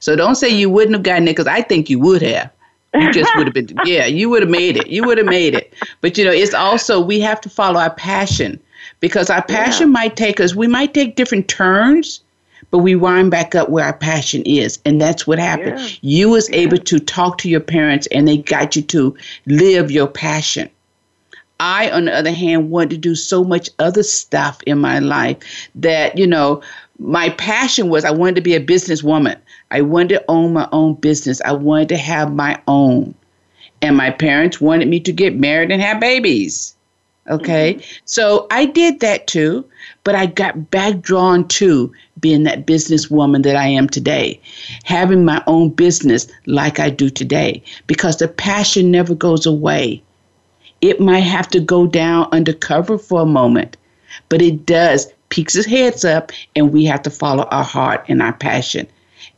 So 0.00 0.16
don't 0.16 0.34
say 0.34 0.48
you 0.48 0.68
wouldn't 0.68 0.94
have 0.94 1.02
gotten 1.02 1.24
it 1.28 1.32
because 1.32 1.46
I 1.46 1.62
think 1.62 1.88
you 1.88 1.98
would 2.00 2.22
have. 2.22 2.50
You 2.94 3.12
just 3.12 3.34
would 3.36 3.46
have 3.46 3.54
been, 3.54 3.74
yeah, 3.84 4.04
you 4.04 4.28
would 4.28 4.42
have 4.42 4.50
made 4.50 4.76
it. 4.76 4.88
You 4.88 5.04
would 5.04 5.16
have 5.16 5.26
made 5.26 5.54
it. 5.54 5.72
But 6.00 6.18
you 6.18 6.24
know, 6.24 6.32
it's 6.32 6.54
also, 6.54 7.00
we 7.00 7.20
have 7.20 7.40
to 7.42 7.48
follow 7.48 7.80
our 7.80 7.94
passion 7.94 8.60
because 9.00 9.30
our 9.30 9.42
passion 9.42 9.88
yeah. 9.88 9.92
might 9.92 10.16
take 10.16 10.40
us, 10.40 10.54
we 10.54 10.66
might 10.66 10.92
take 10.92 11.16
different 11.16 11.48
turns, 11.48 12.20
but 12.72 12.78
we 12.78 12.96
wind 12.96 13.30
back 13.30 13.54
up 13.54 13.68
where 13.68 13.84
our 13.84 13.92
passion 13.92 14.42
is 14.42 14.80
and 14.84 15.00
that's 15.00 15.26
what 15.26 15.38
happened 15.38 15.78
yeah. 15.78 15.96
you 16.00 16.28
was 16.30 16.48
yeah. 16.48 16.56
able 16.56 16.78
to 16.78 16.98
talk 16.98 17.38
to 17.38 17.48
your 17.48 17.60
parents 17.60 18.08
and 18.10 18.26
they 18.26 18.38
got 18.38 18.74
you 18.74 18.82
to 18.82 19.14
live 19.46 19.90
your 19.90 20.08
passion 20.08 20.68
i 21.60 21.90
on 21.90 22.06
the 22.06 22.14
other 22.14 22.32
hand 22.32 22.70
wanted 22.70 22.90
to 22.90 22.96
do 22.96 23.14
so 23.14 23.44
much 23.44 23.68
other 23.78 24.02
stuff 24.02 24.60
in 24.66 24.78
my 24.78 24.98
life 24.98 25.68
that 25.74 26.16
you 26.18 26.26
know 26.26 26.62
my 27.02 27.28
passion 27.30 27.88
was 27.88 28.04
i 28.04 28.10
wanted 28.10 28.34
to 28.34 28.40
be 28.40 28.54
a 28.54 28.64
businesswoman 28.64 29.36
i 29.70 29.80
wanted 29.80 30.10
to 30.10 30.24
own 30.28 30.52
my 30.52 30.68
own 30.72 30.94
business 30.94 31.40
i 31.44 31.52
wanted 31.52 31.88
to 31.88 31.96
have 31.96 32.34
my 32.34 32.60
own 32.66 33.14
and 33.80 33.96
my 33.96 34.10
parents 34.10 34.60
wanted 34.60 34.88
me 34.88 35.00
to 35.00 35.12
get 35.12 35.36
married 35.36 35.70
and 35.70 35.82
have 35.82 36.00
babies 36.00 36.74
Okay. 37.28 37.74
Mm-hmm. 37.74 37.96
So 38.04 38.46
I 38.50 38.64
did 38.64 39.00
that 39.00 39.26
too, 39.26 39.64
but 40.04 40.14
I 40.14 40.26
got 40.26 40.70
back 40.70 41.00
drawn 41.00 41.46
to 41.48 41.92
being 42.20 42.42
that 42.44 42.66
businesswoman 42.66 43.42
that 43.44 43.56
I 43.56 43.68
am 43.68 43.88
today, 43.88 44.40
having 44.84 45.24
my 45.24 45.42
own 45.46 45.70
business 45.70 46.26
like 46.46 46.80
I 46.80 46.90
do 46.90 47.10
today, 47.10 47.62
because 47.86 48.16
the 48.16 48.28
passion 48.28 48.90
never 48.90 49.14
goes 49.14 49.46
away. 49.46 50.02
It 50.80 51.00
might 51.00 51.20
have 51.20 51.48
to 51.48 51.60
go 51.60 51.86
down 51.86 52.28
undercover 52.32 52.98
for 52.98 53.22
a 53.22 53.26
moment, 53.26 53.76
but 54.28 54.42
it 54.42 54.66
does 54.66 55.06
peeks 55.32 55.54
his 55.54 55.66
heads 55.66 56.04
up, 56.04 56.30
and 56.54 56.72
we 56.72 56.84
have 56.84 57.02
to 57.02 57.10
follow 57.10 57.44
our 57.44 57.64
heart 57.64 58.04
and 58.08 58.22
our 58.22 58.34
passion. 58.34 58.86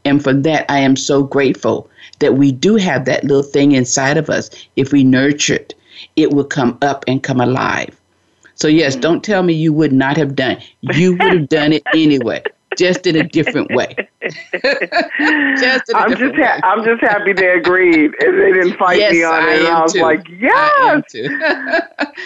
And 0.05 0.23
for 0.23 0.35
that, 0.35 0.71
I 0.71 0.81
am 0.81 0.97
so 0.97 1.23
grateful 1.23 1.89
that 2.19 2.35
we 2.35 2.53
do 2.53 2.77
have 2.77 3.07
that 3.07 3.25
little 3.25 3.43
thing 3.43 3.73
inside 3.73 4.19
of 4.19 4.29
us 4.29 4.51
if 4.77 4.93
we 4.93 5.05
nurture 5.05 5.55
it 5.55 5.75
it 6.17 6.33
will 6.33 6.45
come 6.45 6.79
up 6.83 7.05
and 7.07 7.23
come 7.23 7.41
alive. 7.41 7.99
So, 8.55 8.69
yes, 8.69 8.97
mm. 8.97 9.01
don't 9.01 9.25
tell 9.25 9.43
me 9.43 9.53
you 9.53 9.73
would 9.73 9.93
not 9.93 10.17
have 10.17 10.37
done. 10.37 10.59
You 10.81 11.13
would 11.13 11.33
have 11.33 11.49
done 11.49 11.73
it 11.73 11.83
anyway, 11.93 12.43
just 12.79 13.07
in 13.07 13.17
a 13.17 13.25
different 13.25 13.75
way. 13.75 13.97
just 14.23 15.91
I'm 15.95 16.17
just 16.17 16.35
ha- 16.37 16.61
I'm 16.63 16.85
just 16.85 17.01
happy 17.01 17.33
they 17.33 17.49
agreed 17.49 18.13
and 18.21 18.39
they 18.39 18.53
didn't 18.53 18.79
fight 18.79 18.99
yes, 18.99 19.13
me 19.13 19.25
on 19.25 19.35
I 19.35 19.53
it. 19.53 19.59
And 19.61 19.69
I 19.69 19.83
was 19.83 19.93
too. 19.93 20.03
like, 20.03 20.27
yes. 20.29 20.53
I 20.55 20.93
am 20.93 21.03
too. 21.11 21.29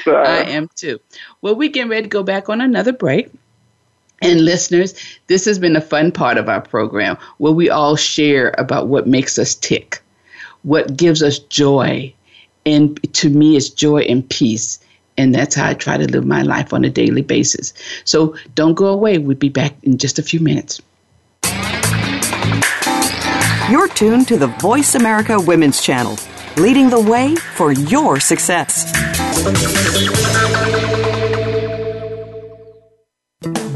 so. 0.05 0.17
I 0.17 0.37
am 0.45 0.69
too. 0.75 1.01
Well, 1.41 1.55
we 1.55 1.69
getting 1.69 1.91
ready 1.91 2.03
to 2.03 2.09
go 2.09 2.23
back 2.23 2.49
on 2.49 2.61
another 2.61 2.93
break. 2.93 3.31
And 4.21 4.45
listeners, 4.45 4.95
this 5.29 5.45
has 5.45 5.59
been 5.59 5.77
a 5.77 5.81
fun 5.81 6.11
part 6.11 6.39
of 6.39 6.49
our 6.49 6.61
program 6.61 7.17
where 7.39 7.53
we 7.53 7.71
all 7.71 7.97
share 7.97 8.55
about 8.59 8.89
what 8.89 9.07
makes 9.07 9.39
us 9.39 9.55
tick, 9.55 10.03
what 10.63 10.97
gives 10.97 11.23
us 11.23 11.39
joy, 11.39 12.13
and 12.67 13.01
to 13.15 13.31
me, 13.31 13.57
it's 13.57 13.71
joy 13.71 14.01
and 14.03 14.29
peace. 14.29 14.79
And 15.17 15.35
that's 15.35 15.55
how 15.55 15.69
I 15.69 15.75
try 15.75 15.97
to 15.97 16.07
live 16.07 16.27
my 16.27 16.43
life 16.43 16.73
on 16.73 16.85
a 16.85 16.91
daily 16.91 17.23
basis. 17.23 17.73
So 18.05 18.37
don't 18.55 18.75
go 18.75 18.87
away. 18.87 19.19
We'll 19.19 19.37
be 19.37 19.49
back 19.49 19.75
in 19.83 19.99
just 19.99 20.19
a 20.19 20.23
few 20.23 20.39
minutes. 20.39 20.81
You're 23.71 23.89
tuned 23.89 24.29
to 24.29 24.37
the 24.37 24.55
Voice 24.61 24.95
America 24.95 25.41
Women's 25.41 25.83
Channel, 25.83 26.19
leading 26.57 26.91
the 26.91 27.01
way 27.01 27.35
for 27.37 27.73
your 27.73 28.21
success. 28.21 28.93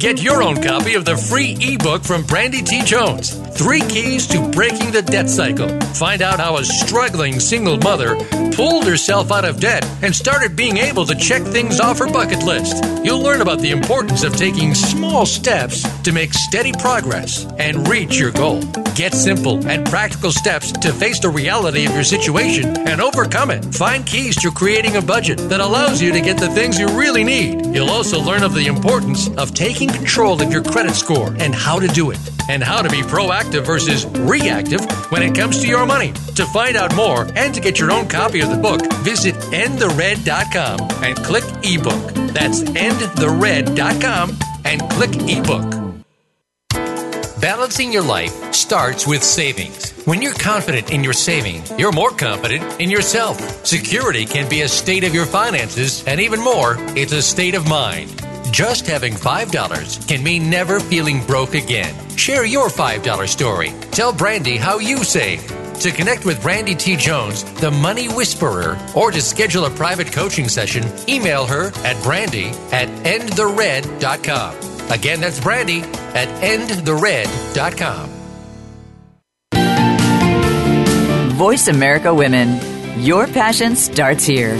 Get 0.03 0.21
your 0.21 0.43
own 0.43 0.61
copy 0.61 0.95
of 0.95 1.05
the 1.05 1.17
free 1.17 1.57
ebook 1.61 2.03
from 2.03 2.25
Brandy 2.25 2.61
T. 2.61 2.83
Jones 2.83 3.41
Three 3.57 3.83
Keys 3.83 4.27
to 4.27 4.49
Breaking 4.49 4.91
the 4.91 5.03
Debt 5.03 5.31
Cycle. 5.31 5.69
Find 5.95 6.23
out 6.23 6.41
how 6.41 6.57
a 6.57 6.65
struggling 6.65 7.39
single 7.39 7.77
mother 7.77 8.17
pulled 8.53 8.85
herself 8.85 9.31
out 9.31 9.45
of 9.45 9.61
debt 9.61 9.85
and 10.03 10.15
started 10.15 10.57
being 10.57 10.79
able 10.79 11.07
to 11.07 11.15
check 11.15 11.43
things 11.43 11.79
off 11.79 12.01
her 12.01 12.11
bucket 12.11 12.43
list. 12.43 12.83
You'll 13.05 13.23
learn 13.23 13.43
about 13.43 13.61
the 13.61 13.71
importance 13.71 14.25
of 14.25 14.37
taking 14.37 14.75
small 14.75 15.25
steps 15.27 15.87
to 16.03 16.13
make 16.13 16.33
steady 16.35 16.73
progress 16.73 17.47
and 17.59 17.87
reach 17.87 18.19
your 18.19 18.33
goal. 18.33 18.63
Get 18.95 19.15
simple 19.15 19.67
and 19.69 19.87
practical 19.87 20.33
steps 20.33 20.73
to 20.73 20.93
face 20.93 21.21
the 21.21 21.29
reality 21.29 21.87
of 21.87 21.93
your 21.93 22.05
situation 22.05 22.77
and 22.89 23.01
overcome 23.01 23.51
it. 23.51 23.65
Find 23.75 24.05
keys 24.05 24.37
to 24.43 24.51
creating 24.51 24.97
a 24.97 25.03
budget 25.03 25.39
that 25.49 25.61
allows 25.61 26.03
you 26.03 26.13
to 26.13 26.21
get 26.21 26.39
the 26.39 26.51
things 26.51 26.79
you 26.79 26.89
really 26.89 27.25
need. 27.25 27.75
You'll 27.75 27.91
also 27.91 28.21
learn 28.21 28.43
of 28.43 28.55
the 28.55 28.67
importance 28.67 29.29
of 29.37 29.55
taking 29.55 29.92
control 29.93 30.41
of 30.41 30.53
your 30.53 30.63
credit 30.63 30.95
score 30.95 31.35
and 31.39 31.55
how 31.55 31.79
to 31.79 31.89
do 31.89 32.11
it, 32.11 32.19
and 32.49 32.63
how 32.63 32.83
to 32.83 32.89
be 32.89 33.03
proactive 33.03 33.65
versus 33.65 34.07
reactive 34.07 34.85
when 35.11 35.23
it 35.23 35.35
comes 35.35 35.61
to 35.61 35.69
your 35.69 35.87
money. 35.87 36.13
To 36.35 36.47
find 36.47 36.77
out 36.77 36.95
more 36.95 37.29
and 37.37 37.55
to 37.55 37.61
get 37.61 37.79
your 37.79 37.91
own 37.91 38.09
copy 38.09 38.41
of 38.41 38.51
the 38.51 38.57
book, 38.57 38.81
visit 39.03 39.35
endthered.com 39.35 40.81
and 41.03 41.17
click 41.19 41.45
ebook. 41.63 42.15
That's 42.33 42.63
endthered.com 42.63 44.39
and 44.65 44.81
click 44.91 45.11
ebook. 45.29 45.83
Balancing 47.43 47.93
your 47.93 48.05
life 48.05 48.55
starts 48.55 49.05
with 49.05 49.21
savings. 49.21 49.91
When 50.05 50.23
you're 50.23 50.33
confident 50.33 50.93
in 50.93 51.03
your 51.03 51.13
saving, 51.13 51.65
you're 51.77 51.91
more 51.91 52.11
confident 52.11 52.81
in 52.81 52.89
yourself. 52.89 53.67
Security 53.67 54.27
can 54.27 54.49
be 54.49 54.63
a 54.63 54.69
state 54.69 55.03
of 55.03 55.13
your 55.13 55.27
finances, 55.27 56.05
and 56.07 56.21
even 56.21 56.41
more, 56.41 56.77
it's 56.97 57.13
a 57.13 57.21
state 57.21 57.57
of 57.57 57.69
mind. 57.69 58.11
Just 58.53 58.87
having 58.87 59.15
$5 59.15 60.07
can 60.07 60.23
mean 60.23 60.51
never 60.51 60.79
feeling 60.79 61.25
broke 61.25 61.55
again. 61.55 61.95
Share 62.19 62.45
your 62.45 62.69
$5 62.69 63.27
story. 63.27 63.73
Tell 63.93 64.13
Brandy 64.13 64.59
how 64.59 64.79
you 64.79 65.05
save. 65.05 65.41
To 65.81 65.91
connect 65.91 66.27
with 66.27 66.43
Brandy 66.43 66.75
T. 66.75 66.97
Jones, 66.97 67.45
the 67.55 67.71
Money 67.71 68.09
Whisperer, 68.09 68.79
or 68.95 69.11
to 69.11 69.23
schedule 69.23 69.65
a 69.65 69.71
private 69.71 70.13
coaching 70.13 70.49
session, 70.51 70.85
email 71.09 71.47
her 71.47 71.73
at 71.83 72.01
brandy 72.03 72.49
at 72.73 72.89
endthered.com. 73.07 74.91
Again, 74.91 75.21
that's 75.23 75.41
brandy 75.41 75.81
at 76.13 76.29
endthered.com. 76.43 78.11
Voice 81.39 81.69
America 81.69 82.15
Women. 82.15 82.61
Your 83.01 83.27
passion 83.27 83.77
starts 83.77 84.27
here. 84.27 84.59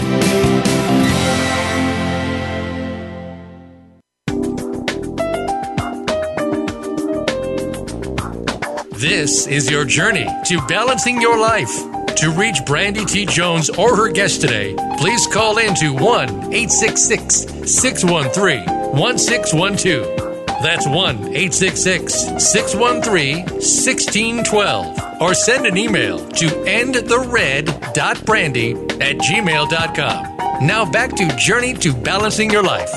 This 9.03 9.47
is 9.47 9.69
your 9.69 9.83
journey 9.83 10.29
to 10.45 10.65
balancing 10.65 11.19
your 11.19 11.37
life. 11.37 11.75
To 12.15 12.31
reach 12.31 12.65
Brandy 12.65 13.03
T. 13.03 13.25
Jones 13.25 13.69
or 13.69 13.97
her 13.97 14.09
guest 14.09 14.39
today, 14.39 14.75
please 14.97 15.27
call 15.27 15.57
in 15.57 15.75
to 15.75 15.91
1 15.91 16.29
866 16.53 17.69
613 17.69 18.63
1612. 18.95 20.15
That's 20.63 20.87
1 20.87 20.95
866 20.95 22.13
613 22.49 23.39
1612. 23.39 24.99
Or 25.19 25.33
send 25.33 25.65
an 25.65 25.75
email 25.75 26.19
to 26.19 26.45
endthered.brandy 26.45 28.71
at 29.01 29.17
gmail.com. 29.17 30.65
Now 30.65 30.89
back 30.89 31.13
to 31.17 31.27
Journey 31.35 31.73
to 31.73 31.93
Balancing 31.93 32.49
Your 32.49 32.63
Life. 32.63 32.93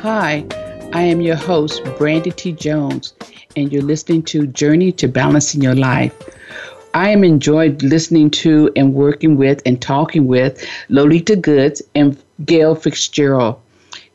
Hi, 0.00 0.46
I 0.94 1.02
am 1.02 1.20
your 1.20 1.36
host, 1.36 1.82
Brandy 1.98 2.30
T. 2.30 2.52
Jones 2.52 3.12
and 3.56 3.72
you're 3.72 3.82
listening 3.82 4.22
to 4.24 4.46
Journey 4.46 4.92
to 4.92 5.08
Balancing 5.08 5.62
Your 5.62 5.74
Life. 5.74 6.14
I 6.94 7.10
am 7.10 7.24
enjoyed 7.24 7.82
listening 7.82 8.30
to 8.30 8.70
and 8.76 8.94
working 8.94 9.36
with 9.36 9.60
and 9.66 9.80
talking 9.80 10.26
with 10.26 10.64
Lolita 10.88 11.36
Goods 11.36 11.82
and 11.94 12.16
Gale 12.44 12.74
Fitzgerald. 12.74 13.60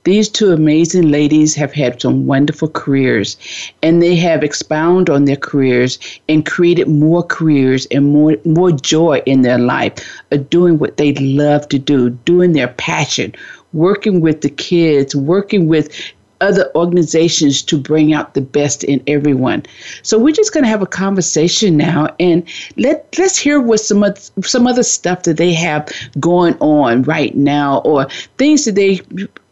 These 0.06 0.30
two 0.30 0.54
amazing 0.54 1.10
ladies 1.10 1.56
have 1.56 1.74
had 1.74 2.02
some 2.02 2.26
wonderful 2.26 2.70
careers 2.70 3.36
and 3.84 4.02
they 4.02 4.16
have 4.16 4.44
expounded 4.44 5.14
on 5.14 5.26
their 5.26 5.36
careers 5.36 6.00
and 6.30 6.46
created 6.46 6.88
more 6.88 7.22
careers 7.22 7.86
and 7.88 8.06
more 8.14 8.38
more 8.46 8.72
joy 8.72 9.22
in 9.26 9.42
their 9.42 9.60
life 9.60 9.94
of 10.32 10.50
doing 10.50 10.80
what 10.80 10.96
they 10.96 11.14
love 11.16 11.68
to 11.70 11.78
do, 11.78 12.12
doing 12.12 12.54
their 12.54 12.70
passion, 12.70 13.36
working 13.74 14.22
with 14.22 14.40
the 14.40 14.50
kids, 14.50 15.16
working 15.16 15.68
with 15.68 15.94
other 16.42 16.72
organizations 16.76 17.62
to 17.64 17.78
bring 17.78 18.14
out 18.14 18.34
the 18.34 18.42
best 18.42 18.84
in 18.84 19.04
everyone. 19.08 19.64
So 20.04 20.18
we're 20.18 20.34
just 20.34 20.54
going 20.54 20.64
to 20.64 20.70
have 20.70 20.82
a 20.82 20.88
conversation 20.88 21.78
now, 21.78 22.14
and 22.20 22.44
let 22.78 23.08
let's 23.18 23.38
hear 23.38 23.62
what 23.62 23.80
some 23.80 24.04
of, 24.04 24.18
some 24.44 24.68
other 24.68 24.84
stuff 24.84 25.24
that 25.24 25.38
they 25.38 25.54
have 25.54 25.90
going 26.20 26.56
on 26.60 27.04
right 27.04 27.36
now, 27.36 27.80
or 27.80 28.08
things 28.38 28.66
that 28.66 28.76
they 28.76 29.02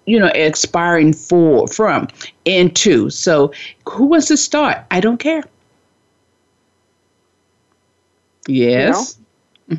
you 0.06 0.20
know 0.20 0.32
expiring 0.34 1.14
for 1.14 1.68
from 1.68 2.08
and 2.46 2.76
to. 2.78 3.10
So 3.10 3.52
who 3.90 4.06
wants 4.06 4.28
to 4.28 4.38
start? 4.38 4.78
I 4.92 5.00
don't 5.00 5.20
care. 5.20 5.44
Yes. 8.48 9.18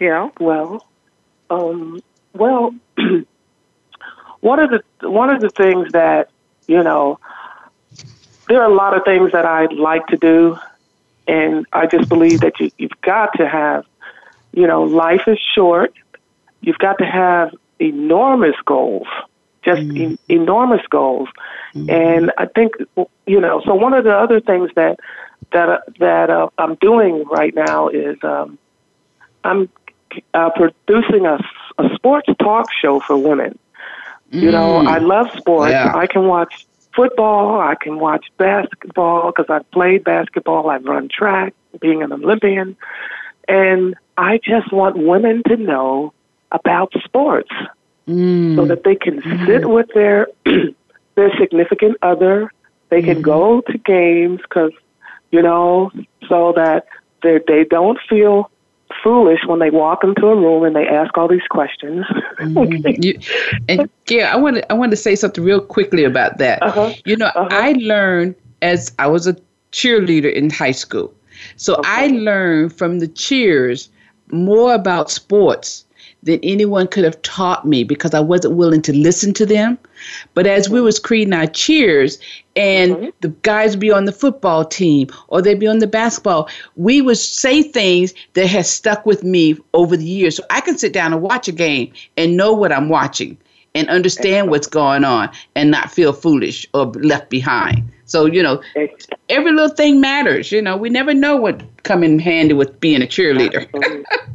Yeah. 0.00 0.30
Well. 0.40 0.84
Um, 1.48 2.02
well. 2.32 2.74
one 4.42 4.58
of 4.58 4.70
the 4.70 4.82
one 5.02 5.30
of 5.30 5.40
the 5.40 5.50
things 5.50 5.92
that 5.92 6.30
you 6.66 6.82
know 6.82 7.18
there 8.48 8.60
are 8.60 8.70
a 8.70 8.74
lot 8.74 8.96
of 8.96 9.04
things 9.04 9.32
that 9.32 9.46
I 9.46 9.66
like 9.66 10.06
to 10.08 10.16
do, 10.16 10.58
and 11.26 11.66
I 11.72 11.86
just 11.86 12.08
believe 12.08 12.40
that 12.40 12.58
you, 12.60 12.70
you've 12.76 13.00
got 13.00 13.30
to 13.38 13.48
have, 13.48 13.86
you 14.52 14.66
know, 14.66 14.82
life 14.82 15.22
is 15.26 15.38
short. 15.54 15.94
You've 16.60 16.78
got 16.78 16.98
to 16.98 17.06
have 17.06 17.54
enormous 17.78 18.56
goals, 18.64 19.06
just 19.64 19.82
mm-hmm. 19.82 20.12
e- 20.12 20.18
enormous 20.28 20.86
goals. 20.90 21.28
Mm-hmm. 21.74 21.90
And 21.90 22.32
I 22.36 22.46
think 22.46 22.74
you 23.26 23.40
know. 23.40 23.62
So 23.64 23.74
one 23.74 23.94
of 23.94 24.04
the 24.04 24.14
other 24.14 24.40
things 24.40 24.70
that 24.74 25.00
that 25.52 25.68
uh, 25.68 25.78
that 25.98 26.30
uh, 26.30 26.48
I'm 26.58 26.74
doing 26.76 27.24
right 27.24 27.54
now 27.54 27.88
is 27.88 28.16
um, 28.22 28.58
I'm 29.44 29.68
uh, 30.34 30.50
producing 30.50 31.26
a, 31.26 31.38
a 31.78 31.94
sports 31.94 32.28
talk 32.38 32.66
show 32.80 33.00
for 33.00 33.16
women. 33.16 33.58
Mm. 34.32 34.42
You 34.42 34.50
know, 34.50 34.82
mm. 34.82 34.86
I 34.88 34.98
love 34.98 35.30
sports. 35.36 35.72
Yeah. 35.72 35.92
I 35.94 36.06
can 36.06 36.26
watch 36.26 36.66
football. 36.94 37.60
I 37.60 37.74
can 37.74 37.98
watch 37.98 38.26
basketball 38.36 39.32
because 39.32 39.46
I've 39.48 39.70
played 39.70 40.04
basketball. 40.04 40.70
I've 40.70 40.84
run 40.84 41.08
track, 41.08 41.54
being 41.80 42.02
an 42.02 42.12
Olympian, 42.12 42.76
and 43.48 43.94
I 44.16 44.38
just 44.38 44.72
want 44.72 44.96
women 44.98 45.42
to 45.48 45.56
know 45.56 46.12
about 46.50 46.92
sports 47.04 47.50
mm. 48.06 48.56
so 48.56 48.64
that 48.66 48.84
they 48.84 48.94
can 48.94 49.20
mm. 49.20 49.46
sit 49.46 49.68
with 49.68 49.88
their 49.94 50.28
their 51.14 51.36
significant 51.38 51.96
other. 52.02 52.50
They 52.88 53.02
can 53.02 53.18
mm. 53.18 53.22
go 53.22 53.62
to 53.62 53.78
games 53.78 54.40
because 54.42 54.72
you 55.30 55.42
know, 55.42 55.90
so 56.28 56.52
that 56.56 56.86
they 57.22 57.40
they 57.46 57.64
don't 57.64 57.98
feel 58.08 58.50
foolish 59.02 59.40
when 59.46 59.58
they 59.58 59.70
walk 59.70 60.04
into 60.04 60.26
a 60.26 60.36
room 60.36 60.64
and 60.64 60.76
they 60.76 60.86
ask 60.86 61.16
all 61.16 61.28
these 61.28 61.46
questions. 61.50 62.04
mm-hmm. 62.38 63.02
you, 63.02 63.18
and 63.68 63.88
yeah, 64.08 64.32
I 64.32 64.36
want 64.36 64.56
to 64.56 64.72
I 64.72 64.74
want 64.74 64.90
to 64.92 64.96
say 64.96 65.14
something 65.14 65.42
real 65.42 65.60
quickly 65.60 66.04
about 66.04 66.38
that. 66.38 66.62
Uh-huh. 66.62 66.92
You 67.04 67.16
know, 67.16 67.26
uh-huh. 67.26 67.48
I 67.50 67.72
learned 67.72 68.34
as 68.62 68.92
I 68.98 69.06
was 69.06 69.26
a 69.26 69.36
cheerleader 69.72 70.32
in 70.32 70.50
high 70.50 70.72
school, 70.72 71.12
so 71.56 71.76
okay. 71.76 71.88
I 71.88 72.06
learned 72.08 72.72
from 72.72 72.98
the 72.98 73.08
cheers 73.08 73.88
more 74.30 74.74
about 74.74 75.10
sports 75.10 75.84
than 76.22 76.38
anyone 76.42 76.86
could 76.86 77.04
have 77.04 77.20
taught 77.22 77.66
me 77.66 77.84
because 77.84 78.14
I 78.14 78.20
wasn't 78.20 78.54
willing 78.54 78.82
to 78.82 78.92
listen 78.92 79.34
to 79.34 79.46
them. 79.46 79.78
But 80.34 80.46
as 80.46 80.68
we 80.68 80.80
was 80.80 80.98
creating 80.98 81.34
our 81.34 81.46
cheers 81.46 82.18
and 82.56 82.96
mm-hmm. 82.96 83.08
the 83.20 83.28
guys 83.28 83.72
would 83.72 83.80
be 83.80 83.90
on 83.90 84.04
the 84.04 84.12
football 84.12 84.64
team 84.64 85.08
or 85.28 85.40
they'd 85.40 85.60
be 85.60 85.66
on 85.66 85.78
the 85.78 85.86
basketball, 85.86 86.48
we 86.76 87.00
would 87.00 87.16
say 87.18 87.62
things 87.62 88.12
that 88.34 88.46
has 88.46 88.70
stuck 88.70 89.06
with 89.06 89.24
me 89.24 89.56
over 89.74 89.96
the 89.96 90.04
years. 90.04 90.36
So 90.36 90.44
I 90.50 90.60
can 90.60 90.76
sit 90.76 90.92
down 90.92 91.12
and 91.12 91.22
watch 91.22 91.48
a 91.48 91.52
game 91.52 91.92
and 92.16 92.36
know 92.36 92.52
what 92.52 92.72
I'm 92.72 92.88
watching 92.88 93.38
and 93.74 93.88
understand 93.88 94.50
what's 94.50 94.66
going 94.66 95.04
on 95.04 95.30
and 95.54 95.70
not 95.70 95.90
feel 95.90 96.12
foolish 96.12 96.66
or 96.74 96.86
left 96.86 97.30
behind. 97.30 97.90
So, 98.04 98.26
you 98.26 98.42
know, 98.42 98.60
every 99.30 99.52
little 99.52 99.74
thing 99.74 100.00
matters. 100.00 100.52
You 100.52 100.60
know, 100.60 100.76
we 100.76 100.90
never 100.90 101.14
know 101.14 101.36
what 101.36 101.62
come 101.82 102.04
in 102.04 102.18
handy 102.18 102.52
with 102.52 102.78
being 102.80 103.02
a 103.02 103.06
cheerleader. 103.06 103.66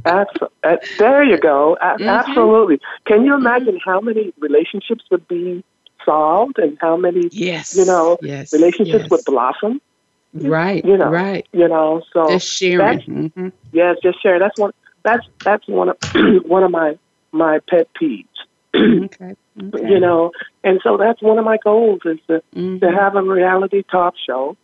Absolutely. 0.05 0.49
Uh, 0.63 0.75
there 0.97 1.23
you 1.23 1.37
go. 1.37 1.77
Mm-hmm. 1.81 2.09
Absolutely. 2.09 2.81
Can 3.05 3.23
you 3.23 3.33
imagine 3.35 3.79
how 3.85 4.01
many 4.01 4.33
relationships 4.39 5.05
would 5.09 5.25
be 5.29 5.63
solved 6.07 6.57
and 6.59 6.77
how 6.79 6.97
many, 6.97 7.29
yes, 7.31 7.75
you 7.75 7.85
know, 7.85 8.17
yes, 8.21 8.53
relationships 8.53 9.03
yes. 9.03 9.09
would 9.11 9.25
blossom? 9.25 9.81
Right. 10.33 10.83
You 10.85 10.97
know, 10.97 11.09
right. 11.09 11.47
You 11.51 11.67
know, 11.67 12.01
so 12.13 12.29
just 12.29 12.47
sharing. 12.47 12.99
Mm-hmm. 12.99 13.49
Yes, 13.71 13.97
just 14.01 14.21
sharing. 14.21 14.39
That's 14.39 14.59
one. 14.59 14.71
That's 15.03 15.25
that's 15.43 15.67
one 15.67 15.89
of 15.89 15.97
one 16.45 16.63
of 16.63 16.71
my 16.71 16.97
my 17.31 17.59
pet 17.69 17.87
peeves. 17.99 18.25
okay. 18.75 19.35
Okay. 19.59 19.89
You 19.89 19.99
know, 19.99 20.33
and 20.63 20.79
so 20.83 20.97
that's 20.97 21.19
one 21.19 21.39
of 21.39 21.43
my 21.43 21.57
goals 21.63 22.01
is 22.05 22.19
to 22.27 22.43
mm-hmm. 22.55 22.77
to 22.77 22.91
have 22.91 23.15
a 23.15 23.23
reality 23.23 23.81
talk 23.81 24.13
show, 24.23 24.55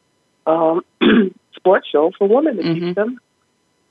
um, 0.46 0.86
sports 1.56 1.88
show 1.91 2.12
for 2.16 2.28
women 2.28 2.58
to 2.58 2.62
mm-hmm. 2.62 2.86
teach 2.89 2.96
them 2.96 3.20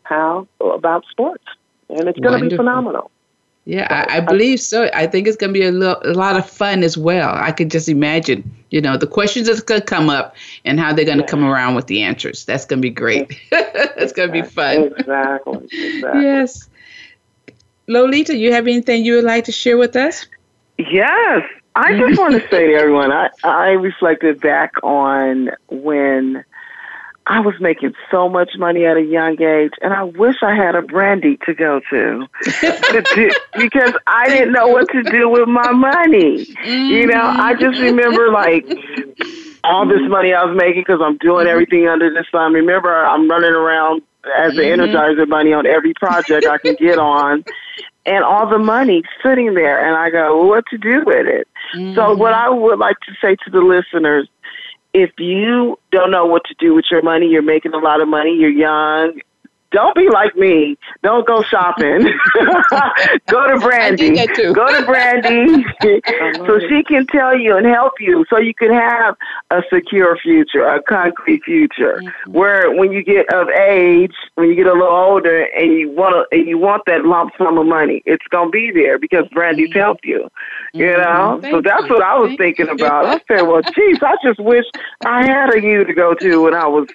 how 0.03 0.47
about 0.61 1.05
sports, 1.11 1.45
and 1.89 2.09
it's 2.09 2.19
going 2.19 2.43
to 2.43 2.49
be 2.49 2.57
phenomenal. 2.57 3.11
Yeah, 3.65 3.87
I, 3.91 4.17
I, 4.17 4.21
believe 4.21 4.59
so. 4.59 4.91
I 4.93 5.07
think 5.07 5.29
it's 5.29 5.37
going 5.37 5.55
to 5.55 5.59
be 5.59 5.65
a, 5.65 5.71
lo- 5.71 6.01
a 6.03 6.15
lot 6.15 6.37
of 6.37 6.51
fun 6.51 6.83
as 6.83 6.99
well. 6.99 7.33
I 7.33 7.53
could 7.53 7.71
just 7.71 7.89
imagine, 7.89 8.53
you 8.71 8.81
know, 8.81 8.97
the 8.97 9.07
questions 9.07 9.47
that's 9.47 9.61
going 9.61 9.81
to 9.81 9.87
come 9.87 10.11
up 10.11 10.35
and 10.65 10.81
how 10.81 10.93
they're 10.93 11.05
going 11.05 11.19
to 11.19 11.25
yeah. 11.25 11.31
come 11.31 11.45
around 11.45 11.77
with 11.77 11.87
the 11.87 12.03
answers. 12.03 12.45
That's 12.45 12.65
going 12.65 12.81
to 12.81 12.83
be 12.83 12.91
great. 12.91 13.39
it's 13.53 14.13
going 14.13 14.31
to 14.31 14.33
be 14.33 14.43
fun. 14.43 14.93
Exactly. 14.99 15.69
exactly. 15.71 16.23
yes. 16.23 16.69
Lolita, 17.87 18.37
you 18.37 18.53
have 18.53 18.67
anything 18.67 19.05
you 19.05 19.15
would 19.15 19.25
like 19.25 19.45
to 19.45 19.53
share 19.53 19.77
with 19.77 19.95
us? 19.95 20.27
Yes. 20.79 21.45
I 21.77 21.97
just 21.97 22.19
want 22.19 22.35
to 22.35 22.41
say 22.49 22.67
to 22.67 22.75
everyone, 22.75 23.13
I, 23.13 23.29
I 23.45 23.69
reflected 23.71 24.41
back 24.41 24.73
on 24.83 25.51
when 25.69 26.45
I 27.27 27.41
was 27.41 27.55
making 27.61 27.95
so 28.11 28.29
much 28.29 28.51
money 28.59 28.85
at 28.85 28.97
a 28.97 29.03
young 29.03 29.41
age, 29.41 29.73
and 29.81 29.93
I 29.93 30.03
wish 30.03 30.37
I 30.43 30.55
had 30.55 30.75
a 30.75 30.83
brandy 30.83 31.39
to 31.47 31.55
go 31.55 31.81
to, 31.91 32.29
to 32.43 33.05
do, 33.15 33.31
because 33.57 33.93
I 34.07 34.29
didn't 34.29 34.53
know 34.53 34.69
what 34.69 34.89
to 34.91 35.03
do 35.05 35.29
with 35.29 35.49
my 35.49 35.71
money. 35.71 36.47
You 36.65 37.07
know, 37.07 37.23
I 37.23 37.55
just 37.55 37.81
remember 37.81 38.31
like 38.31 38.67
all 39.63 39.87
this 39.87 40.03
money 40.09 40.33
I 40.33 40.45
was 40.45 40.57
making 40.57 40.83
because 40.87 41.01
I'm 41.01 41.17
doing 41.19 41.47
everything 41.47 41.87
under 41.87 42.11
the 42.11 42.25
sun. 42.33 42.53
Remember, 42.55 42.93
I'm 42.93 43.31
running 43.31 43.53
around 43.53 44.03
as 44.37 44.55
the 44.55 44.63
mm-hmm. 44.63 44.81
Energizer 44.81 45.29
Bunny 45.29 45.53
on 45.53 45.67
every 45.67 45.95
project 45.95 46.47
I 46.47 46.59
can 46.59 46.75
get 46.75 46.99
on, 46.99 47.45
and 48.05 48.25
all 48.25 48.49
the 48.49 48.59
money 48.59 49.03
sitting 49.23 49.55
there. 49.55 49.87
And 49.87 49.97
I 49.97 50.11
go, 50.11 50.39
well, 50.39 50.49
what 50.49 50.65
to 50.71 50.79
do 50.79 51.05
with 51.05 51.27
it? 51.27 51.47
Mm-hmm. 51.77 51.95
So, 51.95 52.17
what 52.17 52.33
I 52.33 52.51
would 52.51 52.81
like 52.81 52.99
to 53.07 53.13
say 53.21 53.37
to 53.45 53.51
the 53.51 53.61
listeners 53.61 54.29
if 54.95 55.11
you 55.19 55.79
don't 55.91 56.11
know 56.11 56.27
what 56.27 56.43
to 56.47 56.55
do 56.59 56.75
with 56.75 56.85
your 56.91 57.03
money, 57.03 57.27
you're 57.29 57.43
making 57.43 57.73
a 57.73 57.79
lot 57.79 58.01
of 58.01 58.09
money, 58.09 58.37
you're 58.39 58.51
young, 58.51 59.21
don't 59.73 59.95
be 59.97 60.09
like 60.09 60.37
me. 60.37 60.77
Don't 61.03 61.27
go 61.27 61.43
shopping. 61.43 62.03
go 63.29 63.49
to 63.49 63.59
Brandy. 63.61 64.15
Go 64.53 64.81
to 64.81 64.87
Brandy 64.87 65.65
so 66.47 66.59
she 66.69 66.83
can 66.85 67.07
tell 67.07 67.37
you 67.37 67.57
and 67.57 67.67
help 67.67 67.95
you 68.01 68.25
so 68.29 68.39
you 68.39 68.55
can 68.55 68.73
have 68.73 69.17
a 69.51 69.63
secure 69.73 70.17
future, 70.19 70.67
a 70.67 70.83
concrete 70.83 71.43
future. 71.45 72.03
Mm-hmm. 72.03 72.33
Where 72.33 72.75
when 72.75 72.93
you 72.93 73.03
get 73.03 73.33
of 73.33 73.49
age, 73.49 74.15
when 74.35 74.49
you 74.49 74.55
get 74.55 74.67
a 74.67 74.73
little 74.73 74.89
older 74.89 75.45
and 75.57 75.73
you 75.73 75.91
want 75.91 76.15
to, 76.31 76.37
and 76.37 76.47
you 76.47 76.59
want 76.59 76.83
that 76.87 77.05
lump 77.05 77.33
sum 77.39 77.59
of 77.59 77.67
money, 77.67 78.03
it's 78.05 78.27
going 78.29 78.49
to 78.49 78.53
be 78.53 78.71
there 78.73 78.99
because 78.99 79.27
Brandy's 79.33 79.71
mm-hmm. 79.71 79.79
helped 79.79 80.05
you. 80.05 80.29
You 80.75 80.87
mm-hmm. 80.87 81.41
know? 81.43 81.51
so 81.51 81.61
that's 81.63 81.89
what 81.89 82.03
I 82.03 82.19
was 82.19 82.29
Thank 82.29 82.57
thinking 82.57 82.67
you. 82.67 82.75
about. 82.75 83.07
I 83.07 83.21
said, 83.29 83.43
well, 83.43 83.63
geez, 83.75 83.99
I 84.03 84.17
just 84.23 84.41
wish 84.41 84.67
I 85.05 85.25
had 85.25 85.55
a 85.55 85.63
you 85.63 85.85
to 85.85 85.95
go 85.95 86.15
to 86.15 86.43
when 86.43 86.55
I 86.55 86.67
was 86.67 86.89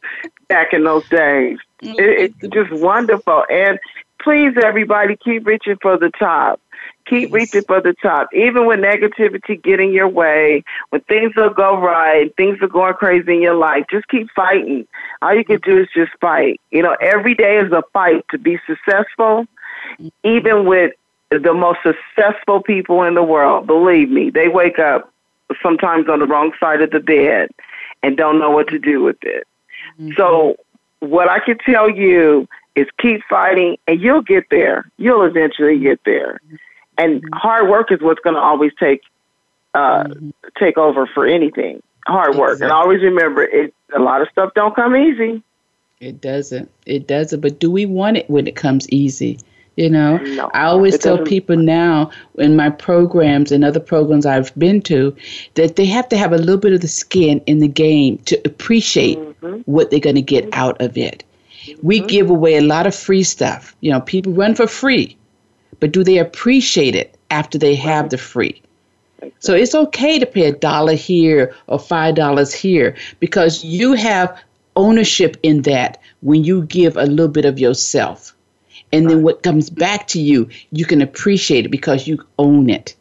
back 0.47 0.73
in 0.73 0.83
those 0.83 1.07
days. 1.09 1.57
It, 1.81 2.33
it's 2.41 2.53
just 2.53 2.71
wonderful. 2.71 3.43
And 3.51 3.79
please, 4.21 4.53
everybody, 4.61 5.15
keep 5.15 5.45
reaching 5.45 5.77
for 5.81 5.97
the 5.97 6.11
top. 6.11 6.59
Keep 7.07 7.29
yes. 7.29 7.31
reaching 7.31 7.61
for 7.63 7.81
the 7.81 7.93
top. 7.93 8.29
Even 8.33 8.65
when 8.65 8.81
negativity 8.81 9.61
get 9.61 9.79
in 9.79 9.93
your 9.93 10.09
way, 10.09 10.63
when 10.89 11.01
things 11.01 11.33
will 11.35 11.49
go 11.49 11.79
right, 11.79 12.35
things 12.35 12.57
are 12.61 12.67
going 12.67 12.93
crazy 12.95 13.35
in 13.35 13.41
your 13.41 13.55
life, 13.55 13.85
just 13.89 14.07
keep 14.09 14.27
fighting. 14.35 14.85
All 15.21 15.33
you 15.33 15.45
can 15.45 15.59
do 15.61 15.79
is 15.79 15.87
just 15.95 16.11
fight. 16.19 16.59
You 16.71 16.81
know, 16.81 16.97
every 17.01 17.33
day 17.33 17.57
is 17.57 17.71
a 17.71 17.83
fight 17.93 18.25
to 18.31 18.37
be 18.37 18.59
successful, 18.67 19.47
even 20.23 20.65
with 20.65 20.93
the 21.29 21.53
most 21.53 21.79
successful 21.83 22.61
people 22.61 23.03
in 23.03 23.15
the 23.15 23.23
world. 23.23 23.67
Believe 23.67 24.09
me, 24.09 24.29
they 24.29 24.49
wake 24.49 24.79
up 24.79 25.11
sometimes 25.63 26.09
on 26.09 26.19
the 26.19 26.25
wrong 26.25 26.51
side 26.59 26.81
of 26.81 26.91
the 26.91 26.99
bed 26.99 27.49
and 28.03 28.17
don't 28.17 28.39
know 28.39 28.51
what 28.51 28.67
to 28.67 28.79
do 28.79 29.01
with 29.01 29.17
it. 29.21 29.47
Mm-hmm. 29.99 30.11
So 30.17 30.57
what 30.99 31.29
I 31.29 31.39
can 31.39 31.57
tell 31.59 31.89
you 31.89 32.47
is 32.75 32.87
keep 32.99 33.21
fighting 33.29 33.77
and 33.87 33.99
you'll 33.99 34.21
get 34.21 34.45
there. 34.49 34.89
You'll 34.97 35.23
eventually 35.23 35.79
get 35.79 35.99
there. 36.05 36.39
And 36.97 37.21
mm-hmm. 37.21 37.33
hard 37.33 37.69
work 37.69 37.91
is 37.91 38.01
what's 38.01 38.19
going 38.21 38.35
to 38.35 38.41
always 38.41 38.71
take 38.79 39.01
uh, 39.73 40.03
mm-hmm. 40.03 40.29
take 40.57 40.77
over 40.77 41.07
for 41.07 41.25
anything. 41.25 41.81
Hard 42.07 42.35
work. 42.35 42.53
Exactly. 42.53 42.65
And 42.65 42.71
always 42.71 43.01
remember 43.01 43.43
it 43.43 43.73
a 43.95 43.99
lot 43.99 44.21
of 44.21 44.29
stuff 44.29 44.53
don't 44.55 44.75
come 44.75 44.95
easy. 44.95 45.43
It 45.99 46.21
doesn't. 46.21 46.69
It 46.85 47.07
doesn't. 47.07 47.41
But 47.41 47.59
do 47.59 47.71
we 47.71 47.85
want 47.85 48.17
it 48.17 48.29
when 48.29 48.47
it 48.47 48.55
comes 48.55 48.89
easy? 48.89 49.39
You 49.75 49.91
know, 49.91 50.17
no, 50.17 50.49
I 50.55 50.63
always 50.63 50.97
tell 50.97 51.23
people 51.23 51.55
now 51.55 52.09
in 52.39 52.55
my 52.55 52.71
programs 52.71 53.51
and 53.51 53.63
other 53.63 53.79
programs 53.79 54.25
I've 54.25 54.53
been 54.57 54.81
to 54.83 55.15
that 55.53 55.75
they 55.75 55.85
have 55.85 56.09
to 56.09 56.17
have 56.17 56.33
a 56.33 56.37
little 56.39 56.57
bit 56.57 56.73
of 56.73 56.81
the 56.81 56.87
skin 56.87 57.41
in 57.45 57.59
the 57.59 57.67
game 57.67 58.17
to 58.25 58.41
appreciate 58.43 59.19
mm-hmm. 59.41 59.61
what 59.71 59.89
they're 59.89 59.99
going 59.99 60.15
to 60.15 60.21
get 60.21 60.47
out 60.53 60.79
of 60.81 60.97
it. 60.97 61.23
Mm-hmm. 61.65 61.87
We 61.87 61.99
give 62.01 62.29
away 62.29 62.57
a 62.57 62.61
lot 62.61 62.87
of 62.87 62.95
free 62.95 63.23
stuff. 63.23 63.75
You 63.81 63.91
know, 63.91 64.01
people 64.01 64.33
run 64.33 64.55
for 64.55 64.67
free, 64.67 65.17
but 65.79 65.91
do 65.91 66.03
they 66.03 66.17
appreciate 66.17 66.95
it 66.95 67.17
after 67.31 67.57
they 67.57 67.75
have 67.75 68.05
right. 68.05 68.11
the 68.11 68.17
free? 68.17 68.61
So 69.39 69.53
it's 69.53 69.73
okay 69.73 70.19
to 70.19 70.25
pay 70.25 70.45
a 70.45 70.51
dollar 70.51 70.93
here 70.93 71.53
or 71.67 71.79
five 71.79 72.15
dollars 72.15 72.53
here 72.53 72.95
because 73.19 73.63
you 73.63 73.93
have 73.93 74.39
ownership 74.75 75.37
in 75.43 75.63
that 75.63 75.99
when 76.21 76.43
you 76.43 76.63
give 76.63 76.95
a 76.95 77.05
little 77.05 77.27
bit 77.27 77.45
of 77.45 77.59
yourself. 77.59 78.33
And 78.93 79.09
then 79.09 79.23
what 79.23 79.43
comes 79.43 79.69
back 79.69 80.07
to 80.09 80.21
you, 80.21 80.47
you 80.71 80.85
can 80.85 81.01
appreciate 81.01 81.65
it 81.65 81.69
because 81.69 82.07
you 82.07 82.23
own 82.39 82.69
it. 82.69 82.95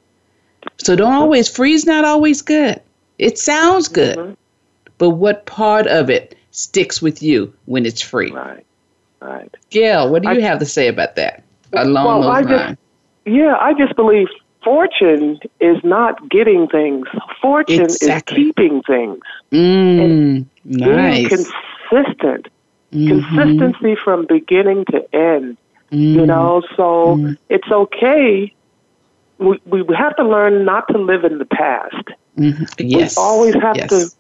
So 0.79 0.97
don't 0.97 1.13
always, 1.13 1.49
free's 1.49 1.87
not 1.87 2.05
always 2.05 2.43
good. 2.43 2.81
It 3.19 3.39
sounds 3.39 3.87
good, 3.87 4.19
mm-hmm. 4.19 4.35
But 4.99 5.11
what 5.11 5.47
part 5.47 5.87
of 5.87 6.11
it 6.11 6.37
sticks 6.51 7.03
with 7.03 7.23
you 7.23 7.53
when 7.67 7.87
it's 7.87 8.01
free? 8.01 8.33
Right, 8.33 8.65
right. 9.21 9.55
Gale, 9.71 10.11
what 10.11 10.23
do 10.23 10.29
you 10.31 10.41
I, 10.41 10.43
have 10.43 10.59
to 10.61 10.67
say 10.67 10.89
about 10.89 11.17
that 11.17 11.45
along 11.73 12.07
well, 12.07 12.23
those 12.23 12.29
I 12.31 12.43
lines? 12.43 12.79
Just, 13.27 13.37
yeah, 13.37 13.57
I 13.61 13.73
just 13.75 13.95
believe 13.97 14.29
fortune 14.65 15.39
is 15.61 15.77
not 15.85 16.29
getting 16.31 16.67
things. 16.69 17.07
Fortune 17.41 17.81
Exactly. 17.85 18.43
is 18.43 18.47
keeping 18.47 18.83
things. 18.83 19.21
Mm, 19.53 20.47
nice. 20.65 21.29
Being 21.29 21.47
consistent. 21.91 22.47
Mhm. 22.93 23.09
Consistency 23.09 23.97
from 24.03 24.27
beginning 24.27 24.85
to 24.91 25.15
end. 25.15 25.57
You 25.91 26.23
Mm, 26.23 26.27
know, 26.27 26.63
so 26.77 27.17
Mm. 27.17 27.37
it's 27.49 27.71
okay. 27.71 28.53
We, 29.39 29.61
we 29.67 29.85
have 29.97 30.17
to 30.17 30.25
learn 30.25 30.65
not 30.65 30.89
to 30.89 30.99
live 30.99 31.25
in 31.25 31.39
the 31.39 31.45
past. 31.45 32.09
mhm. 32.39 32.67
Yes. 32.79 33.17
We 33.17 33.23
always 33.23 33.55
have 33.55 33.77
yes. 33.77 33.89
to 33.91 34.11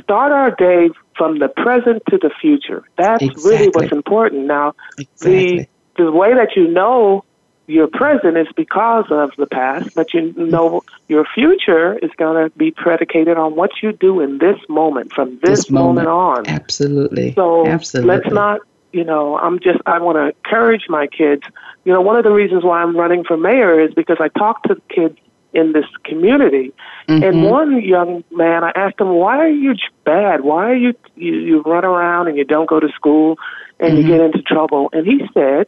start 0.00 0.32
our 0.32 0.50
day 0.52 0.90
from 1.16 1.38
the 1.38 1.48
present 1.48 2.02
to 2.10 2.18
the 2.18 2.30
future. 2.40 2.82
That's 2.96 3.24
really 3.44 3.68
what's 3.68 3.92
important. 3.92 4.46
Now, 4.46 4.74
Exactly. 4.98 5.68
the 5.96 6.04
the 6.04 6.10
way 6.12 6.34
that 6.34 6.56
you 6.56 6.68
know 6.68 7.24
your 7.66 7.86
present 7.86 8.36
is 8.36 8.48
because 8.56 9.04
of 9.10 9.30
the 9.38 9.46
past, 9.46 9.90
but 9.94 10.12
you 10.14 10.32
know 10.32 10.82
your 11.08 11.24
future 11.34 11.96
is 11.98 12.10
going 12.16 12.42
to 12.50 12.56
be 12.56 12.70
predicated 12.70 13.36
on 13.36 13.54
what 13.54 13.70
you 13.82 13.92
do 13.92 14.20
in 14.20 14.38
this 14.38 14.58
moment, 14.68 15.12
from 15.12 15.38
this, 15.42 15.60
This 15.60 15.70
moment. 15.70 16.08
on. 16.08 16.46
Absolutely. 16.46 17.34
So 17.34 17.66
Absolutely. 17.66 18.16
let's 18.16 18.32
not, 18.34 18.60
you 18.92 19.04
know, 19.04 19.38
I'm 19.38 19.58
just, 19.60 19.80
I 19.86 19.98
want 20.00 20.16
to 20.16 20.26
encourage 20.36 20.86
my 20.88 21.06
kids. 21.06 21.42
You 21.84 21.92
know, 21.92 22.00
one 22.00 22.16
of 22.16 22.24
the 22.24 22.32
reasons 22.32 22.64
why 22.64 22.82
I'm 22.82 22.96
running 22.96 23.22
for 23.24 23.36
mayor 23.36 23.80
is 23.80 23.94
because 23.94 24.16
I 24.20 24.28
talk 24.28 24.64
to 24.64 24.80
kids 24.88 25.16
in 25.52 25.72
this 25.72 25.86
community. 26.04 26.72
And 27.08 27.22
Mhm. 27.24 27.48
one 27.50 27.82
young 27.82 28.24
man, 28.30 28.64
I 28.64 28.72
asked 28.74 29.00
him, 29.00 29.10
"Why 29.10 29.38
are 29.38 29.48
you 29.48 29.74
bad? 30.04 30.42
Why 30.42 30.70
are 30.70 30.74
you 30.74 30.94
you, 31.16 31.34
you 31.34 31.62
run 31.62 31.84
around 31.84 32.28
and 32.28 32.36
you 32.36 32.44
don't 32.44 32.68
go 32.68 32.80
to 32.80 32.88
school 32.90 33.38
and 33.80 33.92
Mhm. 33.92 33.96
you 33.98 34.04
get 34.04 34.20
into 34.20 34.42
trouble?" 34.42 34.88
And 34.92 35.06
he 35.06 35.28
said, 35.34 35.66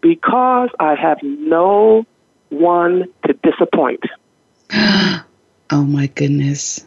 "Because 0.00 0.70
I 0.80 0.94
have 0.94 1.18
no 1.22 2.04
one 2.50 3.06
to 3.26 3.32
disappoint." 3.42 4.04
Oh 5.74 5.84
my 5.84 6.06
goodness. 6.08 6.86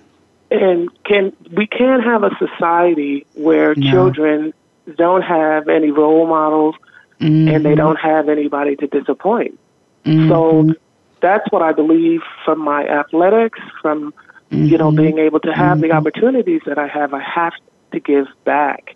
And 0.51 0.89
can 1.05 1.33
we 1.57 1.65
can't 1.65 2.03
have 2.03 2.23
a 2.23 2.29
society 2.37 3.25
where 3.33 3.73
No. 3.75 3.89
children 3.91 4.53
don't 4.95 5.23
have 5.23 5.67
any 5.67 5.89
role 5.89 6.27
models 6.27 6.75
and 7.19 7.65
they 7.65 7.73
Mhm. 7.73 7.77
don't 7.77 7.99
have 7.99 8.29
anybody 8.29 8.75
to 8.75 8.85
disappoint. 8.85 9.57
So 10.29 10.69
that's 11.25 11.47
what 11.53 11.61
I 11.69 11.71
believe 11.81 12.21
from 12.45 12.59
my 12.59 12.81
athletics, 13.01 13.59
from 13.81 14.13
you 14.51 14.77
know 14.77 14.91
Mhm. 14.91 14.97
being 15.03 15.17
able 15.27 15.39
to 15.47 15.53
have 15.63 15.81
the 15.81 15.89
Mhm. 15.89 15.97
opportunities 15.99 16.61
that 16.67 16.77
I 16.77 16.87
have. 16.87 17.13
I 17.13 17.23
have 17.39 17.53
to 17.93 17.99
give 17.99 18.27
back. 18.45 18.95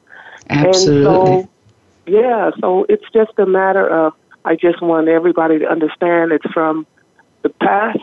Absolutely. 0.49 1.31
And 1.33 1.43
so, 1.43 1.49
yeah, 2.19 2.51
so 2.61 2.85
it's 2.87 3.05
just 3.13 3.33
a 3.37 3.45
matter 3.45 3.85
of 4.01 4.13
I 4.45 4.55
just 4.55 4.81
want 4.81 5.07
everybody 5.09 5.59
to 5.59 5.67
understand 5.69 6.31
it's 6.31 6.49
from 6.53 6.85
the 7.41 7.49
past 7.49 7.99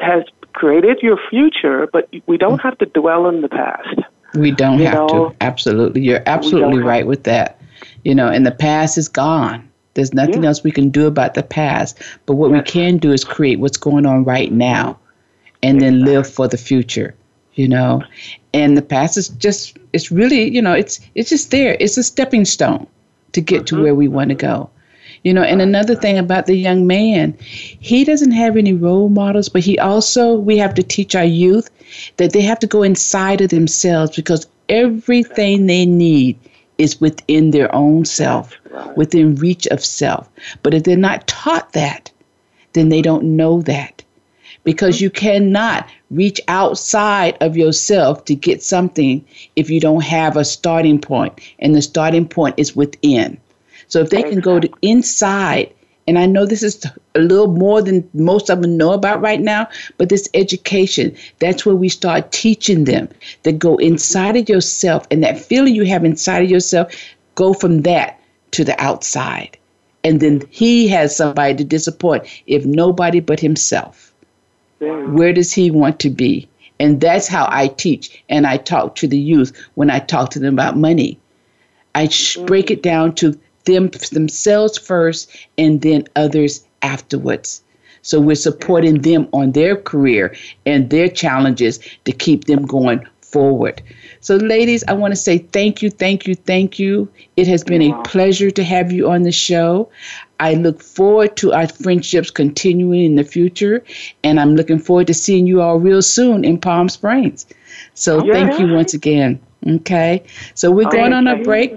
has 0.00 0.24
created 0.52 0.98
your 1.02 1.18
future, 1.30 1.88
but 1.92 2.08
we 2.26 2.36
don't 2.36 2.60
have 2.60 2.76
to 2.78 2.86
dwell 2.86 3.28
in 3.28 3.40
the 3.40 3.48
past. 3.48 3.98
We 4.34 4.50
don't 4.50 4.78
You 4.78 4.86
have 4.86 4.94
know, 4.94 5.08
to. 5.08 5.36
Absolutely. 5.40 6.02
You're 6.02 6.22
absolutely 6.26 6.80
right 6.80 7.06
with 7.06 7.22
that. 7.24 7.60
You 8.04 8.14
know, 8.14 8.28
and 8.28 8.44
the 8.46 8.52
past 8.52 8.98
is 8.98 9.08
gone. 9.08 9.68
There's 9.94 10.14
nothing 10.14 10.42
Yeah. 10.42 10.48
else 10.48 10.64
we 10.64 10.70
can 10.70 10.88
do 10.90 11.06
about 11.06 11.34
the 11.34 11.42
past. 11.42 11.98
But 12.26 12.34
what 12.34 12.50
we 12.50 12.58
Yes. 12.58 12.70
can 12.70 12.96
do 12.98 13.12
is 13.12 13.24
create 13.24 13.60
what's 13.60 13.76
going 13.76 14.06
on 14.06 14.24
right 14.24 14.52
now 14.52 14.98
and 15.62 15.80
then 15.80 16.04
live 16.04 16.26
for 16.26 16.48
the 16.48 16.56
future, 16.56 17.14
you 17.54 17.68
know. 17.68 18.02
And 18.54 18.76
the 18.76 18.82
past 18.82 19.16
is 19.16 19.28
just 19.28 19.76
it's 19.92 20.10
really, 20.10 20.50
you 20.50 20.62
know, 20.62 20.72
it's 20.72 21.00
it's 21.14 21.30
just 21.30 21.50
there. 21.50 21.76
It's 21.80 21.96
a 21.98 22.02
stepping 22.02 22.44
stone 22.44 22.86
to 23.32 23.40
get 23.40 23.66
to 23.66 23.74
mm-hmm. 23.74 23.84
where 23.84 23.94
we 23.94 24.08
want 24.08 24.30
to 24.30 24.34
go. 24.34 24.70
You 25.24 25.32
know, 25.32 25.42
and 25.42 25.62
another 25.62 25.94
thing 25.94 26.18
about 26.18 26.46
the 26.46 26.56
young 26.56 26.86
man, 26.86 27.36
he 27.38 28.04
doesn't 28.04 28.32
have 28.32 28.56
any 28.56 28.72
role 28.72 29.08
models, 29.08 29.48
but 29.48 29.62
he 29.62 29.78
also, 29.78 30.34
we 30.34 30.58
have 30.58 30.74
to 30.74 30.82
teach 30.82 31.14
our 31.14 31.24
youth 31.24 31.70
that 32.16 32.32
they 32.32 32.40
have 32.40 32.58
to 32.60 32.66
go 32.66 32.82
inside 32.82 33.40
of 33.40 33.50
themselves 33.50 34.16
because 34.16 34.48
everything 34.68 35.66
they 35.66 35.86
need 35.86 36.36
is 36.78 37.00
within 37.00 37.52
their 37.52 37.72
own 37.72 38.04
self, 38.04 38.52
within 38.96 39.36
reach 39.36 39.66
of 39.68 39.84
self. 39.84 40.28
But 40.62 40.74
if 40.74 40.84
they're 40.84 40.96
not 40.96 41.26
taught 41.26 41.72
that, 41.72 42.10
then 42.72 42.88
they 42.88 43.02
don't 43.02 43.36
know 43.36 43.62
that. 43.62 44.02
Because 44.64 45.00
you 45.00 45.10
cannot 45.10 45.88
reach 46.10 46.40
outside 46.46 47.36
of 47.40 47.56
yourself 47.56 48.24
to 48.26 48.34
get 48.34 48.62
something 48.62 49.24
if 49.56 49.68
you 49.70 49.80
don't 49.80 50.04
have 50.04 50.36
a 50.36 50.44
starting 50.44 51.00
point, 51.00 51.32
and 51.58 51.74
the 51.74 51.82
starting 51.82 52.28
point 52.28 52.54
is 52.58 52.76
within. 52.76 53.38
So 53.88 54.00
if 54.00 54.10
they 54.10 54.22
can 54.22 54.40
go 54.40 54.60
to 54.60 54.70
inside, 54.80 55.72
and 56.06 56.18
I 56.18 56.26
know 56.26 56.46
this 56.46 56.62
is 56.62 56.84
a 57.14 57.18
little 57.18 57.48
more 57.48 57.82
than 57.82 58.08
most 58.14 58.50
of 58.50 58.62
them 58.62 58.76
know 58.76 58.92
about 58.92 59.20
right 59.20 59.40
now, 59.40 59.68
but 59.98 60.08
this 60.08 60.28
education, 60.34 61.16
that's 61.40 61.66
where 61.66 61.74
we 61.74 61.88
start 61.88 62.30
teaching 62.30 62.84
them 62.84 63.08
that 63.42 63.58
go 63.58 63.76
inside 63.76 64.36
of 64.36 64.48
yourself 64.48 65.06
and 65.10 65.22
that 65.24 65.40
feeling 65.40 65.74
you 65.74 65.84
have 65.84 66.04
inside 66.04 66.44
of 66.44 66.50
yourself, 66.50 66.94
go 67.34 67.52
from 67.52 67.82
that 67.82 68.20
to 68.52 68.64
the 68.64 68.80
outside. 68.80 69.56
And 70.04 70.20
then 70.20 70.42
he 70.50 70.88
has 70.88 71.14
somebody 71.14 71.54
to 71.56 71.64
disappoint, 71.64 72.24
if 72.46 72.64
nobody 72.64 73.20
but 73.20 73.40
himself. 73.40 74.12
Where 74.78 75.32
does 75.32 75.52
he 75.52 75.70
want 75.70 76.00
to 76.00 76.10
be? 76.10 76.48
And 76.80 77.00
that's 77.00 77.28
how 77.28 77.46
I 77.50 77.68
teach 77.68 78.22
and 78.28 78.46
I 78.46 78.56
talk 78.56 78.96
to 78.96 79.06
the 79.06 79.18
youth 79.18 79.52
when 79.74 79.90
I 79.90 80.00
talk 80.00 80.30
to 80.30 80.40
them 80.40 80.54
about 80.54 80.76
money. 80.76 81.18
I 81.94 82.08
sh- 82.08 82.36
mm. 82.36 82.46
break 82.46 82.70
it 82.72 82.82
down 82.82 83.14
to 83.16 83.38
them 83.64 83.90
themselves 84.10 84.78
first 84.78 85.30
and 85.56 85.82
then 85.82 86.08
others 86.16 86.64
afterwards. 86.82 87.62
So 88.02 88.20
we're 88.20 88.34
supporting 88.34 89.02
them 89.02 89.28
on 89.32 89.52
their 89.52 89.76
career 89.76 90.34
and 90.66 90.90
their 90.90 91.08
challenges 91.08 91.78
to 92.04 92.10
keep 92.10 92.44
them 92.44 92.66
going 92.66 93.06
forward. 93.32 93.82
So, 94.20 94.36
ladies, 94.36 94.84
I 94.86 94.92
want 94.92 95.12
to 95.12 95.16
say 95.16 95.38
thank 95.38 95.82
you, 95.82 95.90
thank 95.90 96.26
you, 96.26 96.34
thank 96.34 96.78
you. 96.78 97.08
It 97.36 97.48
has 97.48 97.64
been 97.64 97.82
a 97.82 98.02
pleasure 98.02 98.50
to 98.50 98.62
have 98.62 98.92
you 98.92 99.10
on 99.10 99.22
the 99.22 99.32
show. 99.32 99.88
I 100.38 100.54
look 100.54 100.82
forward 100.82 101.36
to 101.38 101.52
our 101.52 101.66
friendships 101.66 102.30
continuing 102.30 103.02
in 103.04 103.14
the 103.16 103.24
future, 103.24 103.82
and 104.22 104.38
I'm 104.38 104.54
looking 104.54 104.78
forward 104.78 105.06
to 105.08 105.14
seeing 105.14 105.46
you 105.46 105.60
all 105.60 105.78
real 105.78 106.02
soon 106.02 106.44
in 106.44 106.58
Palm 106.60 106.88
Springs. 106.88 107.46
So, 107.94 108.20
thank 108.20 108.60
you 108.60 108.72
once 108.72 108.94
again. 108.94 109.40
Okay, 109.66 110.22
so 110.54 110.70
we're 110.70 110.90
going 110.90 111.12
on 111.12 111.26
a 111.26 111.42
break. 111.42 111.72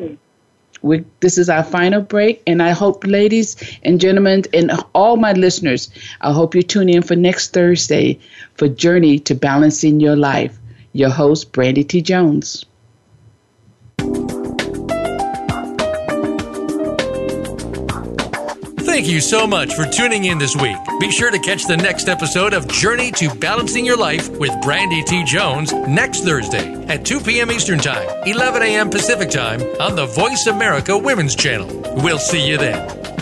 We, 0.82 1.03
this 1.20 1.38
is 1.39 1.49
our 1.49 1.64
final 1.64 2.01
break, 2.01 2.43
and 2.45 2.62
I 2.62 2.72
hope, 2.72 3.06
ladies 3.08 3.56
and 3.84 3.99
gentlemen, 3.99 4.43
and 4.53 4.72
all 4.93 5.18
my 5.18 5.34
listeners, 5.34 5.89
I 6.22 6.32
hope 6.32 6.53
you 6.53 6.62
tune 6.62 6.89
in 6.89 7.01
for 7.01 7.16
next 7.16 7.53
Thursday 7.53 8.20
for 8.53 8.68
Journey 8.68 9.18
to 9.20 9.34
Balancing 9.34 9.99
Your 9.99 10.16
Life. 10.16 10.60
Your 10.95 11.09
host, 11.09 11.51
Brandy 11.51 11.83
T. 11.83 12.01
Jones. 12.01 12.65
Thank 18.79 19.07
you 19.07 19.19
so 19.19 19.45
much 19.45 19.73
for 19.73 19.85
tuning 19.85 20.23
in 20.23 20.37
this 20.37 20.55
week. 20.55 20.77
Be 21.01 21.11
sure 21.11 21.29
to 21.29 21.39
catch 21.39 21.65
the 21.65 21.75
next 21.75 22.07
episode 22.07 22.53
of 22.53 22.65
Journey 22.69 23.11
to 23.11 23.35
Balancing 23.35 23.85
Your 23.85 23.97
Life 23.97 24.29
with 24.39 24.53
Brandy 24.61 25.03
T. 25.03 25.25
Jones 25.25 25.73
next 25.73 26.23
Thursday 26.23 26.73
at 26.85 27.03
2 27.03 27.19
p.m. 27.19 27.51
Eastern 27.51 27.79
Time, 27.79 28.07
11 28.25 28.63
a.m. 28.63 28.89
Pacific 28.89 29.29
Time 29.29 29.61
on 29.81 29.97
the 29.97 30.05
Voice 30.05 30.47
America 30.47 30.97
Women's 30.97 31.35
Channel. 31.35 31.67
We'll 31.97 32.19
see 32.19 32.47
you 32.47 32.57
then. 32.57 33.14